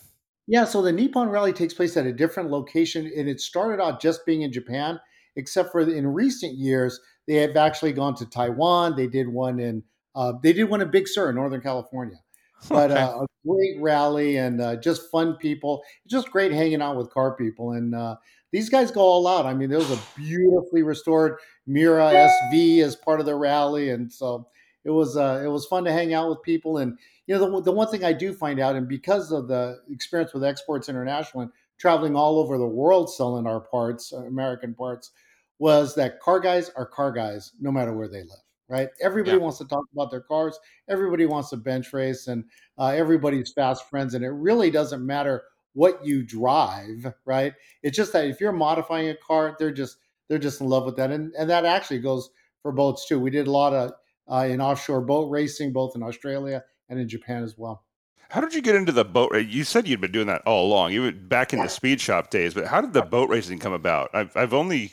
Yeah, 0.47 0.63
so 0.63 0.81
the 0.81 0.93
Nippon 0.93 1.29
Rally 1.29 1.51
takes 1.51 1.73
place 1.73 1.97
at 1.97 2.05
a 2.05 2.13
different 2.13 2.49
location, 2.49 3.11
and 3.17 3.27
it 3.27 3.41
started 3.41 3.83
out 3.83 4.01
just 4.01 4.25
being 4.25 4.43
in 4.43 4.51
Japan, 4.51 4.97
except 5.35 5.71
for 5.71 5.81
in 5.81 6.07
recent 6.07 6.55
years 6.55 6.99
they 7.27 7.35
have 7.35 7.57
actually 7.57 7.91
gone 7.91 8.15
to 8.15 8.25
Taiwan. 8.25 8.95
They 8.95 9.07
did 9.07 9.27
one 9.27 9.59
in 9.59 9.83
uh, 10.15 10.33
they 10.41 10.53
did 10.53 10.65
one 10.65 10.81
in 10.81 10.89
Big 10.89 11.07
Sur, 11.07 11.29
in 11.29 11.35
Northern 11.35 11.61
California. 11.61 12.17
But 12.69 12.91
Okay. 12.91 12.99
uh, 13.01 13.23
a 13.23 13.27
great 13.47 13.79
rally 13.79 14.37
and 14.37 14.59
uh, 14.61 14.75
just 14.77 15.09
fun 15.11 15.35
people. 15.37 15.83
It's 16.03 16.11
just 16.11 16.31
great 16.31 16.51
hanging 16.51 16.81
out 16.81 16.97
with 16.97 17.11
car 17.13 17.35
people. 17.35 17.73
And 17.73 17.95
uh, 17.95 18.17
these 18.51 18.69
guys 18.69 18.91
go 18.91 19.01
all 19.01 19.27
out. 19.27 19.45
I 19.45 19.53
mean, 19.53 19.69
there 19.69 19.79
was 19.79 19.91
a 19.91 20.03
beautifully 20.15 20.83
restored 20.83 21.37
Miura 21.65 22.11
SV 22.11 22.83
as 22.83 22.95
part 22.95 23.19
of 23.19 23.25
the 23.25 23.35
rally, 23.35 23.89
and 23.91 24.11
so 24.11 24.47
it 24.83 24.89
was 24.91 25.17
uh, 25.17 25.41
it 25.43 25.47
was 25.47 25.65
fun 25.65 25.83
to 25.85 25.91
hang 25.91 26.13
out 26.13 26.29
with 26.29 26.41
people. 26.41 26.77
And 26.77 26.97
you 27.27 27.37
know, 27.37 27.57
the, 27.57 27.61
the 27.63 27.71
one 27.71 27.89
thing 27.89 28.03
I 28.03 28.13
do 28.13 28.33
find 28.33 28.59
out, 28.59 28.75
and 28.75 28.87
because 28.87 29.31
of 29.31 29.47
the 29.47 29.81
experience 29.89 30.33
with 30.33 30.43
Exports 30.43 30.89
International 30.89 31.43
and 31.43 31.51
traveling 31.77 32.15
all 32.15 32.39
over 32.39 32.57
the 32.57 32.67
world 32.67 33.13
selling 33.13 33.45
our 33.45 33.59
parts, 33.61 34.11
uh, 34.13 34.23
American 34.25 34.73
parts, 34.73 35.11
was 35.59 35.93
that 35.95 36.19
car 36.19 36.39
guys 36.39 36.71
are 36.75 36.85
car 36.85 37.11
guys 37.11 37.51
no 37.59 37.71
matter 37.71 37.93
where 37.93 38.07
they 38.07 38.23
live. 38.23 38.46
Right? 38.69 38.89
Everybody 39.01 39.37
Yeah. 39.37 39.43
wants 39.43 39.57
to 39.59 39.65
talk 39.65 39.85
about 39.93 40.11
their 40.11 40.21
cars. 40.21 40.59
Everybody 40.89 41.25
wants 41.25 41.49
to 41.51 41.57
bench 41.57 41.93
race, 41.93 42.27
and 42.27 42.43
uh, 42.77 42.87
everybody's 42.87 43.53
fast 43.53 43.89
friends. 43.89 44.13
And 44.13 44.25
it 44.25 44.29
really 44.29 44.69
doesn't 44.69 45.05
matter 45.05 45.43
what 45.73 46.03
you 46.05 46.23
drive, 46.23 47.13
right? 47.25 47.53
It's 47.83 47.95
just 47.95 48.11
that 48.13 48.25
if 48.27 48.41
you're 48.41 48.51
modifying 48.51 49.09
a 49.09 49.15
car, 49.15 49.55
they're 49.59 49.71
just 49.71 49.97
they're 50.27 50.39
just 50.39 50.59
in 50.59 50.67
love 50.67 50.85
with 50.85 50.97
that, 50.97 51.11
and 51.11 51.33
and 51.37 51.49
that 51.49 51.63
actually 51.65 51.99
goes 51.99 52.29
for 52.61 52.71
boats 52.71 53.07
too. 53.07 53.19
We 53.19 53.29
did 53.29 53.47
a 53.47 53.51
lot 53.51 53.73
of 53.73 53.93
uh, 54.29 54.47
in 54.49 54.59
offshore 54.59 55.01
boat 55.01 55.29
racing, 55.29 55.71
both 55.71 55.95
in 55.95 56.03
Australia 56.03 56.63
and 56.89 56.99
in 56.99 57.07
Japan 57.07 57.43
as 57.43 57.57
well. 57.57 57.85
How 58.29 58.41
did 58.41 58.53
you 58.53 58.61
get 58.61 58.75
into 58.75 58.91
the 58.91 59.05
boat? 59.05 59.33
You 59.35 59.63
said 59.63 59.87
you'd 59.87 60.01
been 60.01 60.11
doing 60.11 60.27
that 60.27 60.41
all 60.45 60.65
along. 60.67 60.91
You 60.91 61.11
back 61.13 61.53
in 61.53 61.59
the 61.59 61.69
speed 61.69 62.01
shop 62.01 62.29
days, 62.29 62.53
but 62.53 62.65
how 62.67 62.81
did 62.81 62.91
the 62.91 63.03
boat 63.03 63.29
racing 63.29 63.59
come 63.59 63.71
about? 63.71 64.09
I've 64.13 64.35
I've 64.35 64.53
only 64.53 64.91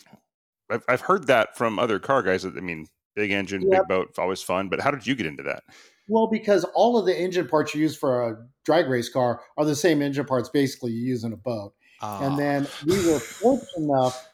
I've, 0.70 0.84
I've 0.88 1.00
heard 1.00 1.26
that 1.26 1.56
from 1.56 1.78
other 1.80 1.98
car 1.98 2.22
guys. 2.22 2.42
That 2.44 2.56
I 2.56 2.60
mean, 2.60 2.86
big 3.14 3.30
engine, 3.30 3.62
yep. 3.62 3.82
big 3.82 3.88
boat, 3.88 4.18
always 4.18 4.42
fun. 4.42 4.68
But 4.68 4.80
how 4.80 4.90
did 4.90 5.06
you 5.06 5.14
get 5.14 5.26
into 5.26 5.42
that? 5.44 5.62
Well, 6.08 6.26
because 6.26 6.64
all 6.74 6.98
of 6.98 7.06
the 7.06 7.18
engine 7.18 7.48
parts 7.48 7.74
you 7.74 7.80
use 7.80 7.96
for 7.96 8.28
a 8.28 8.36
drag 8.64 8.88
race 8.88 9.08
car 9.08 9.40
are 9.56 9.64
the 9.64 9.76
same 9.76 10.02
engine 10.02 10.26
parts 10.26 10.48
basically 10.48 10.92
you 10.92 11.04
use 11.06 11.24
in 11.24 11.32
a 11.32 11.36
boat. 11.36 11.74
And 12.02 12.38
then 12.38 12.66
we 12.86 12.96
were 13.10 13.18
fortunate 13.18 13.68
enough 13.78 14.28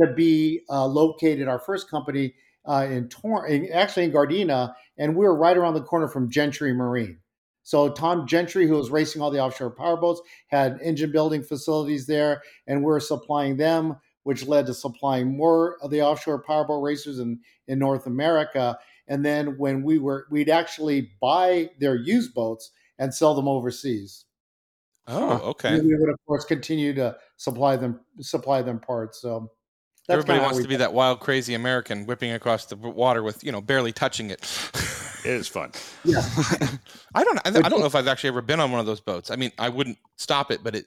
to 0.00 0.12
be 0.12 0.60
uh, 0.68 0.86
located, 0.86 1.48
our 1.48 1.58
first 1.58 1.90
company 1.90 2.34
uh, 2.66 2.86
in 2.90 3.08
Tor- 3.08 3.48
actually 3.72 4.04
in 4.04 4.12
Gardena, 4.12 4.74
and 4.98 5.16
we 5.16 5.24
were 5.24 5.36
right 5.36 5.56
around 5.56 5.74
the 5.74 5.82
corner 5.82 6.08
from 6.08 6.30
Gentry 6.30 6.74
Marine. 6.74 7.18
So 7.62 7.88
Tom 7.88 8.26
Gentry, 8.26 8.66
who 8.66 8.76
was 8.76 8.90
racing 8.90 9.22
all 9.22 9.30
the 9.30 9.40
offshore 9.40 9.74
powerboats, 9.74 10.20
had 10.48 10.78
engine 10.82 11.12
building 11.12 11.42
facilities 11.42 12.06
there, 12.06 12.42
and 12.66 12.80
we 12.80 12.84
we're 12.84 13.00
supplying 13.00 13.56
them, 13.56 13.96
which 14.24 14.46
led 14.46 14.66
to 14.66 14.74
supplying 14.74 15.36
more 15.36 15.76
of 15.80 15.90
the 15.90 16.02
offshore 16.02 16.42
powerboat 16.42 16.82
racers 16.82 17.18
in, 17.18 17.38
in 17.68 17.78
North 17.78 18.06
America. 18.06 18.78
And 19.06 19.24
then 19.24 19.58
when 19.58 19.82
we 19.82 19.98
were, 19.98 20.26
we'd 20.30 20.50
actually 20.50 21.12
buy 21.20 21.70
their 21.78 21.94
used 21.94 22.34
boats 22.34 22.70
and 22.98 23.14
sell 23.14 23.34
them 23.34 23.48
overseas. 23.48 24.24
Oh, 25.06 25.50
okay. 25.50 25.80
We 25.80 25.96
would 25.96 26.08
of 26.08 26.18
course 26.26 26.44
continue 26.44 26.94
to 26.94 27.16
supply 27.36 27.76
them 27.76 28.00
supply 28.20 28.62
them 28.62 28.80
parts. 28.80 29.20
So 29.20 29.50
everybody 30.08 30.40
wants 30.40 30.60
to 30.60 30.68
be 30.68 30.76
that 30.76 30.94
wild, 30.94 31.20
crazy 31.20 31.54
American 31.54 32.06
whipping 32.06 32.32
across 32.32 32.66
the 32.66 32.76
water 32.76 33.22
with 33.22 33.44
you 33.44 33.52
know 33.52 33.60
barely 33.60 33.92
touching 33.92 34.30
it. 34.30 34.40
it 35.24 35.30
is 35.30 35.48
fun. 35.48 35.72
Yeah. 36.04 36.20
I 37.14 37.24
don't. 37.24 37.38
I, 37.44 37.66
I, 37.66 37.68
don't 37.68 37.80
know 37.80 37.86
if 37.86 37.94
I've 37.94 38.08
actually 38.08 38.28
ever 38.28 38.42
been 38.42 38.60
on 38.60 38.70
one 38.70 38.80
of 38.80 38.86
those 38.86 39.00
boats. 39.00 39.30
I 39.30 39.36
mean, 39.36 39.52
I 39.58 39.68
wouldn't 39.68 39.98
stop 40.16 40.50
it, 40.50 40.62
but 40.62 40.74
it. 40.74 40.86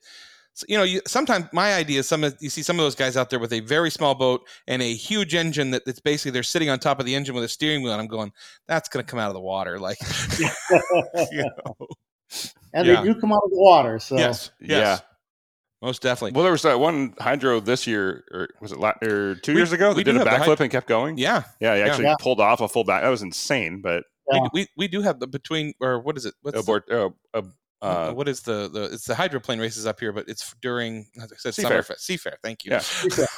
You 0.67 0.77
know, 0.77 0.83
you, 0.83 1.01
sometimes 1.05 1.45
my 1.53 1.73
idea 1.73 1.99
is 1.99 2.07
some 2.07 2.23
of 2.23 2.35
you 2.39 2.49
see 2.49 2.63
some 2.63 2.79
of 2.79 2.85
those 2.85 2.95
guys 2.95 3.15
out 3.15 3.29
there 3.29 3.39
with 3.39 3.53
a 3.53 3.59
very 3.59 3.91
small 3.91 4.15
boat 4.15 4.47
and 4.67 4.81
a 4.81 4.93
huge 4.93 5.35
engine 5.35 5.71
that, 5.71 5.85
that's 5.85 5.99
basically 5.99 6.31
they're 6.31 6.43
sitting 6.43 6.69
on 6.69 6.79
top 6.79 6.99
of 6.99 7.05
the 7.05 7.15
engine 7.15 7.35
with 7.35 7.43
a 7.43 7.49
steering 7.49 7.83
wheel, 7.83 7.93
and 7.93 8.01
I'm 8.01 8.07
going, 8.07 8.31
that's 8.67 8.89
going 8.89 9.05
to 9.05 9.09
come 9.09 9.19
out 9.19 9.27
of 9.27 9.33
the 9.33 9.41
water, 9.41 9.79
like. 9.79 9.97
you 11.31 11.43
know 11.43 11.87
and 12.73 12.87
yeah. 12.87 13.01
they 13.01 13.13
do 13.13 13.19
come 13.19 13.31
out 13.31 13.41
of 13.43 13.51
the 13.51 13.57
water. 13.57 13.99
So 13.99 14.17
yes, 14.17 14.51
yes. 14.59 14.69
yeah. 14.69 14.99
Most 15.81 16.01
definitely. 16.01 16.31
Well, 16.31 16.43
there 16.43 16.51
was 16.51 16.63
that 16.63 16.79
one 16.79 17.13
hydro 17.19 17.59
this 17.59 17.85
year, 17.85 18.23
or 18.31 18.49
was 18.59 18.71
it 18.71 18.79
or 18.79 19.35
two 19.35 19.53
we, 19.53 19.59
years 19.59 19.71
ago? 19.71 19.93
That 19.93 20.03
did 20.03 20.17
a 20.17 20.25
backflip 20.25 20.59
and 20.59 20.71
kept 20.71 20.87
going. 20.87 21.17
Yeah, 21.17 21.43
yeah. 21.59 21.75
He 21.75 21.81
actually 21.83 22.05
yeah. 22.05 22.15
pulled 22.19 22.41
off 22.41 22.61
a 22.61 22.67
full 22.67 22.83
back. 22.83 23.03
That 23.03 23.09
was 23.09 23.21
insane. 23.21 23.81
But 23.81 24.03
yeah. 24.31 24.39
we, 24.41 24.49
we, 24.53 24.67
we 24.75 24.87
do 24.87 25.03
have 25.03 25.19
the 25.19 25.27
between 25.27 25.73
or 25.79 25.99
what 25.99 26.17
is 26.17 26.25
it? 26.25 26.33
What's 26.41 26.59
abort, 26.59 26.85
the, 26.87 27.13
uh, 27.33 27.41
uh, 27.81 28.11
what 28.11 28.27
is 28.27 28.41
the 28.41 28.69
the 28.69 28.85
it's 28.85 29.05
the 29.05 29.13
hydroplane 29.13 29.59
races 29.59 29.85
up 29.85 29.99
here, 29.99 30.11
but 30.11 30.27
it's 30.27 30.55
during 30.61 31.05
as 31.21 31.31
I 31.31 31.35
said 31.37 31.53
Seafair. 31.53 31.79
Summerfest. 31.79 31.99
Seafair, 31.99 32.33
thank 32.43 32.65
you. 32.65 32.71
Yeah, 32.71 32.81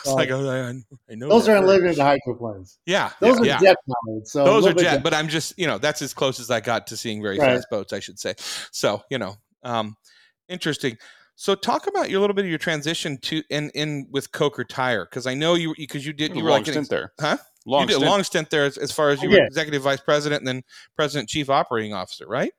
like, 0.14 0.32
oh, 0.32 0.50
I, 0.50 0.70
I, 1.12 1.16
know 1.16 1.28
those 1.28 1.50
are 1.50 1.58
unlimited 1.58 1.98
hydroplanes. 1.98 2.80
Yeah, 2.86 3.12
those 3.20 3.46
yeah, 3.46 3.58
are 3.58 3.60
jet 3.60 3.78
powered. 3.88 4.28
So 4.28 4.46
those 4.46 4.66
are 4.66 4.74
jet, 4.74 4.82
jet, 4.82 5.04
but 5.04 5.14
I'm 5.14 5.28
just 5.28 5.60
you 5.60 5.68
know 5.68 5.78
that's 5.78 6.02
as 6.02 6.14
close 6.14 6.40
as 6.40 6.50
I 6.50 6.62
got 6.62 6.88
to 6.88 6.98
seeing 6.98 7.22
very 7.22 7.38
right. 7.38 7.56
fast 7.56 7.68
boats, 7.70 7.92
I 7.92 8.00
should 8.00 8.18
say. 8.18 8.36
So 8.72 9.02
you 9.10 9.18
know, 9.18 9.36
um, 9.64 9.98
interesting. 10.48 10.98
So 11.36 11.56
talk 11.56 11.88
about 11.88 12.10
your 12.10 12.22
little 12.22 12.34
bit 12.34 12.46
of 12.46 12.50
your 12.50 12.60
transition 12.60 13.18
to 13.24 13.44
in 13.50 13.72
in 13.72 14.08
with 14.10 14.32
Coker 14.32 14.64
Tire 14.64 15.04
because 15.04 15.28
I 15.28 15.34
know 15.34 15.56
you 15.56 15.76
because 15.78 16.06
you 16.06 16.14
did 16.14 16.34
you 16.34 16.46
were 16.46 16.52
like 16.52 16.66
stint 16.66 16.90
there, 16.90 17.12
huh? 17.20 17.38
Long 17.66 17.82
you 17.82 17.88
did 17.88 17.94
stint. 17.96 18.08
a 18.08 18.10
long 18.10 18.24
stint 18.24 18.50
there 18.50 18.64
as, 18.64 18.78
as 18.78 18.92
far 18.94 19.10
as 19.10 19.22
you 19.22 19.30
were 19.30 19.46
executive 19.46 19.82
vice 19.82 20.00
president 20.00 20.40
and 20.40 20.48
then 20.48 20.64
president 20.96 21.28
chief 21.28 21.50
operating 21.50 21.94
officer, 21.94 22.26
right? 22.26 22.54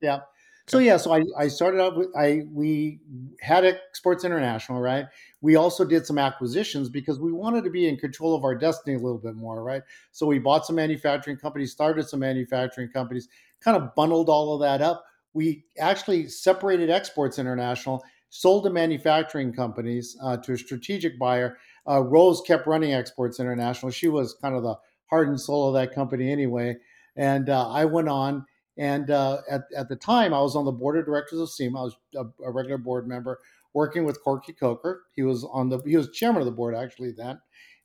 Yeah. 0.00 0.20
So 0.70 0.78
yeah, 0.78 0.96
so 0.98 1.12
I, 1.12 1.24
I 1.36 1.48
started 1.48 1.80
out 1.80 1.96
with 1.96 2.08
I 2.16 2.42
we 2.52 3.00
had 3.40 3.64
Exports 3.64 4.24
International, 4.24 4.80
right? 4.80 5.06
We 5.40 5.56
also 5.56 5.84
did 5.84 6.06
some 6.06 6.18
acquisitions 6.18 6.88
because 6.88 7.18
we 7.18 7.32
wanted 7.32 7.64
to 7.64 7.70
be 7.70 7.88
in 7.88 7.96
control 7.96 8.34
of 8.34 8.44
our 8.44 8.54
destiny 8.54 8.94
a 8.94 8.98
little 8.98 9.18
bit 9.18 9.34
more, 9.34 9.64
right? 9.64 9.82
So 10.12 10.26
we 10.26 10.38
bought 10.38 10.66
some 10.66 10.76
manufacturing 10.76 11.38
companies, 11.38 11.72
started 11.72 12.08
some 12.08 12.20
manufacturing 12.20 12.90
companies, 12.90 13.28
kind 13.60 13.76
of 13.76 13.94
bundled 13.94 14.28
all 14.28 14.54
of 14.54 14.60
that 14.60 14.80
up 14.80 15.04
we 15.32 15.64
actually 15.78 16.28
separated 16.28 16.90
Exports 16.90 17.38
International, 17.38 18.02
sold 18.30 18.64
to 18.64 18.70
manufacturing 18.70 19.52
companies 19.52 20.16
uh, 20.22 20.36
to 20.38 20.52
a 20.52 20.58
strategic 20.58 21.18
buyer. 21.18 21.56
Uh, 21.88 22.00
Rose 22.02 22.42
kept 22.46 22.66
running 22.66 22.92
Exports 22.92 23.40
International. 23.40 23.90
She 23.90 24.08
was 24.08 24.34
kind 24.34 24.54
of 24.54 24.62
the 24.62 24.76
heart 25.06 25.28
and 25.28 25.40
soul 25.40 25.68
of 25.68 25.74
that 25.74 25.94
company 25.94 26.30
anyway. 26.30 26.76
And 27.16 27.48
uh, 27.48 27.68
I 27.70 27.84
went 27.84 28.08
on, 28.08 28.46
and 28.80 29.10
uh, 29.10 29.42
at, 29.48 29.64
at 29.76 29.90
the 29.90 29.96
time, 29.96 30.32
I 30.32 30.40
was 30.40 30.56
on 30.56 30.64
the 30.64 30.72
board 30.72 30.96
of 30.96 31.04
directors 31.04 31.38
of 31.38 31.50
SEMA. 31.50 31.78
I 31.78 31.82
was 31.82 31.96
a, 32.16 32.24
a 32.42 32.50
regular 32.50 32.78
board 32.78 33.06
member 33.06 33.38
working 33.74 34.04
with 34.06 34.24
Corky 34.24 34.54
Coker. 34.54 35.02
He 35.14 35.22
was 35.22 35.44
on 35.44 35.68
the 35.68 35.80
he 35.86 35.98
was 35.98 36.10
chairman 36.10 36.40
of 36.40 36.46
the 36.46 36.52
board 36.52 36.74
actually 36.74 37.12
then, 37.12 37.38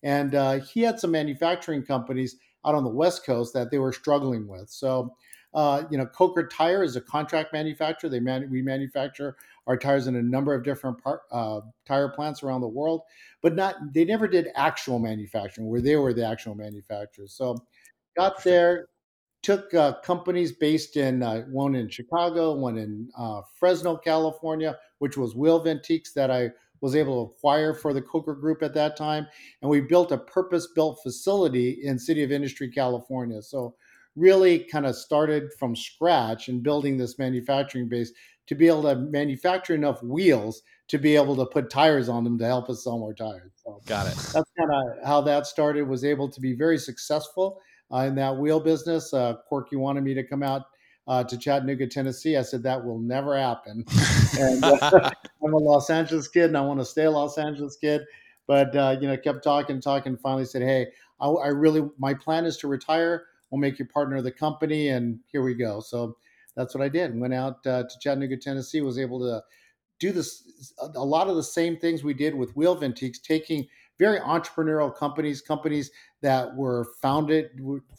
and 0.04 0.34
uh, 0.34 0.60
he 0.62 0.82
had 0.82 0.98
some 0.98 1.12
manufacturing 1.12 1.84
companies 1.84 2.38
out 2.66 2.76
on 2.76 2.86
the 2.86 2.90
West 2.90 3.26
Coast 3.26 3.54
that 3.54 3.72
they 3.72 3.78
were 3.78 3.92
struggling 3.92 4.48
with. 4.48 4.70
So 4.70 5.14
uh, 5.54 5.84
you 5.92 5.98
know, 5.98 6.06
Coker 6.06 6.48
Tire 6.48 6.82
is 6.82 6.96
a 6.96 7.02
contract 7.02 7.52
manufacturer. 7.52 8.10
They 8.10 8.22
man- 8.22 8.50
we 8.50 8.62
manufacture 8.62 9.36
our 9.68 9.76
tires 9.76 10.08
in 10.08 10.16
a 10.16 10.22
number 10.22 10.54
of 10.54 10.64
different 10.64 10.98
uh, 11.30 11.60
tire 11.86 12.10
plants 12.10 12.42
around 12.42 12.62
the 12.62 12.70
world, 12.70 13.02
but 13.42 13.54
not 13.54 13.76
they 13.94 14.06
never 14.06 14.30
did 14.30 14.48
actual 14.56 15.00
manufacturing 15.00 15.68
where 15.68 15.82
they 15.82 15.98
were 15.98 16.14
the 16.14 16.26
actual 16.26 16.56
manufacturers. 16.56 17.34
So 17.34 17.58
got 18.16 18.42
there, 18.46 18.88
took 19.46 19.72
uh, 19.76 19.94
companies 20.04 20.52
based 20.52 20.98
in 20.98 21.22
uh, 21.22 21.42
one 21.42 21.76
in 21.76 21.88
Chicago, 21.88 22.56
one 22.56 22.80
in 22.80 23.08
uh, 23.16 23.42
Fresno, 23.60 23.96
California, 23.96 24.76
which 24.98 25.18
was 25.18 25.36
Wheel 25.36 25.64
Vintiques 25.64 26.14
that 26.14 26.32
I 26.32 26.50
was 26.82 26.96
able 26.96 27.28
to 27.28 27.32
acquire 27.32 27.72
for 27.76 27.94
the 27.94 28.02
Coker 28.02 28.34
Group 28.34 28.64
at 28.64 28.74
that 28.74 28.98
time, 28.98 29.28
and 29.62 29.70
we 29.70 29.82
built 29.82 30.12
a 30.12 30.18
purpose-built 30.18 31.00
facility 31.04 31.80
in 31.84 32.00
City 32.00 32.24
of 32.24 32.32
Industry, 32.32 32.70
California. 32.70 33.40
So 33.44 33.76
really 34.16 34.60
kind 34.60 34.88
of 34.88 34.96
started 34.96 35.54
from 35.60 35.76
scratch 35.76 36.48
and 36.48 36.64
building 36.64 36.98
this 36.98 37.20
manufacturing 37.20 37.88
base 37.88 38.12
to 38.48 38.56
be 38.56 38.68
able 38.68 38.84
to 38.84 38.96
manufacture 38.96 39.76
enough 39.76 40.02
wheels 40.02 40.64
to 40.88 40.98
be 40.98 41.16
able 41.16 41.36
to 41.36 41.46
put 41.46 41.70
tires 41.70 42.10
on 42.10 42.24
them 42.24 42.38
to 42.40 42.46
help 42.46 42.70
us 42.70 42.84
sell 42.84 42.98
more 42.98 43.14
tires. 43.14 43.52
So 43.64 43.80
Got 43.86 44.08
it. 44.08 44.16
That's 44.34 44.52
kind 44.58 44.72
of 44.72 45.06
how 45.06 45.22
that 45.22 45.46
started. 45.46 45.88
Was 45.88 46.04
able 46.04 46.30
to 46.30 46.42
be 46.42 46.54
very 46.54 46.78
successful 46.78 47.60
in 47.92 48.16
that 48.16 48.36
wheel 48.38 48.60
business. 48.60 49.14
Uh, 49.14 49.36
Corky 49.48 49.76
wanted 49.76 50.04
me 50.04 50.14
to 50.14 50.24
come 50.24 50.44
out 50.44 50.64
uh, 51.08 51.24
to 51.24 51.38
Chattanooga, 51.38 51.88
Tennessee. 51.88 52.38
I 52.38 52.42
said 52.42 52.64
that 52.64 52.84
will 52.84 53.00
never 53.00 53.38
happen. 53.38 53.86
and 54.40 54.64
uh, 54.64 55.12
I'm 55.44 55.54
a 55.54 55.58
Los 55.58 55.90
Angeles 55.90 56.28
kid, 56.28 56.46
and 56.46 56.58
I 56.58 56.62
want 56.62 56.80
to 56.80 56.86
stay 56.86 57.06
a 57.06 57.12
Los 57.12 57.38
Angeles 57.38 57.78
kid. 57.78 58.02
But 58.48 58.76
uh, 58.76 58.98
you 59.00 59.08
know, 59.08 59.18
kept 59.18 59.44
talking, 59.44 59.82
talking. 59.82 60.18
Finally, 60.18 60.46
said, 60.46 60.62
"Hey, 60.62 60.88
I, 61.20 61.28
I 61.28 61.48
really, 61.48 61.90
my 61.98 62.14
plan 62.14 62.46
is 62.46 62.58
to 62.58 62.68
retire." 62.68 63.28
we'll 63.56 63.60
make 63.60 63.80
you 63.80 63.86
partner 63.86 64.18
of 64.18 64.24
the 64.24 64.32
company, 64.32 64.90
and 64.90 65.20
here 65.28 65.44
we 65.44 65.54
go. 65.54 65.80
So 65.80 66.18
that's 66.56 66.76
what 66.76 66.84
I 66.84 66.90
did. 66.90 67.18
Went 67.18 67.34
out 67.34 67.66
uh, 67.66 67.84
to 67.84 68.00
Chattanooga, 68.00 68.38
Tennessee. 68.38 68.82
Was 68.82 69.00
able 69.00 69.20
to 69.20 69.42
do 70.00 70.12
this 70.12 70.74
a 70.96 71.04
lot 71.04 71.28
of 71.28 71.36
the 71.36 71.44
same 71.44 71.78
things 71.78 72.04
we 72.04 72.14
did 72.14 72.36
with 72.36 72.56
Wheel 72.56 72.76
Vintiques, 72.76 73.22
taking 73.22 73.68
very 73.98 74.20
entrepreneurial 74.20 74.94
companies, 74.94 75.42
companies 75.42 75.92
that 76.26 76.56
were 76.56 76.88
founded, 77.04 77.52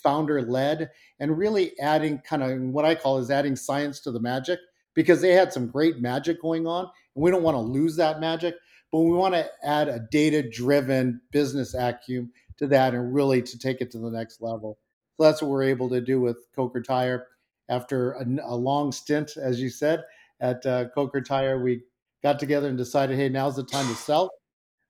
founder 0.03 0.43
led, 0.43 0.91
and 1.21 1.39
really 1.39 1.79
adding 1.79 2.19
kind 2.19 2.43
of 2.43 2.61
what 2.61 2.85
I 2.85 2.97
call 2.97 3.19
is 3.19 3.31
adding 3.31 3.55
science 3.55 4.01
to 4.01 4.11
the 4.11 4.19
magic 4.19 4.59
because 4.95 5.21
they 5.21 5.31
had 5.31 5.53
some 5.53 5.69
great 5.69 6.01
magic 6.01 6.43
going 6.43 6.67
on, 6.67 6.91
and 7.15 7.23
we 7.23 7.31
don't 7.31 7.45
want 7.45 7.55
to 7.55 7.61
lose 7.61 7.95
that 7.97 8.19
magic, 8.19 8.57
but 8.91 8.99
we 8.99 9.13
want 9.13 9.35
to 9.35 9.49
add 9.63 9.87
a 9.87 10.01
data 10.11 10.43
driven 10.43 11.21
business 11.31 11.73
acumen 11.73 12.33
to 12.59 12.67
that 12.67 12.95
and 12.95 13.15
really 13.15 13.43
to 13.43 13.57
take 13.61 13.81
it 13.81 13.93
to 13.93 13.99
the 13.99 14.11
next 14.11 14.43
level. 14.43 14.77
So 15.17 15.23
that's 15.23 15.41
what 15.41 15.53
we're 15.53 15.63
able 15.63 15.89
to 15.91 16.01
do 16.01 16.21
with 16.21 16.39
Coker 16.57 16.83
Tire. 16.83 17.29
After 17.69 18.13
a, 18.13 18.27
a 18.43 18.57
long 18.57 18.91
stint, 18.91 19.37
as 19.37 19.61
you 19.61 19.71
said, 19.71 20.03
at 20.41 20.67
uh, 20.67 20.89
Coker 20.97 21.21
Tire, 21.21 21.63
we 21.63 21.83
got 22.25 22.41
together 22.41 22.69
and 22.69 22.77
decided, 22.77 23.17
hey, 23.17 23.29
now's 23.29 23.55
the 23.55 23.63
time 23.63 23.87
to 23.87 23.95
sell. 23.95 24.33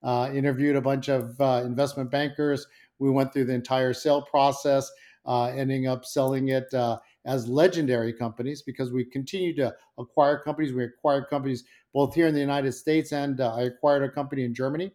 Uh, 0.03 0.31
interviewed 0.33 0.77
a 0.77 0.81
bunch 0.81 1.09
of 1.09 1.41
uh, 1.41 1.63
investment 1.65 2.11
bankers. 2.11 2.67
We 2.99 3.11
went 3.11 3.33
through 3.33 3.47
the 3.47 3.55
entire 3.55 3.93
sale 3.93 4.23
process, 4.23 4.91
uh, 5.25 5.47
ending 5.47 5.87
up 5.87 6.05
selling 6.05 6.49
it 6.49 6.73
uh, 6.73 6.99
as 7.25 7.49
legendary 7.49 8.13
companies 8.13 8.63
because 8.63 8.93
we 8.93 9.05
continue 9.05 9.55
to 9.57 9.75
acquire 9.99 10.39
companies. 10.39 10.73
We 10.73 10.85
acquired 10.85 11.29
companies 11.29 11.65
both 11.93 12.15
here 12.15 12.27
in 12.27 12.35
the 12.35 12.41
United 12.41 12.73
States 12.73 13.13
and 13.13 13.41
uh, 13.41 13.55
I 13.55 13.63
acquired 13.63 14.03
a 14.03 14.11
company 14.11 14.45
in 14.45 14.55
Germany 14.55 14.93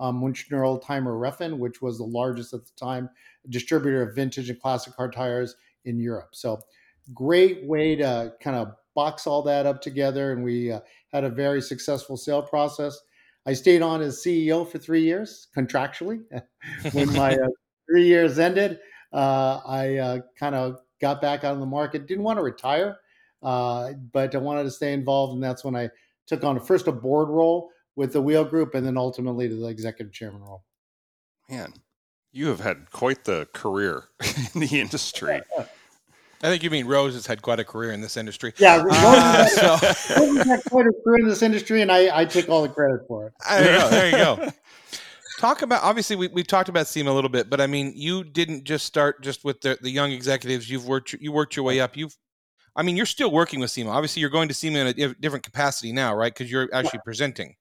um, 0.00 0.20
Münchner 0.20 0.62
Oldtimer 0.62 1.20
Reifen, 1.20 1.58
which 1.58 1.82
was 1.82 1.98
the 1.98 2.04
largest 2.04 2.54
at 2.54 2.64
the 2.64 2.72
time 2.76 3.08
distributor 3.50 4.02
of 4.02 4.16
vintage 4.16 4.48
and 4.48 4.60
classic 4.60 4.96
car 4.96 5.10
tires 5.10 5.54
in 5.84 6.00
Europe. 6.00 6.30
So, 6.32 6.60
great 7.14 7.64
way 7.64 7.96
to 7.96 8.32
kind 8.40 8.56
of 8.56 8.72
box 8.94 9.26
all 9.26 9.42
that 9.42 9.66
up 9.66 9.80
together. 9.80 10.32
And 10.32 10.42
we 10.42 10.72
uh, 10.72 10.80
had 11.12 11.24
a 11.24 11.30
very 11.30 11.60
successful 11.60 12.16
sale 12.16 12.42
process. 12.42 12.98
I 13.46 13.54
stayed 13.54 13.82
on 13.82 14.00
as 14.02 14.18
CEO 14.18 14.68
for 14.68 14.78
three 14.78 15.02
years 15.02 15.48
contractually. 15.56 16.22
when 16.92 17.12
my 17.14 17.34
uh, 17.34 17.48
three 17.90 18.04
years 18.04 18.38
ended, 18.38 18.78
uh, 19.12 19.60
I 19.66 19.96
uh, 19.96 20.18
kind 20.38 20.54
of 20.54 20.80
got 21.00 21.20
back 21.20 21.44
out 21.44 21.54
on 21.54 21.60
the 21.60 21.66
market. 21.66 22.06
Didn't 22.06 22.24
want 22.24 22.38
to 22.38 22.42
retire, 22.42 22.98
uh, 23.42 23.92
but 24.12 24.34
I 24.34 24.38
wanted 24.38 24.64
to 24.64 24.70
stay 24.70 24.92
involved, 24.92 25.34
and 25.34 25.42
that's 25.42 25.64
when 25.64 25.74
I 25.74 25.90
took 26.26 26.44
on 26.44 26.60
first 26.60 26.86
a 26.86 26.92
board 26.92 27.28
role 27.28 27.70
with 27.96 28.12
the 28.12 28.22
Wheel 28.22 28.44
Group, 28.44 28.74
and 28.74 28.86
then 28.86 28.96
ultimately 28.96 29.48
the 29.48 29.66
executive 29.66 30.12
chairman 30.12 30.42
role. 30.42 30.64
Man, 31.48 31.72
you 32.32 32.46
have 32.48 32.60
had 32.60 32.90
quite 32.90 33.24
the 33.24 33.48
career 33.52 34.04
in 34.54 34.60
the 34.60 34.80
industry. 34.80 35.40
I 36.42 36.48
think 36.48 36.62
you 36.62 36.70
mean 36.70 36.86
Rose 36.86 37.14
has 37.14 37.26
had 37.26 37.42
quite 37.42 37.60
a 37.60 37.64
career 37.64 37.92
in 37.92 38.00
this 38.00 38.16
industry. 38.16 38.54
Yeah, 38.56 38.82
Rose, 38.82 38.94
uh, 38.94 39.46
so. 39.46 40.16
Rose 40.20 40.46
had 40.46 40.64
quite 40.64 40.86
a 40.86 40.92
career 41.04 41.18
in 41.20 41.28
this 41.28 41.42
industry, 41.42 41.82
and 41.82 41.92
I, 41.92 42.20
I 42.20 42.24
take 42.24 42.48
all 42.48 42.62
the 42.62 42.68
credit 42.68 43.02
for 43.06 43.26
it. 43.26 43.34
There 43.48 43.74
you 43.74 43.78
go. 43.78 43.90
There 43.90 44.06
you 44.06 44.12
go. 44.12 44.52
Talk 45.40 45.62
about 45.62 45.82
obviously 45.82 46.16
we, 46.16 46.28
we 46.28 46.42
talked 46.42 46.68
about 46.68 46.86
SEMA 46.86 47.10
a 47.10 47.14
little 47.14 47.30
bit, 47.30 47.48
but 47.48 47.62
I 47.62 47.66
mean 47.66 47.94
you 47.96 48.24
didn't 48.24 48.64
just 48.64 48.84
start 48.84 49.22
just 49.22 49.42
with 49.42 49.62
the, 49.62 49.78
the 49.80 49.88
young 49.88 50.12
executives. 50.12 50.68
You've 50.68 50.86
worked 50.86 51.14
you 51.14 51.32
worked 51.32 51.56
your 51.56 51.64
way 51.64 51.80
up. 51.80 51.96
You've 51.96 52.14
I 52.76 52.82
mean 52.82 52.94
you're 52.94 53.06
still 53.06 53.30
working 53.30 53.58
with 53.58 53.70
SEMA. 53.70 53.88
Obviously 53.88 54.20
you're 54.20 54.28
going 54.28 54.48
to 54.48 54.54
SEMA 54.54 54.80
in 54.80 54.86
a 54.88 55.14
different 55.14 55.42
capacity 55.42 55.92
now, 55.92 56.14
right? 56.14 56.30
Because 56.30 56.52
you're 56.52 56.68
actually 56.74 56.98
yeah. 56.98 57.06
presenting. 57.06 57.56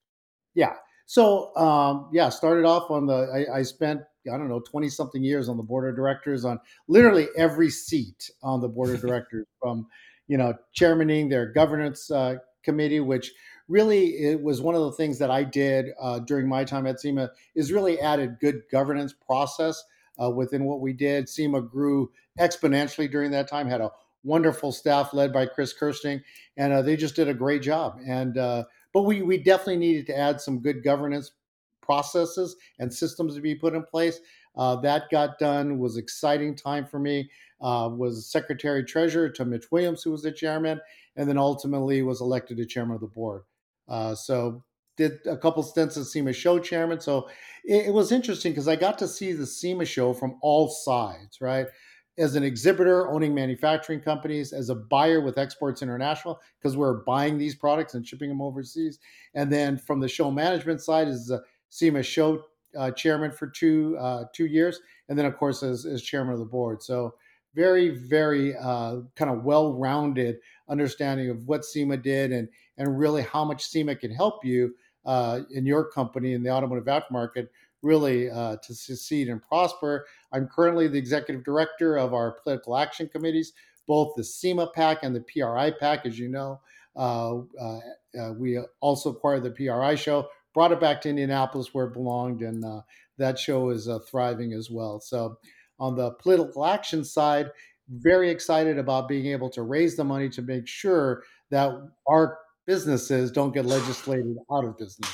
Yeah. 0.55 0.73
So 1.05 1.55
um, 1.55 2.09
yeah, 2.11 2.27
started 2.27 2.65
off 2.65 2.91
on 2.91 3.05
the 3.05 3.47
I, 3.49 3.59
I 3.59 3.61
spent 3.61 4.01
I 4.31 4.37
don't 4.37 4.49
know, 4.49 4.59
20 4.59 4.89
something 4.89 5.23
years 5.23 5.49
on 5.49 5.57
the 5.57 5.63
board 5.63 5.89
of 5.89 5.95
directors 5.95 6.45
on 6.45 6.59
literally 6.87 7.27
every 7.37 7.69
seat 7.69 8.29
on 8.43 8.61
the 8.61 8.67
board 8.67 8.89
of 8.89 9.01
directors 9.07 9.47
from, 9.61 9.87
you 10.27 10.37
know, 10.37 10.53
chairmaning 10.73 11.29
their 11.29 11.51
governance 11.51 12.11
uh, 12.11 12.35
committee, 12.63 12.99
which 12.99 13.31
really 13.67 14.07
it 14.15 14.41
was 14.41 14.61
one 14.61 14.75
of 14.75 14.81
the 14.81 14.91
things 14.91 15.19
that 15.19 15.31
I 15.31 15.43
did 15.43 15.87
uh, 16.01 16.19
during 16.19 16.47
my 16.47 16.63
time 16.63 16.87
at 16.87 16.99
SEMA 16.99 17.31
is 17.55 17.71
really 17.71 17.99
added 17.99 18.37
good 18.41 18.63
governance 18.71 19.13
process 19.13 19.81
uh, 20.21 20.29
within 20.29 20.65
what 20.65 20.81
we 20.81 20.93
did. 20.93 21.29
SEMA 21.29 21.61
grew 21.61 22.11
exponentially 22.39 23.09
during 23.09 23.31
that 23.31 23.47
time, 23.47 23.67
had 23.67 23.81
a 23.81 23.91
wonderful 24.23 24.71
staff 24.71 25.13
led 25.13 25.31
by 25.31 25.45
Chris 25.45 25.73
Kersting, 25.73 26.21
and 26.57 26.73
uh, 26.73 26.81
they 26.81 26.97
just 26.97 27.15
did 27.15 27.29
a 27.29 27.33
great 27.33 27.61
job. 27.61 27.99
And 28.05 28.37
uh, 28.37 28.63
but 28.93 29.03
we 29.03 29.21
we 29.21 29.37
definitely 29.37 29.77
needed 29.77 30.07
to 30.07 30.17
add 30.17 30.41
some 30.41 30.59
good 30.59 30.83
governance 30.83 31.31
processes 31.81 32.55
and 32.79 32.93
systems 32.93 33.35
to 33.35 33.41
be 33.41 33.55
put 33.55 33.73
in 33.73 33.83
place. 33.83 34.19
Uh, 34.55 34.75
that 34.77 35.09
got 35.09 35.39
done. 35.39 35.79
Was 35.79 35.97
exciting 35.97 36.55
time 36.55 36.85
for 36.85 36.99
me. 36.99 37.29
Uh, 37.61 37.89
was 37.91 38.31
secretary 38.31 38.83
treasurer 38.83 39.29
to 39.29 39.45
Mitch 39.45 39.71
Williams, 39.71 40.01
who 40.03 40.11
was 40.11 40.21
the 40.21 40.31
chairman, 40.31 40.79
and 41.15 41.27
then 41.27 41.37
ultimately 41.37 42.01
was 42.01 42.21
elected 42.21 42.57
to 42.57 42.65
chairman 42.65 42.95
of 42.95 43.01
the 43.01 43.07
board. 43.07 43.43
Uh, 43.87 44.15
so 44.15 44.63
did 44.99 45.19
a 45.25 45.37
couple 45.37 45.63
stints 45.63 45.97
as 45.97 46.11
SEMA 46.11 46.33
show 46.33 46.59
chairman. 46.59 46.99
So 46.99 47.29
it, 47.63 47.87
it 47.87 47.93
was 47.93 48.11
interesting 48.11 48.51
because 48.51 48.67
I 48.67 48.75
got 48.75 48.99
to 48.99 49.07
see 49.07 49.31
the 49.31 49.45
SEMA 49.45 49.85
show 49.85 50.13
from 50.13 50.37
all 50.41 50.67
sides, 50.69 51.39
right? 51.41 51.67
As 52.17 52.35
an 52.35 52.43
exhibitor 52.43 53.09
owning 53.09 53.33
manufacturing 53.33 54.01
companies, 54.01 54.51
as 54.51 54.69
a 54.69 54.75
buyer 54.75 55.21
with 55.21 55.37
Exports 55.37 55.81
International, 55.81 56.41
because 56.59 56.75
we're 56.75 57.01
buying 57.05 57.37
these 57.37 57.55
products 57.55 57.93
and 57.93 58.05
shipping 58.05 58.27
them 58.27 58.41
overseas. 58.41 58.99
And 59.35 59.49
then 59.49 59.77
from 59.77 60.01
the 60.01 60.09
show 60.09 60.29
management 60.29 60.81
side, 60.81 61.07
as 61.07 61.29
a 61.29 61.41
SEMA 61.69 62.03
show 62.03 62.43
uh, 62.77 62.91
chairman 62.91 63.31
for 63.31 63.47
two 63.47 63.97
uh, 63.99 64.25
two 64.33 64.45
years, 64.45 64.79
and 65.07 65.17
then 65.17 65.25
of 65.25 65.37
course 65.37 65.63
as, 65.63 65.85
as 65.85 66.01
chairman 66.01 66.33
of 66.33 66.39
the 66.39 66.45
board. 66.45 66.83
So 66.83 67.15
very 67.55 67.89
very 67.89 68.55
uh, 68.55 68.97
kind 69.15 69.31
of 69.31 69.43
well 69.43 69.73
rounded 69.73 70.37
understanding 70.69 71.29
of 71.29 71.47
what 71.47 71.65
SEMA 71.65 71.97
did 71.97 72.31
and 72.31 72.47
and 72.77 72.99
really 72.99 73.23
how 73.23 73.43
much 73.43 73.65
SEMA 73.65 73.95
can 73.95 74.11
help 74.11 74.45
you 74.45 74.75
uh, 75.05 75.41
in 75.51 75.65
your 75.65 75.89
company 75.89 76.33
in 76.33 76.43
the 76.43 76.51
automotive 76.51 76.85
aftermarket 76.85 77.47
really 77.81 78.29
uh, 78.29 78.57
to 78.57 78.75
succeed 78.75 79.29
and 79.29 79.41
prosper. 79.41 80.05
I'm 80.33 80.47
currently 80.47 80.87
the 80.87 80.97
executive 80.97 81.45
director 81.45 81.97
of 81.97 82.13
our 82.13 82.33
political 82.43 82.75
action 82.75 83.07
committees, 83.07 83.53
both 83.87 84.13
the 84.17 84.23
SEMA 84.23 84.67
PAC 84.75 84.99
and 85.03 85.15
the 85.15 85.21
PRI 85.21 85.71
PAC, 85.71 86.05
as 86.05 86.19
you 86.19 86.27
know. 86.27 86.59
Uh, 86.95 87.39
we 88.35 88.59
also 88.81 89.11
acquired 89.11 89.43
the 89.43 89.51
PRI 89.51 89.95
show 89.95 90.27
brought 90.53 90.71
it 90.71 90.79
back 90.79 91.01
to 91.01 91.09
Indianapolis 91.09 91.73
where 91.73 91.85
it 91.85 91.93
belonged, 91.93 92.41
and 92.41 92.63
uh, 92.63 92.81
that 93.17 93.37
show 93.37 93.69
is 93.69 93.87
uh, 93.87 93.99
thriving 93.99 94.53
as 94.53 94.69
well. 94.69 94.99
So, 94.99 95.37
on 95.79 95.95
the 95.95 96.11
political 96.11 96.65
action 96.65 97.03
side, 97.03 97.51
very 97.89 98.29
excited 98.29 98.77
about 98.77 99.07
being 99.07 99.27
able 99.27 99.49
to 99.51 99.63
raise 99.63 99.95
the 99.95 100.03
money 100.03 100.29
to 100.29 100.41
make 100.41 100.67
sure 100.67 101.23
that 101.51 101.73
our 102.07 102.39
businesses 102.67 103.31
don't 103.31 103.53
get 103.53 103.65
legislated 103.65 104.37
out 104.51 104.65
of 104.65 104.77
business. 104.77 105.09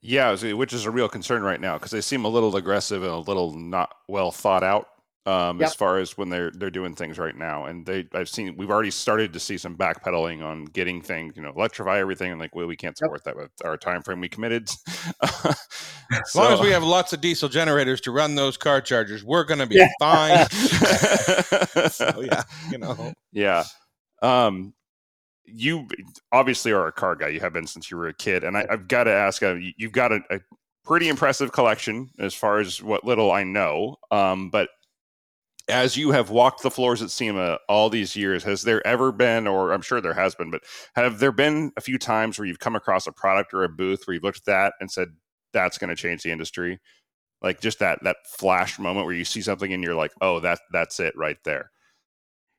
Yeah, 0.00 0.34
which 0.52 0.72
is 0.72 0.84
a 0.84 0.90
real 0.90 1.08
concern 1.08 1.42
right 1.42 1.60
now 1.60 1.78
because 1.78 1.92
they 1.92 2.00
seem 2.00 2.24
a 2.24 2.28
little 2.28 2.56
aggressive 2.56 3.02
and 3.02 3.12
a 3.12 3.18
little 3.18 3.54
not 3.54 3.94
well 4.08 4.32
thought 4.32 4.64
out 4.64 4.88
um, 5.24 5.60
yep. 5.60 5.68
as 5.68 5.74
far 5.74 5.98
as 5.98 6.18
when 6.18 6.30
they're 6.30 6.50
they're 6.50 6.70
doing 6.70 6.94
things 6.94 7.18
right 7.18 7.36
now. 7.36 7.66
And 7.66 7.86
they 7.86 8.08
I've 8.12 8.28
seen 8.28 8.56
we've 8.56 8.70
already 8.70 8.90
started 8.90 9.32
to 9.32 9.40
see 9.40 9.56
some 9.56 9.76
backpedaling 9.76 10.42
on 10.42 10.64
getting 10.64 11.00
things, 11.00 11.36
you 11.36 11.42
know, 11.42 11.52
electrify 11.56 11.98
everything 11.98 12.32
and 12.32 12.40
like, 12.40 12.54
well, 12.54 12.66
we 12.66 12.76
can't 12.76 12.96
support 12.96 13.22
yep. 13.24 13.36
that 13.36 13.42
with 13.42 13.50
our 13.64 13.76
time 13.76 14.02
frame 14.02 14.20
we 14.20 14.28
committed. 14.28 14.68
as 15.22 16.34
long 16.34 16.52
as 16.52 16.60
we 16.60 16.70
have 16.70 16.82
lots 16.82 17.12
of 17.12 17.20
diesel 17.20 17.48
generators 17.48 18.00
to 18.02 18.10
run 18.10 18.34
those 18.34 18.56
car 18.56 18.80
chargers, 18.80 19.22
we're 19.24 19.44
gonna 19.44 19.66
be 19.66 19.76
yeah. 19.76 19.88
fine. 20.00 20.48
so 21.90 22.20
yeah, 22.20 22.42
you 22.70 22.78
know. 22.78 23.12
Yeah. 23.32 23.64
Um 24.22 24.74
you 25.44 25.86
obviously 26.30 26.72
are 26.72 26.86
a 26.86 26.92
car 26.92 27.14
guy. 27.14 27.28
You 27.28 27.40
have 27.40 27.52
been 27.52 27.66
since 27.66 27.90
you 27.90 27.96
were 27.96 28.08
a 28.08 28.14
kid, 28.14 28.42
and 28.44 28.56
I, 28.56 28.66
have 28.70 28.88
got 28.88 29.04
to 29.04 29.10
ask. 29.10 29.42
Uh, 29.42 29.56
you've 29.76 29.92
got 29.92 30.12
a, 30.12 30.20
a 30.30 30.40
pretty 30.84 31.08
impressive 31.08 31.52
collection 31.52 32.10
as 32.18 32.34
far 32.34 32.58
as 32.58 32.82
what 32.82 33.04
little 33.04 33.30
I 33.30 33.44
know. 33.44 33.96
Um, 34.10 34.50
but 34.50 34.70
as 35.72 35.96
you 35.96 36.10
have 36.12 36.30
walked 36.30 36.62
the 36.62 36.70
floors 36.70 37.02
at 37.02 37.10
SEMA 37.10 37.58
all 37.68 37.90
these 37.90 38.14
years, 38.14 38.44
has 38.44 38.62
there 38.62 38.86
ever 38.86 39.10
been, 39.10 39.46
or 39.46 39.72
I'm 39.72 39.82
sure 39.82 40.00
there 40.00 40.14
has 40.14 40.34
been, 40.34 40.50
but 40.50 40.62
have 40.94 41.18
there 41.18 41.32
been 41.32 41.72
a 41.76 41.80
few 41.80 41.98
times 41.98 42.38
where 42.38 42.46
you've 42.46 42.58
come 42.58 42.76
across 42.76 43.06
a 43.06 43.12
product 43.12 43.54
or 43.54 43.64
a 43.64 43.68
booth 43.68 44.06
where 44.06 44.14
you've 44.14 44.22
looked 44.22 44.38
at 44.38 44.44
that 44.44 44.74
and 44.80 44.90
said, 44.90 45.08
that's 45.52 45.78
going 45.78 45.90
to 45.90 45.96
change 45.96 46.22
the 46.22 46.30
industry? 46.30 46.78
Like 47.40 47.60
just 47.60 47.80
that 47.80 47.98
that 48.04 48.18
flash 48.26 48.78
moment 48.78 49.06
where 49.06 49.14
you 49.14 49.24
see 49.24 49.40
something 49.40 49.72
and 49.72 49.82
you're 49.82 49.96
like, 49.96 50.12
oh, 50.20 50.38
that 50.40 50.60
that's 50.70 51.00
it 51.00 51.14
right 51.16 51.38
there. 51.44 51.70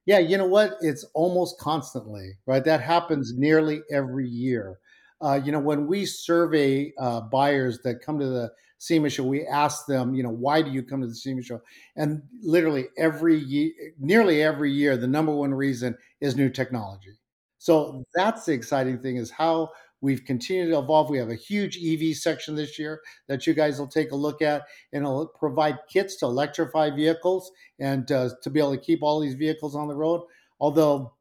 Yeah, 0.05 0.19
you 0.19 0.37
know 0.37 0.47
what? 0.47 0.73
It's 0.81 1.05
almost 1.13 1.57
constantly, 1.59 2.33
right? 2.45 2.65
That 2.65 2.81
happens 2.81 3.33
nearly 3.37 3.81
every 3.89 4.27
year. 4.27 4.79
Uh, 5.21 5.39
you 5.41 5.53
know, 5.53 5.59
when 5.59 5.87
we 5.87 6.05
survey 6.05 6.91
uh, 6.99 7.21
buyers 7.21 7.79
that 7.83 8.01
come 8.01 8.19
to 8.19 8.27
the 8.27 8.51
SEMA 8.77 9.09
show, 9.09 9.23
we 9.23 9.45
ask 9.45 9.85
them, 9.85 10.13
you 10.13 10.23
know, 10.23 10.29
why 10.29 10.61
do 10.61 10.71
you 10.71 10.83
come 10.83 11.01
to 11.01 11.07
the 11.07 11.15
SEMA 11.15 11.41
show? 11.41 11.61
And 11.95 12.21
literally 12.41 12.87
every 12.97 13.37
year, 13.37 13.71
nearly 13.99 14.41
every 14.41 14.71
year, 14.71 14.97
the 14.97 15.07
number 15.07 15.33
one 15.33 15.53
reason 15.53 15.97
is 16.21 16.35
new 16.35 16.49
technology. 16.49 17.13
So 17.59 18.03
that's 18.13 18.45
the 18.45 18.51
exciting 18.51 18.99
thing 18.99 19.15
is 19.15 19.31
how 19.31 19.69
we've 20.01 20.25
continued 20.25 20.71
to 20.71 20.79
evolve. 20.79 21.09
We 21.09 21.17
have 21.17 21.29
a 21.29 21.35
huge 21.35 21.79
EV 21.81 22.17
section 22.17 22.55
this 22.55 22.77
year 22.77 22.99
that 23.29 23.47
you 23.47 23.53
guys 23.53 23.79
will 23.79 23.87
take 23.87 24.11
a 24.11 24.17
look 24.17 24.41
at, 24.41 24.63
and 24.91 25.03
it'll 25.03 25.27
provide 25.27 25.79
kits 25.89 26.17
to 26.17 26.25
electrify 26.25 26.89
vehicles 26.89 27.49
and 27.79 28.11
uh, 28.11 28.31
to 28.43 28.49
be 28.49 28.59
able 28.59 28.75
to 28.75 28.81
keep 28.81 29.01
all 29.01 29.21
these 29.21 29.35
vehicles 29.35 29.75
on 29.75 29.87
the 29.87 29.95
road. 29.95 30.21
Although 30.59 31.13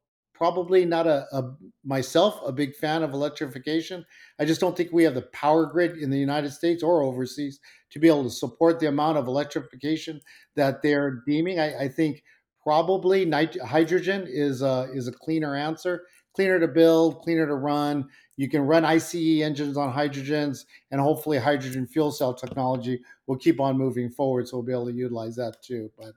probably 0.43 0.85
not 0.85 1.07
a, 1.07 1.25
a, 1.31 1.55
myself 1.85 2.41
a 2.45 2.51
big 2.51 2.75
fan 2.75 3.05
of 3.05 3.13
electrification. 3.13 4.05
I 4.41 4.45
just 4.45 4.61
don't 4.61 4.77
think 4.77 4.91
we 4.91 5.05
have 5.05 5.15
the 5.15 5.23
power 5.23 5.67
grid 5.67 5.99
in 5.99 6.11
the 6.11 6.19
United 6.19 6.51
States 6.51 6.83
or 6.83 7.05
overseas 7.05 7.61
to 7.91 8.01
be 8.01 8.09
able 8.09 8.25
to 8.25 8.31
support 8.31 8.81
the 8.81 8.89
amount 8.89 9.19
of 9.19 9.29
electrification 9.29 10.21
that 10.57 10.83
they're 10.83 11.23
deeming. 11.29 11.61
I, 11.61 11.85
I 11.85 11.89
think 11.89 12.25
probably 12.61 13.25
nit- 13.25 13.63
hydrogen 13.63 14.27
is 14.29 14.63
a, 14.63 14.91
is 14.93 15.07
a 15.07 15.13
cleaner 15.13 15.55
answer, 15.55 16.07
cleaner 16.35 16.59
to 16.59 16.67
build, 16.67 17.21
cleaner 17.21 17.47
to 17.47 17.55
run. 17.55 18.09
You 18.37 18.49
can 18.49 18.63
run 18.63 18.85
ICE 18.85 19.15
engines 19.15 19.77
on 19.77 19.95
hydrogens, 19.95 20.65
and 20.91 21.01
hopefully, 21.01 21.39
hydrogen 21.39 21.87
fuel 21.87 22.11
cell 22.11 22.35
technology 22.35 23.01
will 23.29 23.39
keep 23.39 23.61
on 23.61 23.79
moving 23.79 24.11
forward. 24.11 24.49
So 24.49 24.57
we'll 24.57 24.67
be 24.67 24.73
able 24.73 24.87
to 24.87 24.93
utilize 24.93 25.37
that 25.37 25.63
too. 25.63 25.93
But 25.97 26.15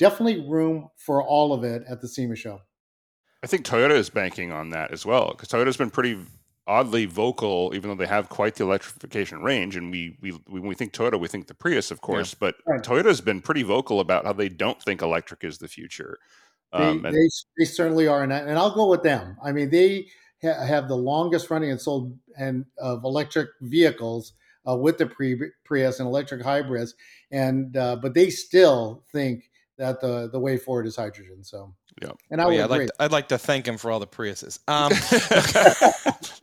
definitely 0.00 0.50
room 0.50 0.88
for 0.96 1.22
all 1.22 1.52
of 1.52 1.62
it 1.62 1.84
at 1.88 2.00
the 2.00 2.08
SEMA 2.08 2.34
show. 2.34 2.58
I 3.42 3.46
think 3.46 3.64
Toyota 3.64 3.92
is 3.92 4.08
banking 4.08 4.52
on 4.52 4.70
that 4.70 4.92
as 4.92 5.04
well 5.04 5.30
because 5.30 5.48
Toyota's 5.48 5.76
been 5.76 5.90
pretty 5.90 6.18
oddly 6.66 7.06
vocal, 7.06 7.72
even 7.74 7.90
though 7.90 7.96
they 7.96 8.06
have 8.06 8.28
quite 8.28 8.54
the 8.54 8.64
electrification 8.64 9.42
range. 9.42 9.76
And 9.76 9.90
we 9.90 10.16
we 10.20 10.30
when 10.46 10.62
we 10.62 10.74
think 10.74 10.92
Toyota, 10.92 11.18
we 11.18 11.28
think 11.28 11.48
the 11.48 11.54
Prius, 11.54 11.90
of 11.90 12.00
course, 12.00 12.32
yeah. 12.32 12.38
but 12.40 12.54
right. 12.66 12.82
Toyota's 12.82 13.20
been 13.20 13.40
pretty 13.40 13.62
vocal 13.62 14.00
about 14.00 14.24
how 14.24 14.32
they 14.32 14.48
don't 14.48 14.80
think 14.80 15.02
electric 15.02 15.44
is 15.44 15.58
the 15.58 15.68
future. 15.68 16.18
Um, 16.72 17.02
they, 17.02 17.08
and- 17.08 17.16
they, 17.16 17.28
they, 17.58 17.64
certainly 17.64 18.08
are, 18.08 18.22
and, 18.22 18.32
I, 18.32 18.38
and 18.38 18.58
I'll 18.58 18.74
go 18.74 18.88
with 18.88 19.02
them. 19.02 19.36
I 19.44 19.52
mean, 19.52 19.68
they 19.68 20.06
ha- 20.42 20.64
have 20.64 20.88
the 20.88 20.96
longest 20.96 21.50
running 21.50 21.70
and 21.70 21.80
sold 21.80 22.16
and 22.38 22.64
of 22.78 23.04
electric 23.04 23.50
vehicles 23.60 24.32
uh, 24.66 24.76
with 24.76 24.96
the 24.96 25.06
Prius 25.64 25.98
and 26.00 26.06
electric 26.08 26.42
hybrids, 26.42 26.94
and 27.30 27.76
uh, 27.76 27.96
but 27.96 28.14
they 28.14 28.30
still 28.30 29.04
think 29.12 29.50
that 29.78 30.00
the 30.00 30.30
the 30.30 30.38
way 30.38 30.56
forward 30.56 30.86
is 30.86 30.96
hydrogen. 30.96 31.42
So 31.42 31.74
yeah, 32.00 32.10
and 32.30 32.40
I 32.40 32.44
oh, 32.44 32.50
yeah, 32.50 32.64
I'd 32.64 32.70
like, 32.70 32.86
to, 32.86 32.92
I'd 33.00 33.12
like 33.12 33.28
to 33.28 33.38
thank 33.38 33.66
him 33.66 33.76
for 33.76 33.90
all 33.90 34.00
the 34.00 34.06
Priuses, 34.06 34.58
um, 34.68 34.92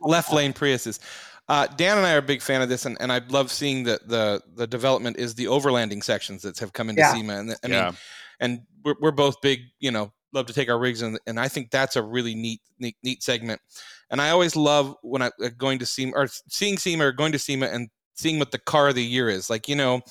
left 0.00 0.32
lane 0.32 0.52
Priuses. 0.52 1.00
Uh, 1.48 1.66
Dan 1.66 1.98
and 1.98 2.06
I 2.06 2.14
are 2.14 2.18
a 2.18 2.22
big 2.22 2.42
fan 2.42 2.62
of 2.62 2.68
this, 2.68 2.86
and, 2.86 2.96
and 3.00 3.10
I 3.10 3.20
love 3.28 3.50
seeing 3.50 3.82
the, 3.82 3.98
the 4.06 4.40
the 4.54 4.66
development 4.66 5.16
is 5.16 5.34
the 5.34 5.46
overlanding 5.46 6.04
sections 6.04 6.42
that 6.42 6.58
have 6.60 6.72
come 6.72 6.88
into 6.88 7.00
Yeah. 7.00 7.12
SEMA, 7.12 7.38
and 7.38 7.50
I 7.50 7.66
mean, 7.66 7.72
Yeah. 7.72 7.92
and 8.38 8.60
we're, 8.84 8.94
we're 9.00 9.10
both 9.10 9.40
big, 9.40 9.62
you 9.80 9.90
know, 9.90 10.12
love 10.32 10.46
to 10.46 10.52
take 10.52 10.68
our 10.68 10.78
rigs, 10.78 11.02
and 11.02 11.18
and 11.26 11.40
I 11.40 11.48
think 11.48 11.70
that's 11.70 11.96
a 11.96 12.02
really 12.02 12.34
neat 12.34 12.60
neat, 12.78 12.96
neat 13.02 13.22
segment. 13.22 13.60
And 14.10 14.20
I 14.20 14.30
always 14.30 14.54
love 14.54 14.94
when 15.02 15.22
I 15.22 15.30
uh, 15.42 15.48
going 15.56 15.80
to 15.80 15.86
SEMA 15.86 16.12
or 16.14 16.28
seeing 16.48 16.78
SEMA 16.78 17.06
or 17.06 17.12
going 17.12 17.32
to 17.32 17.38
SEMA 17.38 17.66
and 17.66 17.88
seeing 18.14 18.38
what 18.38 18.52
the 18.52 18.58
car 18.58 18.88
of 18.88 18.94
the 18.94 19.04
year 19.04 19.28
is. 19.28 19.50
Like 19.50 19.68
you 19.68 19.74
know, 19.74 20.02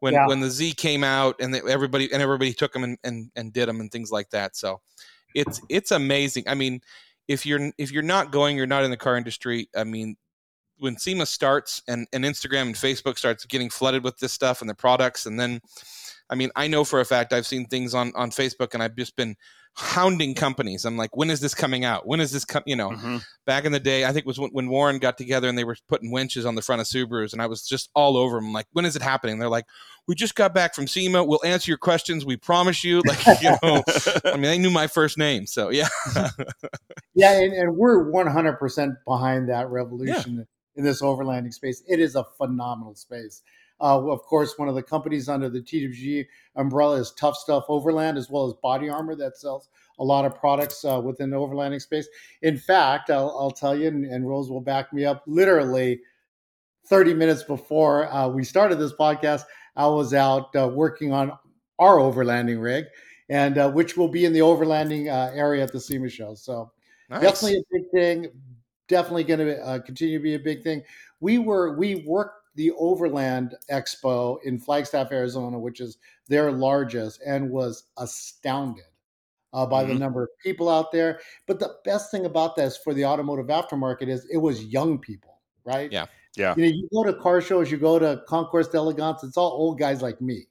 when 0.00 0.14
Yeah. 0.14 0.26
when 0.26 0.40
the 0.40 0.50
Z 0.50 0.72
came 0.74 1.04
out 1.04 1.36
and 1.40 1.54
everybody 1.54 2.12
and 2.12 2.22
everybody 2.22 2.52
took 2.52 2.72
them 2.72 2.84
and, 2.84 2.98
and 3.04 3.30
and 3.36 3.52
did 3.52 3.68
them 3.68 3.80
and 3.80 3.90
things 3.90 4.10
like 4.10 4.30
that. 4.30 4.56
So 4.56 4.80
it's 5.34 5.60
it's 5.68 5.90
amazing. 5.90 6.44
I 6.46 6.54
mean, 6.54 6.80
if 7.28 7.44
you're 7.46 7.72
if 7.78 7.90
you're 7.90 8.02
not 8.02 8.32
going, 8.32 8.56
you're 8.56 8.66
not 8.66 8.84
in 8.84 8.90
the 8.90 8.96
car 8.96 9.16
industry. 9.16 9.68
I 9.76 9.84
mean, 9.84 10.16
when 10.78 10.96
SEMA 10.98 11.26
starts 11.26 11.82
and, 11.88 12.06
and 12.12 12.24
Instagram 12.24 12.62
and 12.62 12.74
Facebook 12.74 13.18
starts 13.18 13.44
getting 13.46 13.70
flooded 13.70 14.04
with 14.04 14.18
this 14.18 14.32
stuff 14.32 14.60
and 14.60 14.68
the 14.68 14.74
products, 14.74 15.24
and 15.26 15.40
then, 15.40 15.60
I 16.28 16.34
mean, 16.34 16.50
I 16.54 16.68
know 16.68 16.84
for 16.84 17.00
a 17.00 17.04
fact 17.04 17.32
I've 17.32 17.46
seen 17.46 17.66
things 17.66 17.94
on 17.94 18.12
on 18.14 18.30
Facebook, 18.30 18.74
and 18.74 18.82
I've 18.82 18.96
just 18.96 19.16
been 19.16 19.36
hounding 19.78 20.34
companies. 20.34 20.84
I'm 20.86 20.96
like, 20.96 21.14
when 21.16 21.28
is 21.30 21.40
this 21.40 21.54
coming 21.54 21.84
out? 21.84 22.06
When 22.06 22.18
is 22.18 22.32
this 22.32 22.44
come? 22.46 22.62
You 22.66 22.76
know, 22.76 22.90
Mhm. 22.90 23.22
back 23.44 23.64
in 23.66 23.72
the 23.72 23.80
day, 23.80 24.04
I 24.04 24.08
think 24.08 24.20
it 24.20 24.26
was 24.26 24.38
when, 24.40 24.50
when 24.50 24.68
Warn 24.68 24.98
got 24.98 25.18
together 25.18 25.48
and 25.48 25.58
they 25.58 25.64
were 25.64 25.76
putting 25.86 26.10
winches 26.10 26.46
on 26.46 26.54
the 26.54 26.62
front 26.62 26.80
of 26.80 26.86
Subarus, 26.86 27.32
and 27.34 27.42
I 27.42 27.46
was 27.46 27.66
just 27.66 27.90
all 27.94 28.16
over 28.16 28.36
them. 28.38 28.52
Like, 28.54 28.66
when 28.72 28.86
is 28.86 28.96
it 28.96 29.02
happening? 29.02 29.38
They're 29.38 29.50
like, 29.50 29.66
we 30.08 30.14
just 30.14 30.34
got 30.34 30.54
back 30.54 30.74
from 30.74 30.86
SEMA. 30.86 31.24
We'll 31.24 31.44
answer 31.44 31.70
your 31.70 31.78
questions. 31.78 32.24
We 32.24 32.36
promise 32.36 32.84
you. 32.84 33.02
Like, 33.06 33.42
you 33.42 33.50
know, 33.62 33.82
I 34.24 34.32
mean, 34.32 34.42
they 34.42 34.58
knew 34.58 34.70
my 34.70 34.86
first 34.86 35.18
name, 35.18 35.46
so 35.46 35.70
yeah. 35.70 35.88
Yeah, 37.14 37.32
and, 37.32 37.52
and 37.52 37.76
we're 37.76 38.10
100% 38.12 38.96
behind 39.06 39.48
that 39.48 39.70
revolution 39.70 40.46
in 40.76 40.84
this 40.84 41.00
overlanding 41.02 41.52
space. 41.54 41.82
It 41.88 41.98
is 42.00 42.14
a 42.14 42.24
phenomenal 42.36 42.94
space. 42.94 43.42
Uh, 43.80 44.08
of 44.08 44.22
course, 44.22 44.54
one 44.56 44.68
of 44.68 44.74
the 44.74 44.82
companies 44.82 45.28
under 45.28 45.48
the 45.48 45.60
TWG 45.60 46.26
umbrella 46.56 46.96
is 46.96 47.12
Tuff 47.12 47.36
Stuff 47.36 47.64
Overland, 47.68 48.16
as 48.16 48.30
well 48.30 48.46
as 48.46 48.54
Body 48.62 48.88
Armor 48.88 49.14
that 49.16 49.36
sells 49.36 49.68
a 49.98 50.04
lot 50.04 50.24
of 50.24 50.34
products 50.34 50.84
uh, 50.84 51.00
within 51.02 51.30
the 51.30 51.36
overlanding 51.36 51.80
space. 51.80 52.08
In 52.42 52.56
fact, 52.58 53.10
I'll, 53.10 53.36
I'll 53.38 53.50
tell 53.50 53.76
you, 53.76 53.88
and, 53.88 54.04
and 54.04 54.28
Rose 54.28 54.50
will 54.50 54.60
back 54.60 54.92
me 54.92 55.04
up, 55.04 55.22
literally 55.26 56.00
30 56.86 57.14
minutes 57.14 57.42
before 57.42 58.12
uh, 58.12 58.28
we 58.28 58.44
started 58.44 58.78
this 58.78 58.92
podcast, 58.92 59.44
I 59.74 59.86
was 59.86 60.14
out 60.14 60.54
uh, 60.56 60.68
working 60.68 61.12
on 61.12 61.32
our 61.78 61.96
overlanding 61.96 62.62
rig, 62.62 62.86
and 63.28 63.58
uh, 63.58 63.70
which 63.70 63.96
will 63.96 64.08
be 64.08 64.24
in 64.24 64.32
the 64.32 64.40
overlanding 64.40 65.08
uh, 65.12 65.34
area 65.34 65.62
at 65.62 65.72
the 65.72 65.80
SEMA 65.80 66.08
show. 66.08 66.34
So 66.34 66.70
Nice. 67.08 67.20
definitely 67.20 67.58
a 67.58 67.62
big 67.70 67.90
thing 67.90 68.32
definitely 68.88 69.24
going 69.24 69.40
to 69.40 69.64
uh, 69.64 69.78
continue 69.80 70.18
to 70.18 70.22
be 70.22 70.34
a 70.34 70.38
big 70.38 70.62
thing 70.62 70.82
we 71.20 71.38
were 71.38 71.76
we 71.76 71.96
worked 72.06 72.45
the 72.56 72.72
overland 72.72 73.54
expo 73.70 74.38
in 74.44 74.58
flagstaff 74.58 75.12
arizona 75.12 75.58
which 75.58 75.80
is 75.80 75.98
their 76.28 76.50
largest 76.52 77.20
and 77.26 77.50
was 77.50 77.84
astounded 77.98 78.84
uh, 79.52 79.64
by 79.64 79.84
the 79.84 79.94
Mhm. 79.94 79.98
number 80.00 80.22
of 80.24 80.28
people 80.42 80.68
out 80.68 80.90
there 80.92 81.20
but 81.46 81.58
the 81.60 81.76
best 81.84 82.10
thing 82.10 82.26
about 82.26 82.56
this 82.56 82.76
for 82.76 82.92
the 82.94 83.04
automotive 83.04 83.46
aftermarket 83.46 84.08
is 84.08 84.26
it 84.30 84.38
was 84.38 84.64
young 84.64 84.98
people 84.98 85.40
right 85.64 85.92
Yeah. 85.92 86.06
Yeah. 86.36 86.54
you 86.56 86.62
know 86.64 86.68
you 86.68 86.88
go 86.92 87.04
to 87.04 87.14
car 87.14 87.40
shows 87.40 87.70
you 87.70 87.78
go 87.78 87.98
to 87.98 88.22
concours 88.28 88.68
d'elegance 88.68 89.22
it's 89.22 89.36
all 89.36 89.52
old 89.52 89.78
guys 89.78 90.02
like 90.02 90.20
me 90.20 90.46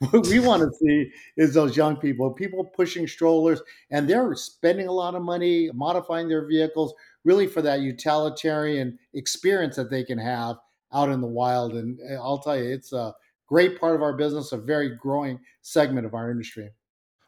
what 0.10 0.26
we 0.26 0.38
want 0.40 0.60
to 0.62 0.70
see 0.78 1.10
is 1.36 1.54
those 1.54 1.76
young 1.76 1.96
people, 1.96 2.30
people 2.32 2.64
pushing 2.64 3.06
strollers, 3.06 3.62
and 3.90 4.08
they're 4.08 4.34
spending 4.34 4.88
a 4.88 4.92
lot 4.92 5.14
of 5.14 5.22
money 5.22 5.70
modifying 5.72 6.28
their 6.28 6.44
vehicles 6.46 6.92
really 7.22 7.46
for 7.46 7.62
that 7.62 7.80
utilitarian 7.80 8.98
experience 9.14 9.76
that 9.76 9.90
they 9.90 10.04
can 10.04 10.18
have 10.18 10.56
out 10.94 11.10
in 11.10 11.20
the 11.20 11.26
wild. 11.26 11.74
And 11.74 11.98
uh, 12.10 12.14
I'll 12.22 12.38
tell 12.38 12.56
you, 12.56 12.64
it's 12.72 12.92
a 12.92 13.14
great 13.46 13.78
part 13.80 13.94
of 13.94 14.02
our 14.02 14.12
business, 14.14 14.52
a 14.52 14.56
very 14.56 14.90
growing 14.96 15.38
segment 15.62 16.06
of 16.06 16.14
our 16.14 16.30
industry. 16.30 16.70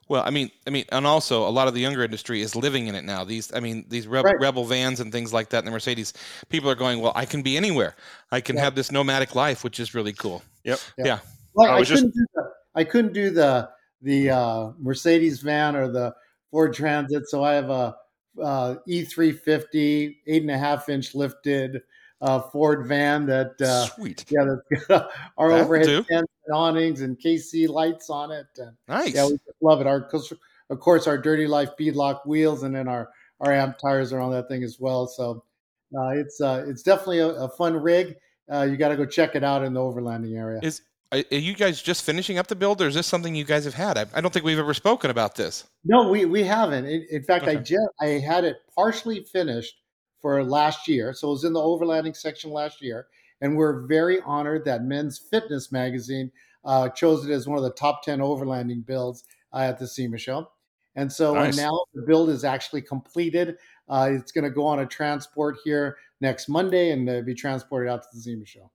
Well, 0.09 0.23
I 0.25 0.31
mean, 0.31 0.53
I 0.69 0.71
mean, 0.71 0.85
and 0.93 1.05
also 1.05 1.49
a 1.49 1.51
lot 1.51 1.67
of 1.67 1.75
the 1.75 1.81
younger 1.81 2.05
industry 2.05 2.41
is 2.41 2.55
living 2.55 2.87
in 2.87 2.95
it 2.95 3.03
now. 3.05 3.25
These, 3.25 3.53
I 3.53 3.59
mean, 3.59 3.85
these 3.89 4.07
Reb- 4.07 4.25
Right. 4.25 4.37
rebel 4.41 4.64
vans 4.64 5.01
and 5.01 5.11
things 5.11 5.33
like 5.33 5.49
that, 5.49 5.59
and 5.59 5.67
the 5.67 5.73
Mercedes. 5.73 6.12
People 6.49 6.71
are 6.71 6.77
going, 6.77 7.01
well, 7.01 7.11
I 7.17 7.25
can 7.25 7.43
be 7.43 7.57
anywhere. 7.57 7.97
I 8.31 8.41
can 8.41 8.55
Yeah. 8.55 8.62
have 8.62 8.77
this 8.77 8.93
nomadic 8.93 9.35
life, 9.35 9.64
which 9.64 9.81
is 9.81 9.95
really 9.95 10.12
cool. 10.12 10.43
Well, 10.64 11.19
I 11.59 11.79
I, 11.79 11.83
just- 11.83 12.03
couldn't 12.05 12.14
do 12.14 12.27
the, 12.35 12.51
I 12.77 12.85
couldn't 12.85 13.12
do 13.14 13.31
the 13.31 13.69
the 14.03 14.31
uh, 14.31 14.71
Mercedes 14.79 15.41
van 15.41 15.75
or 15.75 15.89
the 15.91 16.14
Ford 16.53 16.73
Transit, 16.75 17.29
so 17.29 17.43
I 17.43 17.55
have 17.55 17.71
a 17.71 17.97
uh, 18.41 18.77
E350 18.87 20.17
eight 20.27 20.43
and 20.43 20.51
a 20.51 20.59
half 20.59 20.89
inch 20.89 21.14
lifted 21.14 21.83
uh, 22.21 22.41
Ford 22.41 22.87
van 22.87 23.27
that 23.27 23.61
uh, 23.61 23.87
Sweet. 23.87 24.25
yeah, 24.29 24.45
that's 24.45 24.87
got 24.87 25.11
our 25.39 25.51
That'll 25.51 25.64
overhead 25.64 26.07
fence 26.07 26.27
and 26.47 26.55
awnings 26.55 27.01
and 27.03 27.19
KC 27.19 27.69
lights 27.69 28.11
on 28.11 28.31
it. 28.31 28.47
And 28.59 28.77
Nice. 28.89 29.14
yeah, 29.14 29.27
we 29.27 29.39
love 29.61 29.81
it. 29.81 29.87
Our 29.87 30.09
of 30.71 30.81
course 30.81 31.07
our 31.07 31.19
Dirty 31.19 31.47
Life 31.47 31.71
beadlock 31.79 32.27
wheels, 32.27 32.62
and 32.62 32.75
then 32.75 32.89
our 32.89 33.11
our 33.41 33.53
amp 33.53 33.79
tires 33.79 34.12
are 34.12 34.21
on 34.21 34.33
that 34.33 34.49
thing 34.49 34.62
as 34.62 34.79
well. 34.81 35.07
So 35.07 35.45
uh, 35.97 36.09
it's 36.11 36.41
uh, 36.41 36.64
it's 36.67 36.83
definitely 36.83 37.21
a, 37.21 37.29
a 37.29 37.49
fun 37.49 37.75
rig. 37.75 38.17
Uh, 38.51 38.62
you 38.62 38.77
got 38.77 38.89
to 38.89 38.97
go 38.97 39.05
check 39.05 39.35
it 39.35 39.43
out 39.45 39.64
in 39.64 39.75
the 39.75 39.81
overlanding 39.81 40.37
area. 40.39 40.61
is 40.62 40.83
are 41.12 41.19
you 41.31 41.55
guys 41.55 41.81
just 41.81 42.05
finishing 42.05 42.37
up 42.37 42.49
the 42.49 42.57
build, 42.57 42.83
or 42.83 42.89
is 42.89 42.95
this 42.95 43.07
something 43.07 43.35
you 43.35 43.45
guys 43.45 43.64
have 43.64 43.75
had? 43.75 43.97
I, 43.97 44.07
I 44.14 44.21
don't 44.21 44.33
think 44.33 44.45
we've 44.45 44.59
ever 44.59 44.75
spoken 44.75 45.11
about 45.11 45.37
this. 45.37 45.64
No, 45.85 46.09
we 46.09 46.25
we 46.25 46.43
haven't. 46.43 46.87
In, 46.87 47.07
in 47.11 47.23
fact, 47.23 47.47
I 47.47 47.57
just 47.57 47.87
I 48.01 48.07
had 48.07 48.45
it 48.45 48.57
partially 48.75 49.25
finished 49.25 49.75
for 50.27 50.43
last 50.43 50.89
year, 50.89 51.12
so 51.12 51.29
it 51.29 51.31
was 51.31 51.45
in 51.45 51.53
the 51.53 51.61
overlanding 51.61 52.16
section 52.16 52.51
last 52.51 52.83
year, 52.83 53.07
and 53.43 53.57
we're 53.57 53.87
very 53.87 54.20
honored 54.22 54.64
that 54.64 54.83
Men's 54.83 55.18
Fitness 55.18 55.70
magazine 55.70 56.33
uh, 56.64 56.89
chose 56.89 57.24
it 57.24 57.31
as 57.31 57.47
one 57.47 57.57
of 57.57 57.62
the 57.62 57.70
top 57.70 58.03
ten 58.03 58.18
overlanding 58.18 58.85
builds 58.85 59.22
uh, 59.53 59.59
at 59.59 59.79
the 59.79 59.87
SEMA 59.87 60.18
show. 60.18 60.51
And 60.97 61.12
so 61.12 61.35
Nice. 61.35 61.57
now 61.57 61.81
the 61.95 62.03
build 62.03 62.29
is 62.31 62.43
actually 62.43 62.83
completed. 62.83 63.57
Uh, 63.89 64.09
it's 64.11 64.33
going 64.33 64.43
to 64.43 64.51
go 64.51 64.66
on 64.66 64.81
a 64.81 64.87
transport 64.87 65.59
here 65.62 65.97
next 66.20 66.49
Monday 66.49 66.91
and 66.91 67.09
uh, 67.09 67.20
be 67.20 67.33
transported 67.33 67.89
out 67.89 68.03
to 68.03 68.09
the 68.12 68.20
SEMA 68.20 68.47
show. 68.47 68.68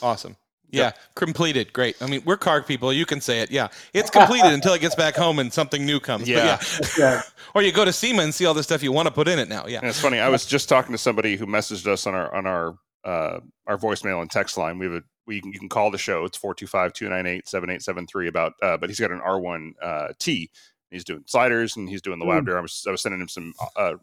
Awesome. 0.00 0.38
Yeah, 0.70 0.92
completed. 1.14 1.72
Great. 1.72 1.96
I 2.02 2.06
mean, 2.06 2.22
we're 2.24 2.36
car 2.36 2.62
people. 2.62 2.92
You 2.92 3.06
can 3.06 3.20
say 3.20 3.40
it. 3.40 3.50
Yeah, 3.50 3.68
it's 3.94 4.10
completed 4.10 4.52
until 4.52 4.74
it 4.74 4.80
gets 4.80 4.94
back 4.94 5.14
home 5.16 5.38
and 5.38 5.52
something 5.52 5.84
new 5.84 6.00
comes. 6.00 6.28
But 6.28 6.28
Yeah. 6.28 6.60
Yeah. 6.98 7.22
or 7.54 7.62
you 7.62 7.72
go 7.72 7.84
to 7.84 7.92
SEMA 7.92 8.22
and 8.22 8.34
see 8.34 8.44
all 8.46 8.54
the 8.54 8.62
stuff 8.62 8.82
you 8.82 8.92
want 8.92 9.06
to 9.08 9.14
put 9.14 9.28
in 9.28 9.38
it 9.38 9.48
now. 9.48 9.66
Yeah. 9.66 9.78
And 9.78 9.88
it's 9.88 10.00
funny. 10.00 10.18
I 10.18 10.28
was 10.28 10.44
just 10.46 10.68
talking 10.68 10.92
to 10.92 10.98
somebody 10.98 11.36
who 11.36 11.46
messaged 11.46 11.86
us 11.86 12.06
on 12.06 12.14
our 12.14 12.34
on 12.34 12.46
our 12.46 12.74
uh, 13.04 13.40
our 13.66 13.78
voicemail 13.78 14.20
and 14.20 14.30
text 14.30 14.58
line. 14.58 14.78
We 14.78 14.86
have 14.86 14.94
a 14.96 15.02
we 15.26 15.40
can, 15.40 15.52
you 15.52 15.58
can 15.58 15.68
call 15.68 15.90
the 15.90 15.98
show. 15.98 16.24
It's 16.24 16.38
425-298-7873 16.38 18.28
about 18.28 18.54
uh, 18.62 18.76
but 18.76 18.88
he's 18.90 19.00
got 19.00 19.10
an 19.10 19.20
R1 19.20 19.72
uh, 19.82 20.08
T. 20.18 20.50
He's 20.90 21.04
doing 21.04 21.22
sliders 21.26 21.76
and 21.76 21.88
he's 21.88 22.00
doing 22.02 22.18
the 22.18 22.24
lab 22.24 22.46
Mm. 22.46 22.56
I 22.56 22.60
was 22.60 22.84
I 22.88 22.90
was 22.90 23.02
sending 23.02 23.20
him 23.20 23.28
some 23.28 23.52
uh, 23.76 23.94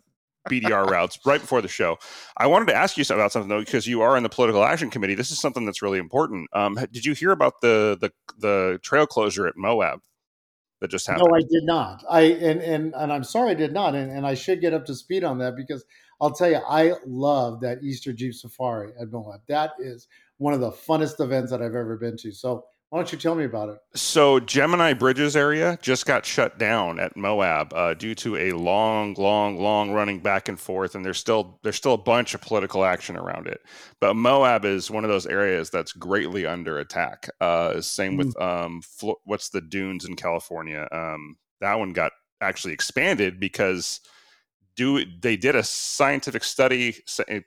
BDR 0.49 0.89
routes 0.89 1.19
right 1.25 1.41
before 1.41 1.61
the 1.61 1.67
show. 1.67 1.97
I 2.37 2.47
wanted 2.47 2.67
to 2.67 2.75
ask 2.75 2.97
you 2.97 3.03
about 3.09 3.31
something 3.31 3.49
though 3.49 3.59
because 3.59 3.87
you 3.87 4.01
are 4.01 4.17
in 4.17 4.23
the 4.23 4.29
political 4.29 4.63
action 4.63 4.89
committee. 4.89 5.15
This 5.15 5.31
is 5.31 5.39
something 5.39 5.65
that's 5.65 5.81
really 5.81 5.99
important. 5.99 6.49
Um, 6.53 6.77
did 6.91 7.05
you 7.05 7.13
hear 7.13 7.31
about 7.31 7.61
the 7.61 7.97
the 7.99 8.11
the 8.37 8.79
trail 8.83 9.05
closure 9.05 9.47
at 9.47 9.55
Moab 9.57 10.01
that 10.81 10.89
just 10.89 11.07
happened? 11.07 11.27
No, 11.29 11.35
I 11.37 11.41
did 11.41 11.63
not. 11.63 12.03
I 12.09 12.21
and 12.21 12.61
and 12.61 12.93
and 12.95 13.11
I'm 13.11 13.23
sorry 13.23 13.51
I 13.51 13.55
did 13.55 13.73
not, 13.73 13.95
and, 13.95 14.11
and 14.11 14.25
I 14.25 14.33
should 14.33 14.61
get 14.61 14.73
up 14.73 14.85
to 14.85 14.95
speed 14.95 15.23
on 15.23 15.37
that 15.39 15.55
because 15.55 15.83
I'll 16.21 16.31
tell 16.31 16.49
you, 16.49 16.61
I 16.67 16.93
love 17.05 17.61
that 17.61 17.83
Easter 17.83 18.13
Jeep 18.13 18.33
Safari 18.33 18.93
at 18.99 19.11
Moab. 19.11 19.41
That 19.47 19.71
is 19.79 20.07
one 20.37 20.53
of 20.53 20.59
the 20.61 20.71
funnest 20.71 21.19
events 21.19 21.51
that 21.51 21.61
I've 21.61 21.75
ever 21.75 21.97
been 21.97 22.17
to. 22.17 22.31
So 22.31 22.65
why 22.89 22.99
don't 22.99 23.11
you 23.11 23.17
tell 23.17 23.35
me 23.35 23.45
about 23.45 23.69
it? 23.69 23.77
So 23.95 24.39
Gemini 24.39 24.93
Bridges 24.93 25.35
area 25.35 25.77
just 25.81 26.05
got 26.05 26.25
shut 26.25 26.57
down 26.57 26.99
at 26.99 27.17
Moab 27.17 27.73
uh, 27.73 27.93
due 27.93 28.15
to 28.15 28.37
a 28.37 28.51
long, 28.51 29.15
long, 29.15 29.59
long 29.59 29.91
running 29.91 30.19
back 30.19 30.47
and 30.47 30.59
forth, 30.59 30.95
and 30.95 31.03
there's 31.03 31.17
still 31.17 31.59
there's 31.63 31.75
still 31.75 31.93
a 31.93 31.97
bunch 31.97 32.33
of 32.33 32.41
political 32.41 32.85
action 32.85 33.17
around 33.17 33.47
it. 33.47 33.61
But 33.99 34.13
Moab 34.15 34.65
is 34.65 34.91
one 34.91 35.03
of 35.03 35.09
those 35.09 35.25
areas 35.25 35.69
that's 35.69 35.91
greatly 35.91 36.45
under 36.45 36.77
attack. 36.79 37.27
Uh, 37.41 37.81
same 37.81 38.17
with 38.17 38.39
um, 38.39 38.81
Flo- 38.81 39.19
what's 39.25 39.49
the 39.49 39.61
dunes 39.61 40.05
in 40.05 40.15
California? 40.15 40.87
Um, 40.91 41.35
that 41.61 41.79
one 41.79 41.91
got 41.91 42.11
actually 42.39 42.73
expanded 42.73 43.39
because 43.39 43.99
do 44.75 45.03
they 45.21 45.37
did 45.37 45.55
a 45.55 45.63
scientific 45.63 46.43
study 46.43 46.95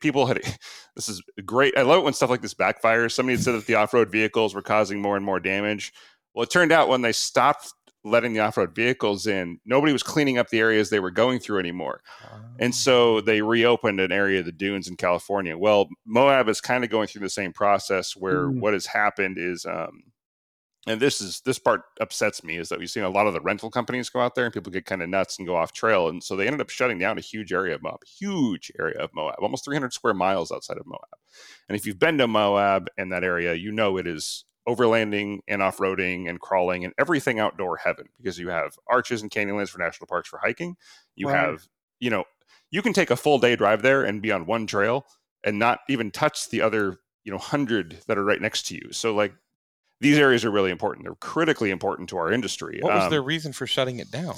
people 0.00 0.26
had 0.26 0.40
this 0.96 1.08
is 1.08 1.22
great 1.44 1.76
i 1.76 1.82
love 1.82 1.98
it 1.98 2.04
when 2.04 2.12
stuff 2.14 2.30
like 2.30 2.42
this 2.42 2.54
backfires. 2.54 3.12
Somebody 3.12 3.36
had 3.36 3.44
said 3.44 3.54
that 3.54 3.66
the 3.66 3.74
off-road 3.74 4.10
vehicles 4.10 4.54
were 4.54 4.62
causing 4.62 5.00
more 5.00 5.16
and 5.16 5.24
more 5.24 5.40
damage. 5.40 5.92
Well 6.34 6.44
it 6.44 6.50
turned 6.50 6.72
out 6.72 6.88
when 6.88 7.02
they 7.02 7.12
stopped 7.12 7.72
letting 8.04 8.32
the 8.32 8.40
off-road 8.40 8.74
vehicles 8.74 9.26
in 9.26 9.58
nobody 9.66 9.92
was 9.92 10.02
cleaning 10.02 10.38
up 10.38 10.48
the 10.48 10.60
areas 10.60 10.88
they 10.88 11.00
were 11.00 11.10
going 11.10 11.38
through 11.40 11.58
anymore. 11.58 12.00
And 12.60 12.74
so 12.74 13.20
they 13.20 13.42
reopened 13.42 14.00
an 14.00 14.12
area 14.12 14.38
of 14.40 14.46
the 14.46 14.52
dunes 14.52 14.88
in 14.88 14.96
california. 14.96 15.58
Well 15.58 15.88
moab 16.06 16.48
is 16.48 16.60
kind 16.60 16.84
of 16.84 16.90
going 16.90 17.08
through 17.08 17.22
the 17.22 17.30
same 17.30 17.52
process 17.52 18.16
where 18.16 18.44
Mm. 18.46 18.60
what 18.60 18.72
has 18.72 18.86
happened 18.86 19.36
is 19.38 19.66
um, 19.66 20.04
and 20.88 21.00
this 21.00 21.20
is 21.20 21.40
this 21.42 21.58
part 21.58 21.82
upsets 22.00 22.42
me 22.42 22.56
is 22.56 22.68
that 22.70 22.78
we've 22.78 22.90
seen 22.90 23.04
a 23.04 23.10
lot 23.10 23.26
of 23.26 23.34
the 23.34 23.40
rental 23.40 23.70
companies 23.70 24.08
go 24.08 24.20
out 24.20 24.34
there 24.34 24.44
and 24.44 24.54
people 24.54 24.72
get 24.72 24.86
kind 24.86 25.02
of 25.02 25.08
nuts 25.08 25.38
and 25.38 25.46
go 25.46 25.54
off 25.54 25.72
trail 25.72 26.08
and 26.08 26.24
so 26.24 26.34
they 26.34 26.46
ended 26.46 26.60
up 26.60 26.70
shutting 26.70 26.98
down 26.98 27.18
a 27.18 27.20
huge 27.20 27.52
area 27.52 27.74
of 27.74 27.82
moab 27.82 28.02
huge 28.04 28.72
area 28.78 28.98
of 28.98 29.10
moab 29.14 29.36
almost 29.40 29.64
300 29.64 29.92
square 29.92 30.14
miles 30.14 30.50
outside 30.50 30.78
of 30.78 30.86
moab. 30.86 31.00
And 31.68 31.76
if 31.76 31.86
you've 31.86 31.98
been 31.98 32.18
to 32.18 32.26
moab 32.26 32.88
and 32.96 33.12
that 33.12 33.22
area 33.22 33.54
you 33.54 33.70
know 33.70 33.98
it 33.98 34.06
is 34.06 34.44
overlanding 34.66 35.38
and 35.48 35.62
off-roading 35.62 36.28
and 36.28 36.40
crawling 36.40 36.84
and 36.84 36.92
everything 36.98 37.38
outdoor 37.38 37.76
heaven 37.76 38.06
because 38.18 38.38
you 38.38 38.48
have 38.48 38.76
arches 38.86 39.22
and 39.22 39.30
canyonlands 39.30 39.70
for 39.70 39.78
national 39.78 40.06
parks 40.06 40.28
for 40.28 40.38
hiking. 40.38 40.76
You 41.16 41.28
have 41.28 41.68
you 42.00 42.10
know 42.10 42.24
you 42.70 42.82
can 42.82 42.92
take 42.92 43.10
a 43.10 43.16
full 43.16 43.38
day 43.38 43.56
drive 43.56 43.82
there 43.82 44.04
and 44.04 44.22
be 44.22 44.32
on 44.32 44.46
one 44.46 44.66
trail 44.66 45.06
and 45.44 45.58
not 45.58 45.80
even 45.88 46.10
touch 46.10 46.50
the 46.50 46.60
other 46.60 46.98
you 47.24 47.32
know 47.32 47.38
hundred 47.38 47.98
that 48.06 48.18
are 48.18 48.24
right 48.24 48.40
next 48.40 48.66
to 48.68 48.74
you. 48.74 48.92
So 48.92 49.14
like 49.14 49.32
these 50.00 50.18
areas 50.18 50.44
are 50.44 50.50
really 50.50 50.70
important 50.70 51.04
they're 51.04 51.14
critically 51.16 51.70
important 51.70 52.08
to 52.08 52.16
our 52.18 52.32
industry 52.32 52.78
What 52.82 52.94
was 52.94 53.04
Um, 53.04 53.10
their 53.10 53.22
reason 53.22 53.52
for 53.52 53.66
shutting 53.66 53.98
it 53.98 54.10
down? 54.10 54.36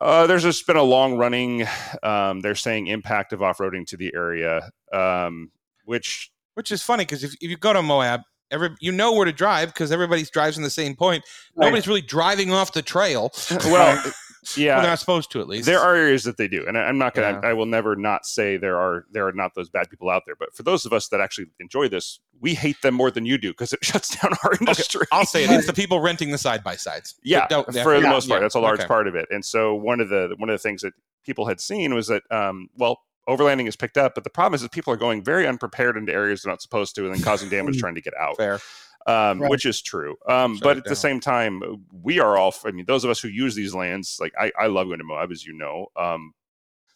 uh, 0.00 0.26
there's 0.26 0.42
just 0.44 0.66
been 0.66 0.76
a 0.76 0.82
long 0.82 1.16
running 1.16 1.66
um, 2.02 2.40
they're 2.40 2.54
saying 2.54 2.86
impact 2.86 3.32
of 3.32 3.42
off-roading 3.42 3.86
to 3.86 3.96
the 3.96 4.12
area 4.14 4.70
um, 4.92 5.50
which 5.84 6.30
Which 6.54 6.70
is 6.72 6.82
funny 6.82 7.04
because 7.04 7.24
if, 7.24 7.32
if 7.40 7.50
you 7.50 7.56
go 7.56 7.72
to 7.72 7.82
Moab, 7.82 8.20
every 8.50 8.70
you 8.80 8.92
know 8.92 9.12
where 9.12 9.24
to 9.24 9.32
drive 9.32 9.68
because 9.72 9.90
everybody 9.92 10.24
drives 10.24 10.56
in 10.56 10.62
the 10.62 10.70
same 10.70 10.94
point. 10.96 11.22
Right. 11.56 11.66
Nobody's 11.66 11.86
really 11.88 12.00
driving 12.02 12.50
off 12.52 12.72
the 12.72 12.82
trail. 12.82 13.30
well 13.64 14.02
Yeah, 14.56 14.74
well, 14.74 14.82
they're 14.82 14.90
not 14.92 14.98
supposed 15.00 15.30
to 15.32 15.40
at 15.40 15.48
least. 15.48 15.66
there 15.66 15.80
are 15.80 15.94
areas 15.94 16.24
that 16.24 16.36
they 16.36 16.48
do 16.48 16.64
and 16.66 16.78
I, 16.78 16.82
i'm 16.82 16.98
not 16.98 17.14
gonna 17.14 17.40
Yeah. 17.42 17.48
i 17.48 17.52
will 17.52 17.66
never 17.66 17.96
not 17.96 18.24
say 18.24 18.56
there 18.56 18.78
are 18.78 19.04
there 19.12 19.26
are 19.26 19.32
not 19.32 19.54
those 19.54 19.68
bad 19.68 19.90
people 19.90 20.08
out 20.10 20.22
there 20.26 20.36
but 20.36 20.54
for 20.54 20.62
those 20.62 20.86
of 20.86 20.92
us 20.92 21.08
that 21.08 21.20
actually 21.20 21.46
enjoy 21.60 21.88
this 21.88 22.20
we 22.40 22.54
hate 22.54 22.80
them 22.82 22.94
more 22.94 23.10
than 23.10 23.26
you 23.26 23.36
do 23.38 23.50
because 23.50 23.72
it 23.72 23.84
shuts 23.84 24.16
down 24.20 24.32
our 24.44 24.52
industry 24.60 25.06
I'll 25.12 25.26
say 25.26 25.44
it. 25.44 25.50
It's 25.50 25.66
the 25.66 25.72
people 25.82 26.00
renting 26.00 26.30
the 26.30 26.38
side 26.38 26.62
by 26.62 26.76
sides. 26.76 27.16
Yeah, 27.24 27.46
for 27.48 28.00
the 28.00 28.08
most 28.08 28.28
part, 28.28 28.38
yeah, 28.38 28.44
that's 28.44 28.54
a 28.54 28.60
large 28.60 28.78
okay. 28.80 28.86
part 28.88 29.08
of 29.08 29.14
it. 29.14 29.26
And 29.30 29.44
so 29.44 29.74
one 29.74 30.00
of 30.00 30.08
the 30.08 30.34
one 30.38 30.48
of 30.48 30.54
the 30.54 30.62
things 30.62 30.82
that 30.82 30.92
people 31.24 31.46
had 31.46 31.60
seen 31.60 31.94
was 31.94 32.06
that, 32.06 32.22
um, 32.30 32.68
well, 32.76 33.00
overlanding 33.28 33.66
is 33.68 33.76
picked 33.76 33.98
up, 33.98 34.14
but 34.14 34.24
the 34.24 34.30
problem 34.30 34.54
is 34.54 34.62
that 34.62 34.70
people 34.72 34.92
are 34.92 34.96
going 34.96 35.22
very 35.22 35.46
unprepared 35.46 35.96
into 35.96 36.12
areas 36.12 36.42
they're 36.42 36.52
not 36.52 36.62
supposed 36.62 36.94
to, 36.94 37.04
and 37.06 37.14
then 37.14 37.22
causing 37.22 37.48
damage 37.48 37.78
trying 37.80 37.94
to 37.96 38.00
get 38.00 38.14
out, 38.18 38.36
Fair. 38.36 38.60
Um, 39.08 39.40
Right. 39.40 39.50
which 39.50 39.66
is 39.66 39.80
true. 39.82 40.16
Um, 40.28 40.58
but 40.62 40.76
at 40.76 40.84
the 40.84 40.94
same 40.96 41.18
time, 41.20 41.62
we 41.90 42.20
are 42.20 42.36
all. 42.36 42.54
I 42.64 42.70
mean, 42.70 42.84
those 42.86 43.04
of 43.04 43.10
us 43.10 43.18
who 43.20 43.28
use 43.28 43.54
these 43.54 43.74
lands, 43.74 44.18
like 44.20 44.32
I, 44.38 44.52
I 44.58 44.66
love 44.68 44.86
going 44.88 44.98
to 44.98 45.04
Moab, 45.04 45.32
as 45.32 45.44
you 45.44 45.52
know. 45.54 45.86
Um, 45.96 46.34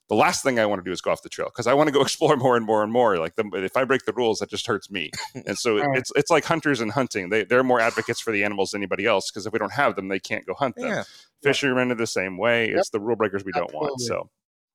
the 0.08 0.16
last 0.16 0.42
thing 0.42 0.58
I 0.58 0.66
want 0.66 0.80
to 0.80 0.84
do 0.84 0.92
is 0.92 1.00
go 1.00 1.10
off 1.10 1.22
the 1.22 1.30
trail 1.30 1.46
because 1.48 1.66
I 1.66 1.72
want 1.72 1.88
to 1.88 1.92
go 1.92 2.02
explore 2.08 2.36
more 2.36 2.56
and 2.56 2.66
more 2.66 2.82
and 2.82 2.92
more. 2.92 3.16
Like 3.18 3.34
the, 3.36 3.48
if 3.54 3.76
I 3.78 3.84
break 3.84 4.04
the 4.04 4.12
rules, 4.12 4.40
that 4.40 4.50
just 4.50 4.66
hurts 4.66 4.90
me. 4.90 5.10
And 5.46 5.56
so 5.58 5.78
Right. 5.78 5.96
it's 5.98 6.12
it's 6.14 6.30
like 6.30 6.44
hunters 6.44 6.80
and 6.82 6.92
hunting. 6.92 7.30
They 7.30 7.44
they're 7.44 7.64
more 7.64 7.80
advocates 7.80 8.20
for 8.20 8.30
the 8.32 8.44
animals 8.44 8.72
than 8.72 8.80
anybody 8.82 9.06
else 9.06 9.30
because 9.30 9.46
if 9.46 9.52
we 9.54 9.58
don't 9.58 9.72
have 9.72 9.96
them, 9.96 10.08
they 10.08 10.20
can't 10.20 10.44
go 10.44 10.54
hunt 10.54 10.76
them. 10.76 10.88
Yeah. 10.88 11.04
Fishermen 11.42 11.90
are 11.90 11.94
the 11.94 12.06
same 12.06 12.36
way. 12.36 12.68
Yep. 12.68 12.76
It's 12.78 12.90
the 12.90 13.00
rule 13.00 13.16
breakers 13.16 13.44
we 13.44 13.52
don't 13.52 13.72
want. 13.72 14.00
So 14.02 14.28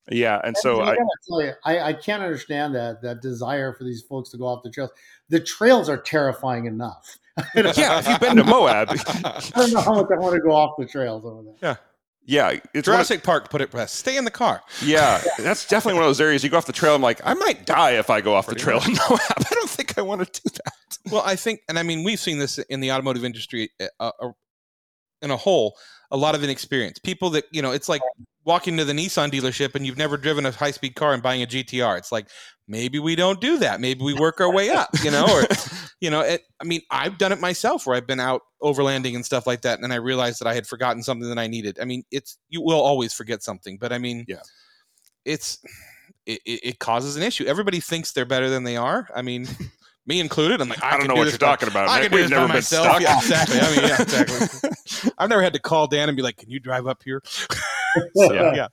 yeah, 0.10 0.40
and 0.44 0.56
so 0.58 0.82
I, 0.82 0.94
you, 1.28 1.52
I, 1.66 1.80
I 1.90 1.94
can't 1.94 2.24
understand 2.24 2.74
that 2.76 3.02
that 3.02 3.22
desire 3.22 3.74
for 3.74 3.84
these 3.84 4.02
folks 4.02 4.30
to 4.32 4.38
go 4.38 4.46
off 4.46 4.64
the 4.64 4.72
trails. 4.72 4.92
The 5.30 5.40
trails 5.42 5.90
are 5.90 5.98
terrifying 5.98 6.66
enough. 6.66 7.18
Yeah, 7.56 8.00
if 8.00 8.08
you've 8.08 8.20
been 8.20 8.38
to 8.38 8.44
Moab, 8.44 8.90
I 9.08 9.42
don't 9.56 9.72
know 9.74 9.82
how 9.82 9.94
much 9.96 10.08
I 10.12 10.18
want 10.20 10.36
to 10.36 10.42
go 10.42 10.52
off 10.52 10.76
the 10.78 10.86
trails 10.86 11.24
over 11.26 11.44
there. 11.62 11.78
yeah, 12.26 12.50
it's 12.52 12.64
one 12.64 12.78
of- 12.78 12.84
Jurassic 12.84 13.24
Park 13.24 13.50
put 13.50 13.62
it 13.62 13.72
best. 13.72 13.96
Stay 13.96 14.18
in 14.18 14.26
the 14.26 14.32
car. 14.32 14.62
yeah, 14.84 15.22
that's 15.40 15.68
definitely 15.68 15.96
one 15.96 16.04
of 16.04 16.10
those 16.10 16.22
areas 16.22 16.44
you 16.44 16.50
go 16.50 16.58
off 16.58 16.66
the 16.66 16.74
trail. 16.74 16.96
I'm 16.96 17.02
like, 17.02 17.22
I 17.24 17.34
might 17.34 17.66
die 17.66 17.92
if 17.92 18.10
I 18.10 18.22
go 18.22 18.34
off 18.34 18.48
Pretty 18.48 18.60
the 18.60 18.64
trail 18.66 18.82
in 18.86 18.94
Moab. 18.94 19.20
I 19.38 19.54
don't 19.54 19.70
think 19.70 19.98
I 19.98 20.02
want 20.02 20.22
to 20.34 20.42
do 20.42 20.50
that. 20.64 21.12
Well, 21.12 21.24
I 21.26 21.36
think, 21.36 21.62
and 21.70 21.78
I 21.80 21.84
mean, 21.84 22.04
we've 22.04 22.20
seen 22.20 22.38
this 22.40 22.58
in 22.58 22.80
the 22.80 22.92
automotive 22.92 23.24
industry 23.24 23.70
uh, 24.00 24.12
uh, 24.22 24.30
in 25.22 25.32
a 25.32 25.38
whole. 25.38 25.76
A 26.12 26.18
lot 26.18 26.36
of 26.36 26.44
inexperience. 26.44 27.00
People 27.00 27.30
that 27.32 27.44
you 27.52 27.62
know, 27.62 27.72
it's 27.72 27.90
like 27.90 28.02
walking 28.48 28.78
to 28.78 28.86
the 28.86 28.94
Nissan 28.94 29.30
dealership 29.30 29.76
and 29.76 29.86
you've 29.86 29.98
never 29.98 30.18
driven 30.18 30.46
a 30.48 30.52
high 30.52 30.72
speed 30.72 30.96
car 30.96 31.14
and 31.14 31.22
buying 31.22 31.44
a 31.44 31.46
GTR. 31.46 31.98
It's 32.00 32.12
like 32.12 32.28
maybe 32.68 32.98
we 32.98 33.16
don't 33.16 33.40
do 33.42 33.60
that. 33.60 33.80
Maybe 33.82 34.02
we 34.04 34.14
work 34.16 34.40
our 34.42 34.52
way 34.52 34.70
up. 34.70 34.90
You 35.04 35.12
know, 35.12 35.26
or 35.30 35.44
you 36.02 36.10
know, 36.10 36.22
it, 36.22 36.42
I 36.60 36.64
mean, 36.64 36.82
I've 36.90 37.18
done 37.20 37.32
it 37.32 37.40
myself 37.40 37.86
where 37.86 37.96
I've 37.96 38.08
been 38.08 38.20
out 38.22 38.42
overlanding 38.64 39.14
and 39.16 39.24
stuff 39.26 39.46
like 39.46 39.62
that, 39.62 39.80
and 39.82 39.92
I 39.94 39.98
realized 39.98 40.40
that 40.40 40.48
I 40.48 40.54
had 40.56 40.66
forgotten 40.66 41.04
something 41.04 41.30
that 41.30 41.38
I 41.38 41.46
needed. 41.48 41.78
I 41.80 41.86
mean, 41.86 42.04
it's 42.10 42.40
you 42.50 42.62
will 42.62 42.82
always 42.82 43.14
forget 43.14 43.44
something, 43.44 43.78
but 43.78 43.92
I 43.94 43.98
mean, 44.00 44.26
Yeah. 44.28 44.38
it's 45.26 45.60
it, 46.26 46.40
it 46.46 46.80
causes 46.80 47.16
an 47.18 47.24
issue. 47.24 47.46
Everybody 47.46 47.80
thinks 47.80 48.12
they're 48.14 48.26
better 48.26 48.50
than 48.50 48.64
they 48.64 48.76
are. 48.78 49.08
I 49.16 49.22
mean, 49.22 49.48
me 50.06 50.20
included. 50.20 50.60
I'm 50.62 50.70
like, 50.70 50.84
I, 50.84 50.96
I, 50.96 50.98
don't 50.98 51.08
know 51.08 51.16
do 51.16 51.20
what 51.20 51.30
you're 51.30 51.38
by- 51.38 51.46
talking 51.48 51.70
about. 51.70 51.90
I 51.90 52.02
can 52.02 52.12
do 52.12 52.18
We've 52.18 52.24
this 52.26 52.32
by 52.32 52.36
never 52.38 52.48
been 52.48 52.56
myself. 52.58 52.86
stuck. 52.88 53.02
Yeah, 53.02 53.18
exactly. 53.18 53.60
I 53.60 53.76
mean, 53.76 53.90
yeah, 53.90 54.02
exactly. 54.02 55.12
I've 55.18 55.30
never 55.30 55.42
had 55.42 55.54
to 55.54 55.60
call 55.60 55.88
Dan 55.88 56.10
and 56.10 56.16
be 56.16 56.22
like, 56.24 56.38
"Can 56.38 56.50
you 56.50 56.60
drive 56.60 56.88
up 56.88 57.02
here?" 57.04 57.22
Yeah. 58.16 58.68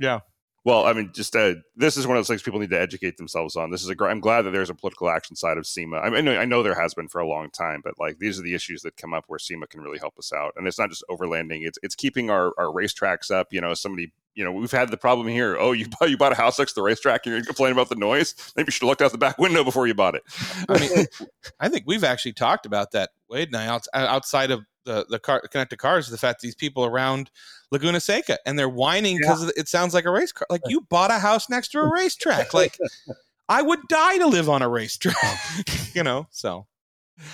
yeah. 0.00 0.20
Well, 0.66 0.84
I 0.84 0.94
mean, 0.94 1.12
just 1.14 1.36
uh, 1.36 1.54
this 1.76 1.96
is 1.96 2.08
one 2.08 2.16
of 2.16 2.18
those 2.18 2.26
things 2.26 2.42
people 2.42 2.58
need 2.58 2.70
to 2.70 2.80
educate 2.80 3.18
themselves 3.18 3.54
on. 3.54 3.70
This 3.70 3.84
is 3.84 3.88
a. 3.88 3.94
gr- 3.94 4.08
I'm 4.08 4.18
glad 4.18 4.42
that 4.42 4.50
there's 4.50 4.68
a 4.68 4.74
political 4.74 5.08
action 5.08 5.36
side 5.36 5.58
of 5.58 5.64
SEMA. 5.64 5.98
I, 5.98 6.10
mean, 6.10 6.16
I 6.16 6.20
know, 6.22 6.40
I 6.40 6.44
know 6.44 6.62
there 6.64 6.74
has 6.74 6.92
been 6.92 7.06
for 7.06 7.20
a 7.20 7.28
long 7.28 7.50
time, 7.50 7.82
but 7.84 7.94
like 8.00 8.18
these 8.18 8.36
are 8.40 8.42
the 8.42 8.52
issues 8.52 8.82
that 8.82 8.96
come 8.96 9.14
up 9.14 9.26
where 9.28 9.38
SEMA 9.38 9.68
can 9.68 9.80
really 9.80 10.00
help 10.00 10.18
us 10.18 10.32
out. 10.32 10.54
And 10.56 10.66
it's 10.66 10.76
not 10.76 10.90
just 10.90 11.04
overlanding; 11.08 11.64
it's 11.64 11.78
it's 11.84 11.94
keeping 11.94 12.30
our 12.30 12.52
our 12.58 12.66
racetracks 12.66 13.30
up. 13.30 13.52
You 13.52 13.60
know, 13.60 13.74
somebody. 13.74 14.12
You 14.34 14.44
know, 14.44 14.52
we've 14.52 14.72
had 14.72 14.90
the 14.90 14.98
problem 14.98 15.28
here. 15.28 15.56
Oh, 15.56 15.70
you 15.72 15.86
bought, 15.88 16.10
you 16.10 16.18
bought 16.18 16.32
a 16.32 16.34
house 16.34 16.58
next 16.58 16.72
to 16.72 16.80
the 16.80 16.82
racetrack 16.82 17.24
and 17.24 17.34
you're 17.34 17.44
complaining 17.44 17.74
about 17.74 17.88
the 17.88 17.94
noise. 17.94 18.34
Maybe 18.54 18.66
you 18.66 18.70
should 18.72 18.82
have 18.82 18.88
looked 18.88 19.00
out 19.00 19.10
the 19.12 19.16
back 19.16 19.38
window 19.38 19.64
before 19.64 19.86
you 19.86 19.94
bought 19.94 20.14
it. 20.14 20.24
I 20.68 20.78
mean, 20.78 21.06
I 21.60 21.70
think 21.70 21.84
we've 21.86 22.04
actually 22.04 22.34
talked 22.34 22.66
about 22.66 22.90
that, 22.90 23.10
Wade 23.30 23.48
and 23.48 23.56
I, 23.56 23.80
outside 23.94 24.50
of 24.50 24.66
the 24.86 25.04
the 25.10 25.18
car, 25.18 25.42
connected 25.50 25.78
cars, 25.78 26.08
the 26.08 26.16
fact 26.16 26.40
these 26.40 26.54
people 26.54 26.86
around 26.86 27.30
Laguna 27.70 28.00
Seca 28.00 28.38
and 28.46 28.58
they're 28.58 28.68
whining 28.68 29.18
because 29.18 29.52
it 29.56 29.68
sounds 29.68 29.92
like 29.92 30.06
a 30.06 30.10
race 30.10 30.32
car. 30.32 30.46
Like 30.48 30.62
you 30.66 30.80
bought 30.82 31.10
a 31.10 31.18
house 31.18 31.50
next 31.50 31.68
to 31.72 31.80
a 31.80 31.90
racetrack. 31.90 32.54
Like 32.54 32.78
I 33.48 33.60
would 33.60 33.80
die 33.88 34.18
to 34.18 34.26
live 34.26 34.48
on 34.48 34.62
a 34.62 34.68
racetrack. 34.68 35.38
you 35.94 36.02
know, 36.02 36.26
so 36.30 36.66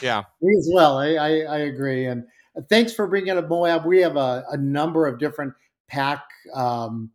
yeah. 0.01 0.25
Me 0.41 0.57
as 0.59 0.69
well. 0.73 0.99
I, 0.99 1.15
I, 1.15 1.29
I 1.41 1.59
agree. 1.59 2.07
And 2.07 2.25
thanks 2.69 2.93
for 2.93 3.07
bringing 3.07 3.37
up 3.37 3.49
Moab. 3.49 3.85
We 3.85 4.01
have 4.01 4.17
a, 4.17 4.45
a 4.51 4.57
number 4.57 5.07
of 5.07 5.19
different 5.19 5.55
PAC 5.89 6.25
um, 6.55 7.11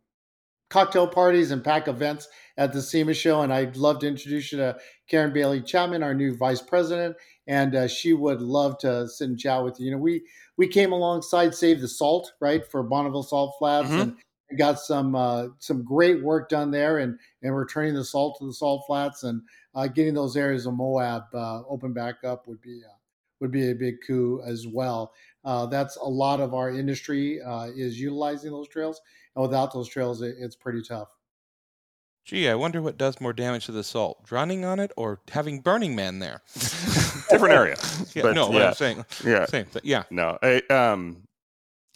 cocktail 0.70 1.06
parties 1.06 1.50
and 1.50 1.64
PAC 1.64 1.88
events 1.88 2.28
at 2.56 2.72
the 2.72 2.82
SEMA 2.82 3.14
show. 3.14 3.42
And 3.42 3.52
I'd 3.52 3.76
love 3.76 4.00
to 4.00 4.08
introduce 4.08 4.52
you 4.52 4.58
to 4.58 4.76
Karen 5.08 5.32
Bailey 5.32 5.62
Chapman, 5.62 6.02
our 6.02 6.14
new 6.14 6.36
vice 6.36 6.60
president. 6.62 7.16
And 7.48 7.74
uh, 7.74 7.88
she 7.88 8.12
would 8.12 8.40
love 8.40 8.78
to 8.78 9.08
sit 9.08 9.28
and 9.28 9.38
chat 9.38 9.64
with 9.64 9.80
you. 9.80 9.86
You 9.86 9.92
know, 9.92 9.98
we 9.98 10.22
we 10.56 10.68
came 10.68 10.92
alongside 10.92 11.54
Save 11.54 11.80
the 11.80 11.88
Salt, 11.88 12.34
right, 12.40 12.64
for 12.64 12.82
Bonneville 12.84 13.22
Salt 13.24 13.56
Flats, 13.58 13.88
Mhm. 13.88 14.00
and 14.02 14.58
got 14.58 14.78
some 14.78 15.14
uh, 15.14 15.48
some 15.58 15.82
great 15.82 16.22
work 16.22 16.48
done 16.50 16.70
there, 16.70 16.98
and 16.98 17.18
and 17.42 17.56
returning 17.56 17.94
the 17.94 18.04
salt 18.04 18.38
to 18.38 18.46
the 18.46 18.52
Salt 18.52 18.84
Flats, 18.86 19.24
and 19.24 19.42
uh, 19.74 19.86
getting 19.88 20.14
those 20.14 20.36
areas 20.36 20.66
of 20.66 20.74
Moab 20.74 21.24
uh, 21.34 21.62
open 21.68 21.92
back 21.92 22.22
up 22.22 22.46
would 22.46 22.60
be 22.60 22.82
uh, 22.84 22.92
would 23.40 23.50
be 23.50 23.70
a 23.70 23.74
big 23.74 23.96
coup 24.06 24.42
as 24.44 24.66
well. 24.66 25.12
Uh, 25.44 25.64
that's 25.66 25.96
a 25.96 26.04
lot 26.04 26.40
of 26.40 26.52
our 26.52 26.70
industry 26.70 27.40
uh, 27.40 27.66
is 27.74 27.98
utilizing 27.98 28.50
those 28.50 28.68
trails, 28.68 29.00
and 29.34 29.42
without 29.42 29.72
those 29.72 29.88
trails, 29.88 30.20
it, 30.20 30.36
it's 30.38 30.56
pretty 30.56 30.82
tough. 30.82 31.08
Gee, 32.24 32.46
I 32.46 32.56
wonder 32.56 32.82
what 32.82 32.98
does 32.98 33.22
more 33.22 33.32
damage 33.32 33.64
to 33.66 33.72
the 33.72 33.82
salt: 33.84 34.22
drowning 34.24 34.64
on 34.64 34.78
it 34.80 34.92
or 34.98 35.22
having 35.30 35.60
Burning 35.60 35.94
Man 35.96 36.18
there. 36.18 36.42
Different 37.30 37.54
area. 37.54 37.76
Yeah, 38.14 38.22
But, 38.22 38.34
no, 38.34 38.46
what 38.48 38.56
yeah. 38.56 38.68
I'm 38.68 38.74
saying, 38.74 39.04
Yeah. 39.24 39.44
same 39.46 39.66
thing. 39.66 39.82
Yeah, 39.84 40.04
No, 40.10 40.38
I, 40.42 40.62
um, 40.70 41.22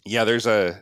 yeah, 0.05 0.23
there's 0.23 0.45
a, 0.45 0.81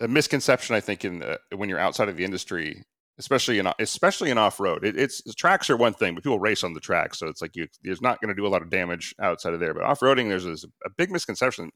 a 0.00 0.08
misconception 0.08 0.76
I 0.76 0.80
think 0.80 1.04
in 1.04 1.20
the, 1.20 1.38
when 1.56 1.68
you're 1.68 1.78
outside 1.78 2.08
of 2.08 2.16
the 2.16 2.24
industry, 2.24 2.84
especially 3.18 3.58
in 3.58 3.68
especially 3.80 4.30
in 4.30 4.38
off 4.38 4.60
road. 4.60 4.84
It, 4.84 4.96
it's 4.96 5.22
tracks 5.34 5.68
are 5.70 5.76
one 5.76 5.92
thing, 5.94 6.14
but 6.14 6.22
people 6.22 6.38
race 6.38 6.62
on 6.62 6.72
the 6.74 6.80
track, 6.80 7.14
so 7.14 7.26
it's 7.26 7.42
like 7.42 7.56
you 7.56 7.66
there's 7.82 8.00
not 8.00 8.20
going 8.20 8.28
to 8.28 8.34
do 8.40 8.46
a 8.46 8.48
lot 8.48 8.62
of 8.62 8.70
damage 8.70 9.14
outside 9.20 9.54
of 9.54 9.60
there. 9.60 9.74
But 9.74 9.82
off 9.84 10.00
roading, 10.00 10.28
there's 10.28 10.44
this, 10.44 10.64
a 10.84 10.90
big 10.96 11.10
misconception 11.10 11.70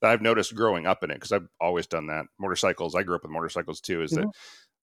that 0.00 0.10
I've 0.10 0.22
noticed 0.22 0.54
growing 0.54 0.86
up 0.86 1.02
in 1.04 1.10
it 1.10 1.14
because 1.14 1.32
I've 1.32 1.46
always 1.60 1.86
done 1.86 2.06
that. 2.08 2.26
Motorcycles, 2.40 2.94
I 2.94 3.02
grew 3.04 3.14
up 3.16 3.22
with 3.22 3.30
motorcycles 3.32 3.80
too. 3.80 4.02
Is 4.02 4.10
that 4.12 4.26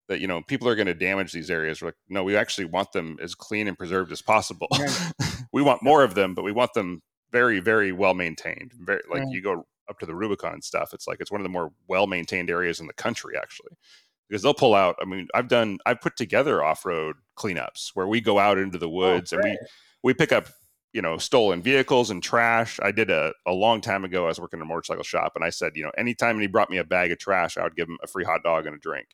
that 0.09 0.19
you 0.19 0.27
know 0.27 0.41
people 0.41 0.67
are 0.67 0.75
going 0.75 0.87
to 0.87 0.93
damage 0.93 1.31
these 1.31 1.49
areas? 1.49 1.81
We're 1.81 1.89
like, 1.89 1.95
no, 2.09 2.23
we 2.23 2.35
actually 2.35 2.65
want 2.65 2.91
them 2.91 3.17
as 3.21 3.35
clean 3.35 3.67
and 3.67 3.77
preserved 3.77 4.11
as 4.11 4.21
possible. 4.21 4.67
Right. 4.77 5.11
we 5.53 5.61
want 5.61 5.83
more 5.83 6.03
of 6.03 6.15
them, 6.15 6.33
but 6.33 6.43
we 6.43 6.51
want 6.51 6.73
them 6.73 7.01
very, 7.31 7.59
very 7.59 7.91
well 7.91 8.13
maintained. 8.13 8.71
Very 8.77 9.01
like 9.09 9.21
Right. 9.21 9.31
you 9.31 9.41
go 9.41 9.65
up 9.89 9.99
to 9.99 10.05
the 10.05 10.15
Rubicon 10.15 10.53
and 10.53 10.63
stuff. 10.63 10.93
It's 10.93 11.07
like 11.07 11.19
it's 11.19 11.31
one 11.31 11.41
of 11.41 11.45
the 11.45 11.49
more 11.49 11.71
well 11.87 12.07
maintained 12.07 12.49
areas 12.49 12.79
in 12.79 12.87
the 12.87 12.93
country, 12.93 13.35
actually, 13.37 13.71
because 14.29 14.41
they'll 14.41 14.53
pull 14.53 14.75
out. 14.75 14.95
I 15.01 15.05
mean, 15.05 15.27
I've 15.33 15.47
done, 15.47 15.79
I've 15.85 16.01
put 16.01 16.15
together 16.15 16.63
off 16.63 16.85
road 16.85 17.17
cleanups 17.37 17.91
where 17.93 18.07
we 18.07 18.21
go 18.21 18.39
out 18.39 18.57
into 18.57 18.77
the 18.77 18.87
oh, 18.87 18.91
woods 18.91 19.33
and 19.33 19.43
we 19.43 19.57
we 20.03 20.13
pick 20.13 20.31
up 20.31 20.47
you 20.93 21.01
know 21.01 21.17
stolen 21.17 21.61
vehicles 21.61 22.09
and 22.11 22.21
trash. 22.23 22.79
I 22.81 22.91
did 22.91 23.09
a 23.09 23.33
a 23.45 23.51
long 23.51 23.81
time 23.81 24.05
ago. 24.05 24.25
I 24.25 24.29
was 24.29 24.39
working 24.39 24.59
in 24.59 24.61
a 24.61 24.65
motorcycle 24.67 25.03
shop, 25.03 25.33
and 25.35 25.43
I 25.43 25.49
said, 25.49 25.73
you 25.75 25.83
know, 25.83 25.91
anytime 25.97 26.39
he 26.39 26.47
brought 26.47 26.69
me 26.69 26.77
a 26.77 26.83
bag 26.83 27.11
of 27.11 27.17
trash, 27.17 27.57
I 27.57 27.63
would 27.63 27.75
give 27.75 27.89
him 27.89 27.97
a 28.03 28.07
free 28.07 28.23
hot 28.23 28.43
dog 28.43 28.67
and 28.67 28.75
a 28.75 28.79
drink. 28.79 29.07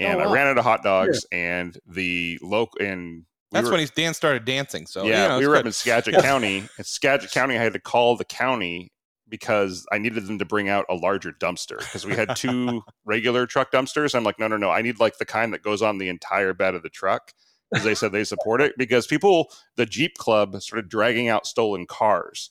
Oh, 0.00 0.04
and 0.04 0.20
Oh, 0.20 0.28
I 0.28 0.32
ran 0.32 0.46
out 0.48 0.58
of 0.58 0.64
hot 0.64 0.82
dogs, 0.82 1.24
and 1.32 1.78
the 1.86 2.38
local 2.42 2.80
and 2.84 3.18
we 3.18 3.24
that's 3.52 3.66
were- 3.66 3.72
when 3.72 3.80
he's 3.80 3.90
Dan 3.90 4.14
started 4.14 4.44
dancing. 4.44 4.86
So 4.86 5.04
yeah, 5.04 5.22
you 5.22 5.28
know, 5.28 5.38
we 5.38 5.44
it's 5.44 5.48
were 5.48 5.56
up 5.56 5.66
in 5.66 5.72
Skagit 5.72 6.14
County. 6.22 6.56
In 6.78 6.84
Skagit 6.84 7.30
County, 7.30 7.56
I 7.56 7.62
had 7.62 7.72
to 7.74 7.80
call 7.80 8.16
the 8.16 8.24
county 8.24 8.90
because 9.28 9.86
I 9.92 9.98
needed 9.98 10.26
them 10.26 10.38
to 10.38 10.44
bring 10.44 10.68
out 10.68 10.84
a 10.88 10.94
larger 10.94 11.32
dumpster 11.32 11.78
because 11.78 12.04
we 12.04 12.14
had 12.14 12.36
two 12.36 12.82
regular 13.04 13.46
truck 13.46 13.70
dumpsters. 13.72 14.14
I'm 14.14 14.24
like, 14.24 14.38
no, 14.38 14.48
no, 14.48 14.56
no, 14.56 14.70
I 14.70 14.82
need 14.82 15.00
like 15.00 15.18
the 15.18 15.24
kind 15.24 15.52
that 15.54 15.62
goes 15.62 15.80
on 15.82 15.98
the 15.98 16.08
entire 16.08 16.52
bed 16.54 16.74
of 16.74 16.82
the 16.82 16.88
truck 16.90 17.32
because 17.70 17.84
they 17.84 17.94
said 17.94 18.12
they 18.12 18.24
support 18.24 18.60
it 18.60 18.74
because 18.76 19.06
people, 19.06 19.50
the 19.76 19.86
Jeep 19.86 20.14
Club, 20.18 20.60
started 20.60 20.88
dragging 20.88 21.28
out 21.28 21.46
stolen 21.46 21.86
cars, 21.86 22.50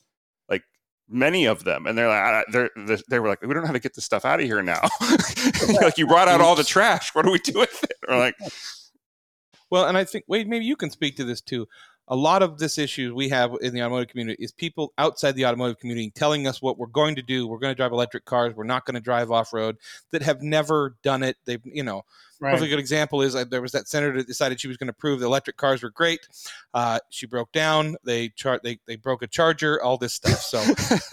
many 1.08 1.44
of 1.44 1.64
them, 1.64 1.86
and 1.86 1.96
they're 1.96 2.08
like, 2.08 2.46
they're, 2.50 2.70
they 3.08 3.18
were 3.18 3.28
like, 3.28 3.42
we 3.42 3.48
don't 3.48 3.62
know 3.62 3.66
how 3.66 3.72
to 3.72 3.80
get 3.80 3.94
this 3.94 4.04
stuff 4.04 4.24
out 4.24 4.40
of 4.40 4.46
here 4.46 4.62
now. 4.62 4.80
like 5.80 5.98
you 5.98 6.06
brought 6.06 6.28
out 6.28 6.40
all 6.40 6.54
the 6.54 6.64
trash. 6.64 7.14
What 7.14 7.24
do 7.24 7.32
we 7.32 7.38
do 7.38 7.58
with 7.58 7.84
it? 7.84 7.96
Or 8.08 8.16
like, 8.16 8.36
well, 9.70 9.86
and 9.86 9.96
I 9.98 10.04
think 10.04 10.24
Wade, 10.28 10.48
maybe 10.48 10.64
you 10.64 10.76
can 10.76 10.90
speak 10.90 11.16
to 11.16 11.24
this 11.24 11.40
too 11.40 11.66
a 12.08 12.16
lot 12.16 12.42
of 12.42 12.58
this 12.58 12.76
issue 12.76 13.14
we 13.14 13.30
have 13.30 13.54
in 13.62 13.72
the 13.72 13.82
automotive 13.82 14.08
community 14.08 14.42
is 14.42 14.52
people 14.52 14.92
outside 14.98 15.32
the 15.32 15.46
automotive 15.46 15.78
community 15.78 16.10
telling 16.10 16.46
us 16.46 16.60
what 16.60 16.78
we're 16.78 16.86
going 16.86 17.14
to 17.14 17.22
do. 17.22 17.46
We're 17.46 17.58
going 17.58 17.70
to 17.70 17.76
drive 17.76 17.92
electric 17.92 18.26
cars. 18.26 18.54
We're 18.54 18.64
not 18.64 18.84
going 18.84 18.94
to 18.94 19.00
drive 19.00 19.30
off 19.30 19.52
road. 19.52 19.76
That 20.10 20.22
have 20.22 20.42
never 20.42 20.96
done 21.02 21.22
it. 21.22 21.36
They've, 21.46 21.62
you 21.64 21.82
know, 21.82 22.02
right. 22.40 22.50
perfectly 22.50 22.68
good 22.68 22.78
example 22.78 23.22
is 23.22 23.34
uh, 23.34 23.44
there 23.44 23.62
was 23.62 23.72
that 23.72 23.88
senator 23.88 24.18
that 24.18 24.26
decided 24.26 24.60
she 24.60 24.68
was 24.68 24.76
going 24.76 24.88
to 24.88 24.92
prove 24.92 25.20
the 25.20 25.26
electric 25.26 25.56
cars 25.56 25.82
were 25.82 25.90
great. 25.90 26.20
Uh, 26.74 26.98
she 27.08 27.26
broke 27.26 27.52
down. 27.52 27.96
They 28.04 28.28
chart. 28.30 28.62
They 28.62 28.78
they 28.86 28.96
broke 28.96 29.22
a 29.22 29.26
charger. 29.26 29.82
All 29.82 29.96
this 29.96 30.12
stuff. 30.12 30.40
So, 30.40 30.62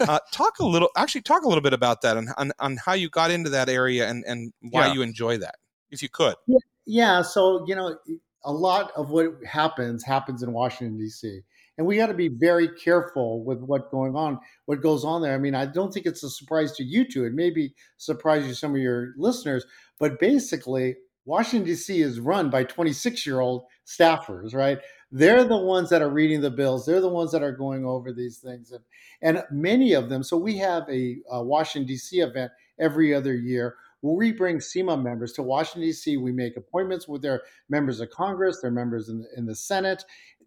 uh, 0.00 0.18
talk 0.30 0.58
a 0.58 0.66
little. 0.66 0.90
Actually, 0.96 1.22
talk 1.22 1.44
a 1.44 1.48
little 1.48 1.62
bit 1.62 1.72
about 1.72 2.02
that 2.02 2.18
and 2.18 2.28
on, 2.36 2.52
on 2.58 2.76
how 2.76 2.92
you 2.92 3.08
got 3.08 3.30
into 3.30 3.48
that 3.50 3.70
area 3.70 4.08
and 4.08 4.24
and 4.26 4.52
why 4.60 4.88
yeah. 4.88 4.92
you 4.92 5.02
enjoy 5.02 5.38
that, 5.38 5.54
if 5.90 6.02
you 6.02 6.10
could. 6.10 6.34
Yeah. 6.46 6.58
Yeah. 6.84 7.22
So 7.22 7.64
you 7.66 7.74
know 7.74 7.96
a 8.44 8.52
lot 8.52 8.92
of 8.96 9.10
what 9.10 9.32
happens 9.46 10.04
happens 10.04 10.42
in 10.42 10.52
Washington 10.52 10.98
D.C. 10.98 11.40
And 11.78 11.86
we 11.86 11.96
got 11.96 12.06
to 12.06 12.14
be 12.14 12.28
very 12.28 12.68
careful 12.68 13.44
with 13.44 13.60
what 13.60 13.90
going 13.90 14.14
on, 14.14 14.38
what 14.66 14.82
goes 14.82 15.04
on 15.04 15.22
there. 15.22 15.34
I 15.34 15.38
mean, 15.38 15.54
I 15.54 15.66
don't 15.66 15.92
think 15.92 16.06
it's 16.06 16.22
a 16.22 16.30
surprise 16.30 16.72
to 16.72 16.84
you 16.84 17.08
two. 17.08 17.24
It 17.24 17.32
may 17.32 17.50
be 17.50 17.74
surprise 17.96 18.46
to 18.46 18.54
some 18.54 18.74
of 18.74 18.80
your 18.80 19.14
listeners, 19.16 19.64
but 19.98 20.20
basically, 20.20 20.96
Washington 21.24 21.66
D.C. 21.66 22.00
is 22.00 22.20
run 22.20 22.50
by 22.50 22.64
26 22.64 23.24
year 23.26 23.40
old 23.40 23.64
staffers, 23.86 24.54
right? 24.54 24.78
They're 25.12 25.44
the 25.44 25.56
ones 25.56 25.90
that 25.90 26.02
are 26.02 26.10
reading 26.10 26.40
the 26.40 26.50
bills. 26.50 26.84
They're 26.84 27.00
the 27.00 27.08
ones 27.08 27.32
that 27.32 27.42
are 27.42 27.52
going 27.52 27.84
over 27.84 28.12
these 28.12 28.38
things, 28.38 28.72
and 28.72 28.82
and 29.20 29.44
many 29.50 29.92
of 29.92 30.08
them. 30.08 30.22
So 30.22 30.36
we 30.36 30.56
have 30.58 30.82
a, 30.90 31.18
a 31.30 31.42
Washington 31.42 31.86
D.C. 31.86 32.20
event 32.20 32.50
every 32.78 33.14
other 33.14 33.34
year 33.34 33.76
we 34.02 34.32
bring 34.32 34.60
SEMA 34.60 34.96
members 34.96 35.32
to 35.34 35.42
Washington, 35.42 35.82
D.C. 35.82 36.16
We 36.16 36.32
make 36.32 36.56
appointments 36.56 37.06
with 37.06 37.22
their 37.22 37.42
members 37.68 38.00
of 38.00 38.10
Congress, 38.10 38.60
their 38.60 38.70
members 38.70 39.08
in 39.08 39.20
the, 39.20 39.28
in 39.36 39.46
the 39.46 39.54
Senate. 39.54 40.04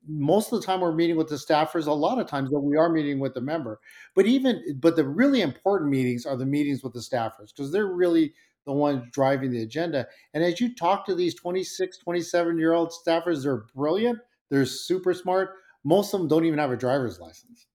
Most 0.07 0.51
of 0.51 0.59
the 0.59 0.65
time, 0.65 0.81
we're 0.81 0.93
meeting 0.93 1.15
with 1.15 1.29
the 1.29 1.35
staffers. 1.35 1.87
A 1.87 1.91
lot 1.91 2.19
of 2.19 2.27
times, 2.27 2.51
though, 2.51 2.59
we 2.59 2.77
are 2.77 2.89
meeting 2.89 3.19
with 3.19 3.33
the 3.33 3.41
member. 3.41 3.79
But 4.13 4.25
even, 4.25 4.61
but 4.79 4.95
the 4.95 5.07
really 5.07 5.41
important 5.41 5.89
meetings 5.89 6.25
are 6.25 6.35
the 6.35 6.45
meetings 6.45 6.83
with 6.83 6.93
the 6.93 6.99
staffers 6.99 7.55
because 7.55 7.71
they're 7.71 7.87
really 7.87 8.33
the 8.65 8.73
ones 8.73 9.03
driving 9.11 9.51
the 9.51 9.61
agenda. 9.61 10.07
And 10.33 10.43
as 10.43 10.59
you 10.59 10.75
talk 10.75 11.05
to 11.05 11.15
these 11.15 11.33
26, 11.35 11.97
27 11.99 12.59
year 12.59 12.73
old 12.73 12.91
staffers, 12.91 13.43
they're 13.43 13.63
brilliant. 13.75 14.19
They're 14.49 14.65
super 14.65 15.13
smart. 15.13 15.51
Most 15.83 16.13
of 16.13 16.19
them 16.19 16.27
don't 16.27 16.45
even 16.45 16.59
have 16.59 16.71
a 16.71 16.77
driver's 16.77 17.19
license. 17.19 17.67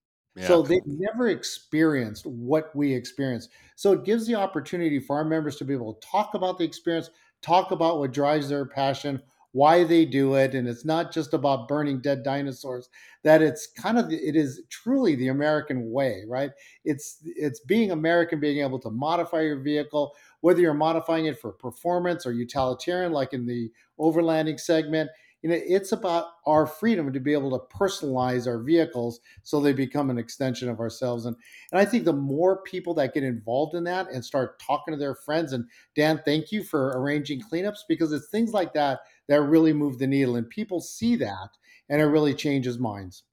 So 0.47 0.62
they've 0.62 0.86
never 0.86 1.28
experienced 1.28 2.26
what 2.26 2.74
we 2.74 2.95
experience. 2.95 3.49
So 3.76 3.93
it 3.93 4.05
gives 4.05 4.26
the 4.26 4.34
opportunity 4.34 5.01
for 5.01 5.16
our 5.16 5.24
members 5.24 5.57
to 5.57 5.64
be 5.64 5.74
able 5.74 5.95
to 5.95 6.07
talk 6.07 6.34
about 6.34 6.59
the 6.59 6.64
experience, 6.64 7.11
talk 7.43 7.70
about 7.70 7.99
what 7.99 8.12
drives 8.12 8.49
their 8.49 8.66
passion, 8.66 9.22
why 9.53 9.82
they 9.82 10.05
do 10.05 10.34
it, 10.34 10.55
and 10.55 10.68
it's 10.68 10.84
not 10.84 11.12
just 11.12 11.34
about 11.34 11.66
burning 11.66 12.01
dead 12.01 12.22
dinosaurs. 12.22 12.88
That 13.24 13.43
it's 13.43 13.66
kind 13.66 13.99
of 13.99 14.11
it 14.12 14.36
is 14.36 14.62
truly 14.68 15.16
the 15.16 15.28
American 15.28 15.91
way, 15.91 16.22
right? 16.28 16.53
It's 16.84 17.18
it's 17.24 17.61
being 17.61 17.91
American, 17.91 18.38
being 18.38 18.61
able 18.64 18.78
to 18.80 18.91
modify 18.91 19.43
your 19.43 19.59
vehicle, 19.59 20.14
whether 20.41 20.61
you're 20.61 20.72
modifying 20.72 21.26
it 21.26 21.41
for 21.41 21.53
performance 21.53 22.26
or 22.26 22.32
utilitarian, 22.32 23.12
like 23.12 23.32
in 23.32 23.45
the 23.47 23.72
overlanding 23.99 24.61
segment 24.61 25.11
you 25.43 25.49
know 25.49 25.57
it's 25.59 25.93
about 25.93 26.26
our 26.47 26.66
freedom 26.66 27.12
to 27.12 27.20
be 27.20 27.32
able 27.32 27.51
to 27.51 27.76
personalize 27.76 28.47
our 28.47 28.59
vehicles 28.62 29.20
so 29.43 29.61
they 29.61 29.72
become 29.72 30.11
an 30.11 30.18
extension 30.18 30.68
of 30.68 30.80
ourselves 30.80 31.26
and 31.26 31.36
and 31.72 31.80
i 31.80 31.84
think 31.84 32.05
the 32.05 32.12
more 32.12 32.62
people 32.62 32.95
that 32.95 33.14
get 33.14 33.22
involved 33.22 33.74
in 33.74 33.84
that 33.84 34.09
and 34.11 34.24
start 34.24 34.61
talking 34.61 34.93
to 34.93 34.99
their 34.99 35.14
friends 35.14 35.53
and 35.53 35.64
dan 35.97 36.20
thank 36.24 36.53
you 36.53 36.62
for 36.62 36.99
arranging 36.99 37.41
cleanups 37.41 37.80
because 37.88 38.12
it's 38.12 38.28
things 38.28 38.53
like 38.53 38.72
that 38.72 39.01
that 39.28 39.41
really 39.43 39.72
move 39.72 39.99
the 39.99 40.07
needle 40.07 40.36
and 40.36 40.49
people 40.49 40.80
see 40.80 41.16
that 41.16 41.49
and 41.88 42.01
it 42.01 42.07
really 42.07 42.34
changes 42.34 42.78
minds 42.78 43.24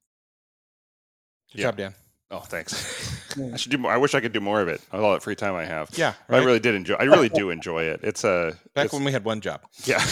good 1.52 1.60
yeah. 1.60 1.66
job 1.66 1.76
dan 1.76 1.94
Oh, 2.30 2.40
thanks. 2.40 3.38
I 3.52 3.56
should 3.56 3.72
do 3.72 3.78
more. 3.78 3.90
I 3.90 3.96
wish 3.96 4.14
I 4.14 4.20
could 4.20 4.32
do 4.32 4.40
more 4.40 4.60
of 4.60 4.68
it. 4.68 4.82
All 4.92 5.12
that 5.12 5.22
free 5.22 5.34
time 5.34 5.54
I 5.54 5.64
have. 5.64 5.90
Yeah, 5.96 6.14
right? 6.28 6.42
I 6.42 6.44
really 6.44 6.60
did 6.60 6.74
enjoy. 6.74 6.94
I 6.94 7.04
really 7.04 7.30
do 7.30 7.50
enjoy 7.58 7.84
it. 7.84 8.00
It's 8.02 8.24
a 8.24 8.58
back 8.74 8.86
it's, 8.86 8.94
when 8.94 9.04
we 9.04 9.12
had 9.12 9.24
one 9.24 9.40
job. 9.40 9.62
Yeah, 9.84 10.04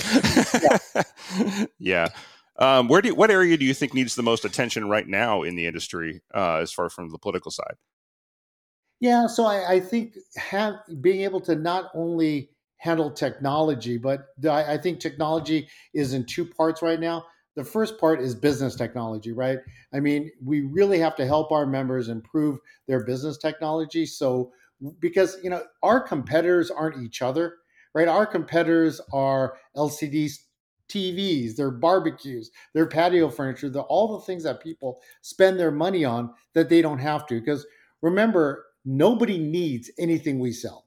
yeah. 1.79 2.09
Um, 2.59 2.89
where 2.89 3.03
do 3.03 3.09
you, 3.09 3.15
what 3.15 3.31
area 3.31 3.57
do 3.59 3.67
you 3.67 3.75
think 3.75 3.93
needs 3.93 4.15
the 4.15 4.23
most 4.23 4.47
attention 4.47 4.89
right 4.89 5.07
now 5.07 5.43
in 5.43 5.57
the 5.57 5.67
industry, 5.67 6.23
uh, 6.35 6.57
as 6.57 6.73
far 6.73 6.89
from 6.89 7.11
the 7.11 7.19
political 7.19 7.51
side? 7.51 7.75
Yeah, 8.99 9.27
so 9.27 9.45
I, 9.45 9.75
I 9.75 9.81
think 9.81 10.15
have, 10.37 10.77
being 11.03 11.21
able 11.21 11.41
to 11.43 11.55
not 11.55 11.91
only 11.95 12.49
handle 12.79 13.11
technology, 13.11 13.99
but 13.99 14.29
I, 14.45 14.75
I 14.75 14.79
think 14.79 15.01
technology 15.01 15.69
is 15.93 16.15
in 16.15 16.25
two 16.25 16.47
parts 16.47 16.81
right 16.81 16.99
now 16.99 17.27
the 17.57 17.65
first 17.65 17.99
part 17.99 18.21
is 18.21 18.35
business 18.35 18.77
technology, 18.77 19.33
right? 19.33 19.59
I 19.93 20.01
mean, 20.01 20.31
we 20.45 20.61
really 20.61 20.99
have 20.99 21.17
to 21.17 21.27
help 21.27 21.51
our 21.51 21.67
members 21.67 22.09
improve 22.09 22.59
their 22.87 23.05
business 23.05 23.39
technology. 23.39 24.07
So, 24.07 24.53
because, 25.01 25.39
you 25.43 25.49
know, 25.49 25.63
our 25.83 26.01
competitors 26.01 26.71
aren't 26.71 27.03
each 27.03 27.23
other, 27.23 27.57
right? 27.95 28.09
Our 28.09 28.27
competitors 28.27 29.01
are 29.13 29.57
LCD 29.75 30.31
TVs, 30.89 31.57
their 31.57 31.71
barbecues, 31.71 32.51
their 32.75 32.87
patio 32.87 33.29
furniture, 33.29 33.69
the, 33.69 33.81
all 33.81 34.19
the 34.19 34.25
things 34.25 34.45
that 34.45 34.63
people 34.63 35.01
spend 35.23 35.59
their 35.59 35.73
money 35.73 36.05
on 36.05 36.33
that 36.55 36.69
they 36.69 36.81
don't 36.81 36.99
have 36.99 37.27
to. 37.27 37.41
Because 37.41 37.67
remember, 38.03 38.67
nobody 38.85 39.39
needs 39.39 39.91
anything 39.99 40.39
we 40.39 40.53
sell 40.53 40.86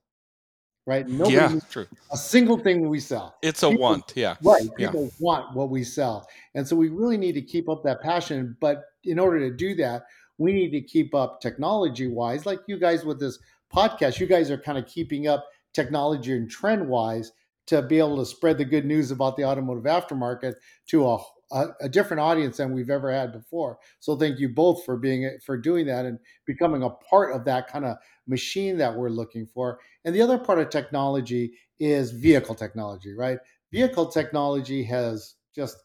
right? 0.89 1.07
Nobody 1.07 1.35
yeah, 1.35 1.59
true. 1.69 1.85
A 2.11 2.17
single 2.17 2.57
thing 2.57 2.89
we 2.89 2.99
sell. 2.99 3.35
It's 3.43 3.61
a 3.61 3.69
want, 3.69 4.11
yeah. 4.15 4.35
Right. 4.41 4.67
People 4.75 5.03
yeah. 5.03 5.09
want 5.19 5.55
what 5.55 5.69
we 5.69 5.83
sell. 5.83 6.27
And 6.55 6.67
so 6.67 6.75
we 6.75 6.89
really 6.89 7.15
need 7.15 7.33
to 7.33 7.41
keep 7.41 7.69
up 7.69 7.83
that 7.83 8.01
passion. 8.01 8.57
But 8.59 8.85
in 9.03 9.19
order 9.19 9.39
to 9.39 9.55
do 9.55 9.75
that, 9.75 10.05
we 10.39 10.51
need 10.51 10.71
to 10.71 10.81
keep 10.81 11.13
up 11.13 11.41
technology 11.41 12.07
wise, 12.07 12.47
like 12.47 12.59
you 12.67 12.79
guys 12.79 13.05
with 13.05 13.19
this 13.19 13.37
podcast. 13.71 14.19
You 14.19 14.25
guys 14.25 14.49
are 14.49 14.57
kind 14.57 14.79
of 14.79 14.87
keeping 14.87 15.27
up 15.27 15.45
technology 15.73 16.33
and 16.33 16.49
trend 16.49 16.87
wise 16.87 17.31
to 17.67 17.83
be 17.83 17.99
able 17.99 18.17
to 18.17 18.25
spread 18.25 18.57
the 18.57 18.65
good 18.65 18.85
news 18.85 19.11
about 19.11 19.37
the 19.37 19.45
automotive 19.45 19.83
aftermarket 19.83 20.55
to 20.87 21.07
a 21.07 21.19
a, 21.51 21.89
different 21.89 22.21
audience 22.21 22.57
than 22.57 22.73
we've 22.73 22.89
ever 22.89 23.11
had 23.11 23.31
before. 23.31 23.79
So 23.99 24.15
thank 24.15 24.39
you 24.39 24.49
both 24.49 24.85
for 24.85 24.97
being 24.97 25.37
for 25.45 25.57
doing 25.57 25.85
that 25.87 26.05
and 26.05 26.19
becoming 26.45 26.83
a 26.83 26.89
part 26.89 27.33
of 27.33 27.45
that 27.45 27.67
kind 27.67 27.85
of 27.85 27.97
machine 28.27 28.77
that 28.77 28.95
we're 28.95 29.09
looking 29.09 29.47
for. 29.47 29.79
And 30.05 30.13
the 30.13 30.21
other 30.21 30.37
part 30.37 30.59
of 30.59 30.69
technology 30.69 31.51
is 31.79 32.11
vehicle 32.11 32.55
technology, 32.55 33.13
right? 33.13 33.39
Vehicle 33.71 34.07
technology 34.07 34.83
has 34.83 35.35
just 35.55 35.77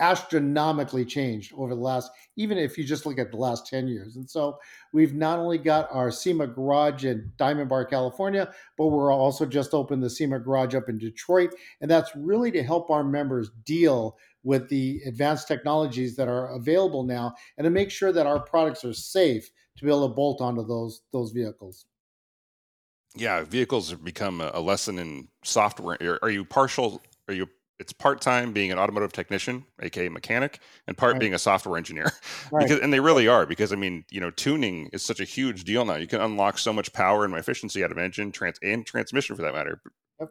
astronomically 0.00 1.04
changed 1.04 1.52
over 1.54 1.74
the 1.74 1.80
last, 1.80 2.10
even 2.36 2.58
if 2.58 2.76
you 2.76 2.84
just 2.84 3.06
look 3.06 3.18
at 3.18 3.30
the 3.30 3.36
last 3.36 3.66
10 3.66 3.86
years. 3.86 4.16
And 4.16 4.28
so 4.28 4.58
we've 4.92 5.14
not 5.14 5.38
only 5.38 5.58
got 5.58 5.88
our 5.92 6.10
SEMA 6.10 6.46
garage 6.48 7.04
in 7.04 7.30
Diamond 7.36 7.68
Bar, 7.68 7.84
California, 7.84 8.52
but 8.76 8.86
we're 8.86 9.12
also 9.12 9.44
just 9.46 9.74
opened 9.74 10.02
the 10.02 10.10
SEMA 10.10 10.40
garage 10.40 10.74
up 10.74 10.88
in 10.88 10.98
Detroit. 10.98 11.54
And 11.80 11.90
that's 11.90 12.10
really 12.16 12.50
to 12.52 12.62
help 12.62 12.90
our 12.90 13.04
members 13.04 13.50
deal 13.64 14.16
with 14.42 14.68
the 14.68 15.00
advanced 15.06 15.48
technologies 15.48 16.16
that 16.16 16.28
are 16.28 16.54
available 16.54 17.02
now 17.02 17.34
and 17.58 17.64
to 17.64 17.70
make 17.70 17.90
sure 17.90 18.12
that 18.12 18.26
our 18.26 18.40
products 18.40 18.84
are 18.84 18.92
safe 18.92 19.50
to 19.76 19.84
be 19.84 19.90
able 19.90 20.08
to 20.08 20.14
bolt 20.14 20.40
onto 20.40 20.66
those 20.66 21.02
those 21.12 21.30
vehicles 21.30 21.86
yeah 23.14 23.42
vehicles 23.42 23.90
have 23.90 24.02
become 24.02 24.40
a 24.40 24.60
lesson 24.60 24.98
in 24.98 25.28
software 25.44 25.98
are 26.22 26.30
you 26.30 26.44
partial 26.44 27.02
are 27.28 27.34
you 27.34 27.46
it's 27.80 27.92
part-time 27.92 28.52
being 28.52 28.70
an 28.70 28.78
automotive 28.78 29.12
technician 29.12 29.64
aka 29.82 30.08
mechanic 30.08 30.60
and 30.86 30.96
part 30.96 31.14
right. 31.14 31.20
being 31.20 31.34
a 31.34 31.38
software 31.38 31.76
engineer 31.76 32.12
right. 32.52 32.68
because 32.68 32.80
and 32.80 32.92
they 32.92 33.00
really 33.00 33.26
are 33.26 33.46
because 33.46 33.72
i 33.72 33.76
mean 33.76 34.04
you 34.10 34.20
know 34.20 34.30
tuning 34.30 34.88
is 34.92 35.02
such 35.02 35.18
a 35.18 35.24
huge 35.24 35.64
deal 35.64 35.84
now 35.84 35.96
you 35.96 36.06
can 36.06 36.20
unlock 36.20 36.58
so 36.58 36.72
much 36.72 36.92
power 36.92 37.24
and 37.24 37.34
efficiency 37.34 37.82
out 37.82 37.90
of 37.90 37.98
engine 37.98 38.30
trans 38.30 38.58
and 38.62 38.86
transmission 38.86 39.34
for 39.34 39.42
that 39.42 39.54
matter 39.54 39.80
yep. 40.20 40.28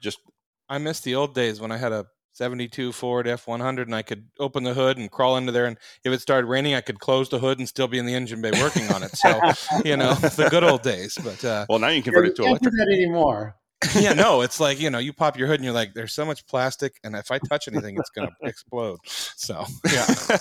just 0.00 0.20
i 0.68 0.78
miss 0.78 1.00
the 1.00 1.14
old 1.14 1.34
days 1.34 1.60
when 1.60 1.72
i 1.72 1.76
had 1.76 1.92
a 1.92 2.06
72 2.36 2.90
Ford 2.90 3.26
F100 3.26 3.82
and 3.82 3.94
I 3.94 4.02
could 4.02 4.26
open 4.40 4.64
the 4.64 4.74
hood 4.74 4.98
and 4.98 5.08
crawl 5.08 5.36
into 5.36 5.52
there 5.52 5.66
and 5.66 5.78
if 6.02 6.12
it 6.12 6.20
started 6.20 6.48
raining 6.48 6.74
I 6.74 6.80
could 6.80 6.98
close 6.98 7.28
the 7.28 7.38
hood 7.38 7.60
and 7.60 7.68
still 7.68 7.86
be 7.86 7.96
in 7.96 8.06
the 8.06 8.14
engine 8.14 8.42
bay 8.42 8.50
working 8.60 8.90
on 8.92 9.04
it 9.04 9.16
so 9.16 9.40
you 9.84 9.96
know 9.96 10.14
the 10.14 10.48
good 10.50 10.64
old 10.64 10.82
days 10.82 11.16
but 11.22 11.44
uh, 11.44 11.64
well 11.68 11.78
now 11.78 11.86
you 11.86 12.02
can 12.02 12.12
convert 12.12 12.30
it 12.30 12.34
to 12.36 12.42
electric 12.42 12.72
do 12.72 12.78
that 12.78 12.92
anymore 12.92 13.54
yeah 13.94 14.12
no 14.12 14.40
it's 14.40 14.60
like 14.60 14.80
you 14.80 14.90
know 14.90 14.98
you 14.98 15.12
pop 15.12 15.38
your 15.38 15.46
hood 15.46 15.56
and 15.56 15.64
you're 15.64 15.74
like 15.74 15.94
there's 15.94 16.12
so 16.12 16.24
much 16.24 16.46
plastic 16.46 16.98
and 17.04 17.14
if 17.14 17.30
I 17.30 17.38
touch 17.38 17.68
anything 17.68 17.96
it's 17.98 18.10
gonna 18.10 18.30
explode. 18.42 18.98
So 19.04 19.64
yeah. 19.92 20.06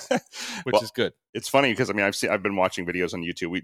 which 0.63 0.73
well, 0.73 0.83
is 0.83 0.91
good. 0.91 1.13
it's 1.33 1.49
funny 1.49 1.71
because 1.71 1.89
I 1.89 1.93
mean 1.93 2.05
I've 2.05 2.15
seen 2.15 2.29
I've 2.29 2.43
been 2.43 2.55
watching 2.55 2.85
videos 2.85 3.13
on 3.13 3.21
YouTube. 3.21 3.49
We 3.49 3.63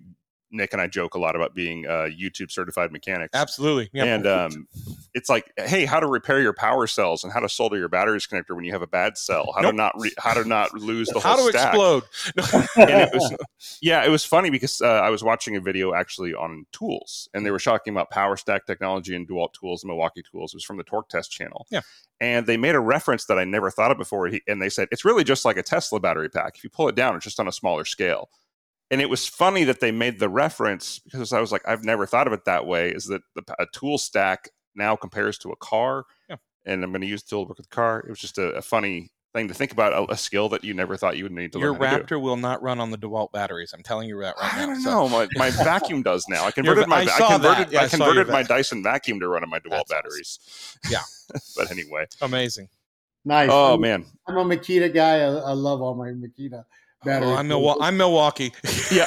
Nick 0.52 0.74
and 0.74 0.82
I 0.82 0.88
joke 0.88 1.16
a 1.16 1.20
lot 1.20 1.36
about 1.36 1.54
being 1.56 1.86
uh, 1.86 2.08
YouTube 2.10 2.52
certified 2.52 2.92
mechanics. 2.92 3.32
Absolutely. 3.34 3.90
Yeah. 3.94 4.06
And 4.06 4.26
um, 4.28 4.68
it's 5.14 5.30
like, 5.30 5.52
hey, 5.58 5.86
how 5.86 6.00
to 6.00 6.08
repair 6.08 6.42
your 6.42 6.54
power 6.54 6.88
cells 6.88 7.24
and 7.24 7.32
how 7.34 7.40
to 7.40 7.50
solder 7.50 7.78
your 7.78 7.90
batteries 7.90 8.26
connector 8.28 8.56
when 8.56 8.64
you 8.66 8.72
have 8.72 8.82
a 8.82 8.88
bad 8.88 9.18
cell. 9.18 9.52
How 9.56 9.62
Nope. 9.62 9.72
to 9.72 9.78
not 9.78 9.94
re- 10.00 10.14
how 10.18 10.34
to 10.34 10.44
not 10.48 10.74
lose 10.74 11.08
the 11.10 11.20
How 11.20 11.36
whole 11.38 11.46
to 11.52 11.58
stack. 11.58 11.74
explode. 11.74 12.04
and 12.78 12.90
it 13.02 13.10
was 13.14 13.36
yeah 13.82 14.04
it 14.06 14.10
was 14.10 14.24
funny 14.26 14.50
because 14.50 14.82
uh, 14.82 14.88
i 14.88 15.10
was 15.10 15.24
watching 15.24 15.56
a 15.56 15.60
video 15.62 15.94
actually 15.94 16.34
on 16.34 16.66
tools 16.72 17.28
and 17.34 17.46
they 17.46 17.52
were 17.52 17.60
talking 17.60 17.94
about 17.94 18.10
power 18.10 18.36
stack 18.38 18.66
technology 18.66 19.16
and 19.16 19.28
dewalt 19.28 19.54
tools 19.54 19.84
and 19.84 19.90
milwaukee 19.90 20.24
tools 20.32 20.54
it 20.54 20.58
was 20.58 20.64
from 20.64 20.78
the 20.78 20.84
torque 20.84 21.10
test 21.10 21.32
channel 21.32 21.66
Yeah. 21.70 21.82
and 22.20 22.46
they 22.46 22.58
made 22.58 22.76
a 22.76 22.80
reference 22.80 23.26
that 23.26 23.38
i 23.40 23.44
never 23.44 23.70
thought 23.72 23.92
of 23.92 23.98
before 23.98 24.30
and 24.48 24.62
they 24.62 24.70
said 24.70 24.88
it's 24.92 25.06
really 25.06 25.24
just 25.24 25.46
like 25.46 25.58
a 25.58 25.64
tesla 25.64 26.00
battery 26.00 26.30
pack 26.30 26.56
if 26.58 26.64
you 26.64 26.70
pull 26.70 26.88
it 26.88 26.96
down 26.96 27.16
it's 27.16 27.24
just 27.26 27.40
on 27.40 27.48
a 27.48 27.52
smaller 27.52 27.86
scale 27.86 28.30
and 28.92 29.02
it 29.02 29.10
was 29.10 29.28
funny 29.28 29.64
that 29.64 29.80
they 29.80 29.92
made 29.92 30.20
the 30.20 30.30
reference 30.30 31.00
because 31.00 31.32
i 31.34 31.40
was 31.40 31.52
like 31.52 31.62
i've 31.68 31.84
never 31.84 32.06
thought 32.06 32.28
of 32.28 32.34
it 32.34 32.46
that 32.46 32.66
way 32.66 32.90
is 32.90 33.06
that 33.06 33.22
the, 33.36 33.44
a 33.60 33.66
tool 33.74 33.98
stack 33.98 34.50
now 34.76 34.96
compares 34.96 35.38
to 35.38 35.52
a 35.52 35.56
car 35.58 36.06
Yeah. 36.30 36.38
and 36.66 36.84
i'm 36.84 36.92
going 36.92 37.02
to 37.02 37.08
use 37.08 37.24
the 37.24 37.30
tool 37.30 37.46
to 37.46 37.50
work 37.50 37.58
with 37.58 37.70
the 37.70 37.76
car 37.76 38.00
it 38.00 38.10
was 38.10 38.20
just 38.20 38.38
a, 38.38 38.52
a 38.54 38.62
funny 38.62 39.12
thing 39.34 39.48
to 39.48 39.54
think 39.54 39.72
about 39.72 39.94
a, 39.94 40.12
a 40.14 40.18
skill 40.18 40.50
that 40.50 40.64
you 40.64 40.74
never 40.74 40.98
thought 40.98 41.16
you 41.16 41.24
would 41.24 41.32
need 41.32 41.54
to 41.54 41.60
Your 41.60 41.74
learn 41.74 41.82
how 41.84 41.98
to 41.98 42.04
do. 42.04 42.16
Raptor 42.16 42.20
will 42.20 42.36
not 42.36 42.64
run 42.64 42.80
on 42.80 42.90
the 42.90 42.98
DeWalt 42.98 43.32
batteries. 43.32 43.74
I'm 43.74 43.84
telling 43.84 44.10
you 44.10 44.20
that 44.22 44.34
right 44.42 44.54
now. 44.56 44.64
I 44.64 44.66
don't 44.66 44.82
So- 44.82 44.90
know. 44.90 45.08
My, 45.10 45.28
my 45.36 45.50
vacuum 45.64 46.02
does 46.02 46.26
now. 46.28 46.46
I 46.46 46.50
converted 46.50 46.88
my 46.88 47.02
I 47.02 47.02
I, 47.02 47.06
saw 47.06 47.28
converted 47.34 47.68
that. 47.68 47.72
Yeah, 47.72 47.82
I 47.82 47.84
I 47.84 47.88
saw 47.90 47.98
your 47.98 48.06
converted 48.08 48.34
my 48.34 48.40
vac- 48.42 48.48
Dyson 48.48 48.82
vacuum 48.82 49.20
to 49.20 49.28
run 49.28 49.44
on 49.44 49.50
my 49.52 49.60
DeWalt 49.60 49.84
That's 49.88 49.92
awesome. 49.92 49.98
batteries. 50.04 50.40
Yeah. 50.90 51.02
but 51.56 51.70
anyway. 51.70 52.08
Amazing. 52.24 52.70
Nice. 53.24 53.50
Oh 53.54 53.76
I'm, 53.76 53.82
man. 53.82 54.04
I'm 54.28 54.36
a 54.38 54.44
Makita 54.44 54.92
guy. 54.92 55.18
I, 55.20 55.26
I 55.26 55.52
love 55.52 55.80
all 55.84 55.94
my 55.94 56.08
Makita 56.08 56.66
batteries. 57.04 57.32
Oh, 57.32 57.36
I'm, 57.36 57.48
Milwaukee. 57.48 57.80
I'm 57.82 57.98
Milwaukee. 57.98 58.54
Yeah. 58.92 59.06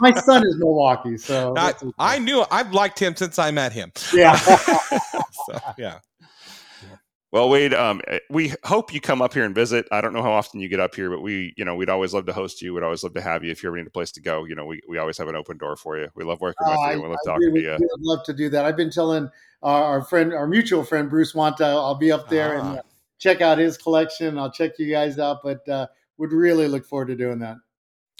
My 0.00 0.12
son 0.12 0.46
is 0.46 0.56
Milwaukee, 0.58 1.16
so 1.16 1.54
I, 1.56 1.70
okay. 1.70 1.90
I 1.98 2.18
knew 2.18 2.44
I've 2.50 2.72
liked 2.72 2.98
him 2.98 3.14
since 3.16 3.38
I 3.38 3.50
met 3.50 3.72
him. 3.72 3.92
yeah. 4.14 4.38
So, 5.48 5.58
yeah. 5.76 5.98
well, 7.32 7.48
Wade, 7.48 7.74
um, 7.74 8.00
we 8.30 8.52
hope 8.62 8.94
you 8.94 9.00
come 9.00 9.20
up 9.20 9.34
here 9.34 9.44
and 9.44 9.54
visit. 9.54 9.88
I 9.90 10.00
don't 10.00 10.12
know 10.12 10.22
how 10.22 10.30
often 10.30 10.60
you 10.60 10.68
get 10.68 10.78
up 10.78 10.94
here, 10.94 11.10
but 11.10 11.20
we, 11.20 11.52
you 11.56 11.64
know, 11.64 11.74
we'd 11.74 11.88
always 11.88 12.14
love 12.14 12.26
to 12.26 12.32
host 12.32 12.62
you. 12.62 12.74
We'd 12.74 12.84
always 12.84 13.02
love 13.02 13.14
to 13.14 13.20
have 13.20 13.42
you 13.42 13.50
if 13.50 13.62
you 13.62 13.68
ever 13.68 13.76
need 13.78 13.86
a 13.86 13.90
place 13.90 14.12
to 14.12 14.20
go. 14.20 14.44
You 14.44 14.54
know, 14.54 14.66
we, 14.66 14.80
we 14.88 14.98
always 14.98 15.18
have 15.18 15.26
an 15.28 15.34
open 15.34 15.56
door 15.58 15.74
for 15.74 15.98
you. 15.98 16.08
We 16.14 16.22
love 16.22 16.40
working 16.40 16.64
with 16.68 16.76
Oh, 16.78 16.90
you. 16.90 17.02
We 17.02 17.08
love 17.08 17.16
I 17.24 17.28
talking 17.28 17.46
really, 17.48 17.60
to 17.62 17.66
you. 17.66 17.70
really 17.72 17.88
would 17.90 18.02
love 18.02 18.24
to 18.26 18.32
do 18.32 18.48
that. 18.50 18.64
I've 18.64 18.76
been 18.76 18.90
telling 18.90 19.28
our, 19.64 19.82
our 19.82 20.02
friend, 20.04 20.32
our 20.32 20.46
mutual 20.46 20.84
friend 20.84 21.10
Bruce 21.10 21.34
Wanta, 21.34 21.64
I'll 21.64 21.96
be 21.96 22.12
up 22.12 22.28
there 22.28 22.58
and 22.58 22.62
Ah. 22.68 22.74
uh, 22.76 22.82
check 23.18 23.40
out 23.40 23.58
his 23.58 23.76
collection. 23.78 24.38
I'll 24.38 24.52
check 24.52 24.78
you 24.78 24.90
guys 24.92 25.18
out, 25.18 25.38
but 25.42 25.66
uh, 25.68 25.86
would 26.18 26.32
really 26.32 26.68
look 26.68 26.84
forward 26.86 27.06
to 27.08 27.16
doing 27.16 27.38
that. 27.40 27.56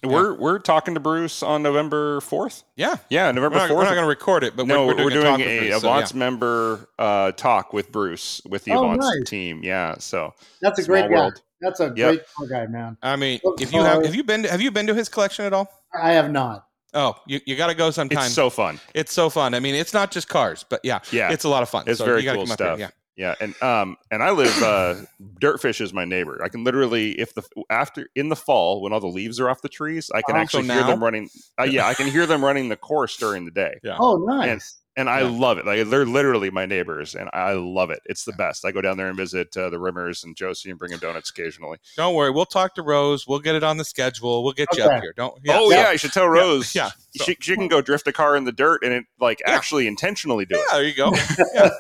We're 0.05 0.35
we're 0.35 0.59
talking 0.59 0.95
to 0.95 1.01
Bruce 1.01 1.45
on 1.45 1.63
November 1.63 2.21
fourth. 2.23 2.65
Yeah. 2.75 2.97
Yeah, 3.09 3.31
November 3.31 3.59
fourth. 3.59 3.71
we're 3.71 3.77
fourth. 3.77 3.85
not 3.87 3.95
going 3.95 4.03
to 4.05 4.09
record 4.09 4.43
it, 4.43 4.57
but 4.57 4.67
no, 4.67 4.85
we're, 4.87 4.97
we're 5.05 5.11
doing, 5.11 5.27
a, 5.27 5.31
talk 5.31 5.39
with 5.39 5.47
a 5.47 5.59
Bruce, 5.61 5.81
so, 5.81 5.87
yeah. 5.89 5.93
Avance 5.95 6.15
member 6.15 6.89
uh, 6.99 7.33
talk 7.33 7.73
with 7.73 7.93
Bruce 7.93 8.41
with 8.49 8.65
the 8.65 8.73
Oh, 8.73 8.85
Avance 8.85 9.05
nice. 9.05 9.31
team. 9.31 9.61
Yeah, 9.63 9.95
so 9.99 10.35
That's 10.61 10.81
a 10.81 10.83
Small 10.83 10.97
great 10.97 11.09
guy. 11.09 11.17
world. 11.21 11.41
That's 11.61 11.79
a 11.79 11.93
Yep. 11.95 11.95
great 11.97 12.23
car 12.37 12.47
guy, 12.49 12.67
man. 12.67 12.97
I 13.01 13.15
mean, 13.15 13.39
Look 13.45 13.61
if 13.61 13.73
you 13.73 13.81
have, 13.85 14.05
have 14.05 14.15
you 14.17 14.25
been, 14.25 14.43
to, 14.43 14.51
have 14.51 14.61
you 14.61 14.73
been 14.73 14.89
to 14.89 14.95
his 14.95 15.09
collection 15.09 15.45
at 15.45 15.53
all? 15.53 15.69
I 15.95 16.11
have 16.13 16.33
not. 16.33 16.67
Oh, 16.95 17.15
you, 17.29 17.39
you 17.47 17.55
got 17.57 17.69
to 17.69 17.75
go 17.75 17.93
sometime. 17.93 18.25
it's 18.25 18.35
so 18.35 18.51
fun. 18.51 18.81
It's 18.95 19.13
so 19.13 19.31
fun. 19.31 19.55
I 19.55 19.61
mean, 19.61 19.77
it's 19.77 19.95
not 19.95 20.11
just 20.11 20.29
cars, 20.29 20.65
but 20.69 20.81
yeah, 20.83 20.99
Yeah, 21.13 21.31
it's 21.31 21.45
a 21.45 21.49
lot 21.49 21.63
of 21.63 21.69
fun. 21.69 21.85
It's 21.87 21.99
So 21.99 22.05
very 22.05 22.25
you 22.25 22.33
cool 22.33 22.43
come 22.43 22.51
up 22.51 22.59
here. 22.59 22.67
stuff. 22.67 22.79
Yeah. 22.81 22.89
Yeah, 23.17 23.35
and 23.41 23.61
um, 23.63 23.97
and 24.11 24.23
I 24.23 24.31
live. 24.31 24.63
Uh, 24.63 24.95
Dirtfish 25.41 25.81
is 25.81 25.93
my 25.93 26.05
neighbor. 26.07 26.41
I 26.43 26.49
can 26.49 26.65
literally, 26.65 27.13
if 27.13 27.35
the 27.35 27.43
after 27.69 28.09
in 28.15 28.31
the 28.31 28.37
fall 28.37 28.81
when 28.81 28.93
all 28.93 29.01
the 29.01 29.07
leaves 29.07 29.39
are 29.39 29.51
off 29.51 29.61
the 29.61 29.69
trees, 29.69 30.11
I 30.15 30.23
can 30.23 30.35
Oh, 30.37 30.39
actually 30.39 30.67
so 30.67 30.75
hear 30.75 30.85
them 30.85 31.03
running. 31.03 31.29
Uh, 31.61 31.65
yeah, 31.65 31.87
I 31.87 31.93
can 31.95 32.07
hear 32.07 32.27
them 32.27 32.43
running 32.43 32.71
the 32.71 32.77
course 32.77 33.17
during 33.19 33.45
the 33.45 33.51
day, 33.51 33.79
Yeah. 33.83 33.99
Oh, 34.01 34.17
nice. 34.17 34.82
And 34.97 35.09
I 35.09 35.21
Yeah. 35.23 35.29
love 35.31 35.59
it. 35.59 35.67
Like 35.67 35.89
they're 35.89 36.05
literally 36.07 36.51
my 36.51 36.67
neighbors, 36.67 37.15
and 37.15 37.31
I 37.33 37.53
love 37.53 37.91
it. 37.91 38.01
It's 38.05 38.25
the 38.25 38.33
best. 38.33 38.65
I 38.65 38.73
go 38.73 38.81
down 38.81 38.97
there 38.97 39.09
and 39.09 39.17
visit 39.17 39.57
uh, 39.57 39.71
the 39.71 39.79
Rimmers 39.79 40.25
and 40.25 40.37
Josie 40.37 40.71
and 40.71 40.79
bring 40.79 40.91
them 40.91 41.01
donuts 41.01 41.31
occasionally. 41.31 41.79
Don't 41.97 42.15
worry. 42.15 42.31
We'll 42.31 42.45
talk 42.47 42.75
to 42.75 42.83
Rose. 42.83 43.27
We'll 43.27 43.39
get 43.41 43.55
it 43.55 43.63
on 43.63 43.77
the 43.79 43.85
schedule. 43.85 44.43
We'll 44.45 44.53
get 44.53 44.69
you 44.77 44.85
Okay. 44.85 44.95
up 44.97 45.03
here. 45.03 45.13
Don't. 45.17 45.35
oh 45.49 45.71
so- 45.71 45.77
yeah, 45.77 45.87
I 45.89 45.97
should 45.97 46.13
tell 46.13 46.29
Rose. 46.29 46.75
yeah, 46.75 46.91
so- 47.17 47.25
she 47.25 47.37
she 47.41 47.55
can 47.57 47.69
go 47.69 47.81
drift 47.81 48.07
a 48.07 48.13
car 48.13 48.37
in 48.37 48.45
the 48.45 48.53
dirt 48.53 48.83
and 48.85 48.93
it 48.93 49.05
like 49.21 49.41
Yeah. 49.41 49.53
actually 49.55 49.87
intentionally 49.87 50.45
do 50.45 50.57
Yeah, 50.57 50.63
it. 50.63 50.69
there 50.73 50.85
you 50.85 50.95
go. 50.95 51.13
Yeah. 51.55 51.71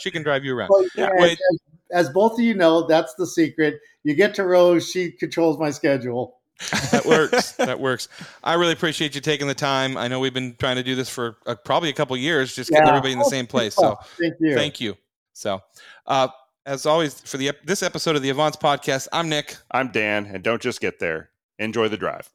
She 0.00 0.10
can 0.10 0.24
drive 0.24 0.44
you 0.44 0.56
around. 0.56 0.70
Well, 0.72 0.84
Yeah, 0.96 1.10
wait. 1.14 1.38
as, 1.92 2.06
as 2.06 2.10
both 2.12 2.32
of 2.32 2.40
you 2.40 2.54
know, 2.54 2.86
that's 2.86 3.14
the 3.14 3.26
secret. 3.26 3.78
You 4.02 4.14
get 4.16 4.34
to 4.34 4.44
Rose, 4.44 4.90
she 4.90 5.12
controls 5.12 5.56
my 5.58 5.70
schedule. 5.70 6.40
That 6.90 7.04
works. 7.06 7.52
that 7.52 7.78
works. 7.80 8.08
I 8.44 8.54
really 8.54 8.72
appreciate 8.72 9.14
you 9.14 9.20
taking 9.20 9.46
the 9.46 9.54
time. 9.54 9.96
I 9.96 10.08
know 10.08 10.20
we've 10.20 10.34
been 10.34 10.54
trying 10.58 10.76
to 10.76 10.82
do 10.82 10.94
this 10.94 11.08
for 11.08 11.36
uh, 11.46 11.54
probably 11.64 11.90
a 11.90 11.92
couple 11.92 12.16
years, 12.16 12.54
just 12.54 12.70
getting 12.70 12.88
everybody 12.88 13.12
in 13.12 13.18
the 13.18 13.24
same 13.24 13.46
place. 13.46 13.74
So 13.74 13.98
Thank 14.18 14.34
you. 14.40 14.54
thank 14.54 14.80
you. 14.80 14.96
So, 15.32 15.60
uh, 16.06 16.28
as 16.66 16.86
always, 16.86 17.20
for 17.20 17.38
the 17.38 17.52
this 17.64 17.82
episode 17.82 18.16
of 18.16 18.22
the 18.22 18.30
Avance 18.30 18.56
podcast, 18.56 19.08
I'm 19.12 19.28
Nick. 19.28 19.56
I'm 19.70 19.90
Dan, 19.90 20.26
and 20.26 20.42
don't 20.42 20.62
just 20.62 20.80
get 20.80 20.98
there. 20.98 21.30
Enjoy 21.58 21.88
the 21.88 21.96
drive. 21.96 22.30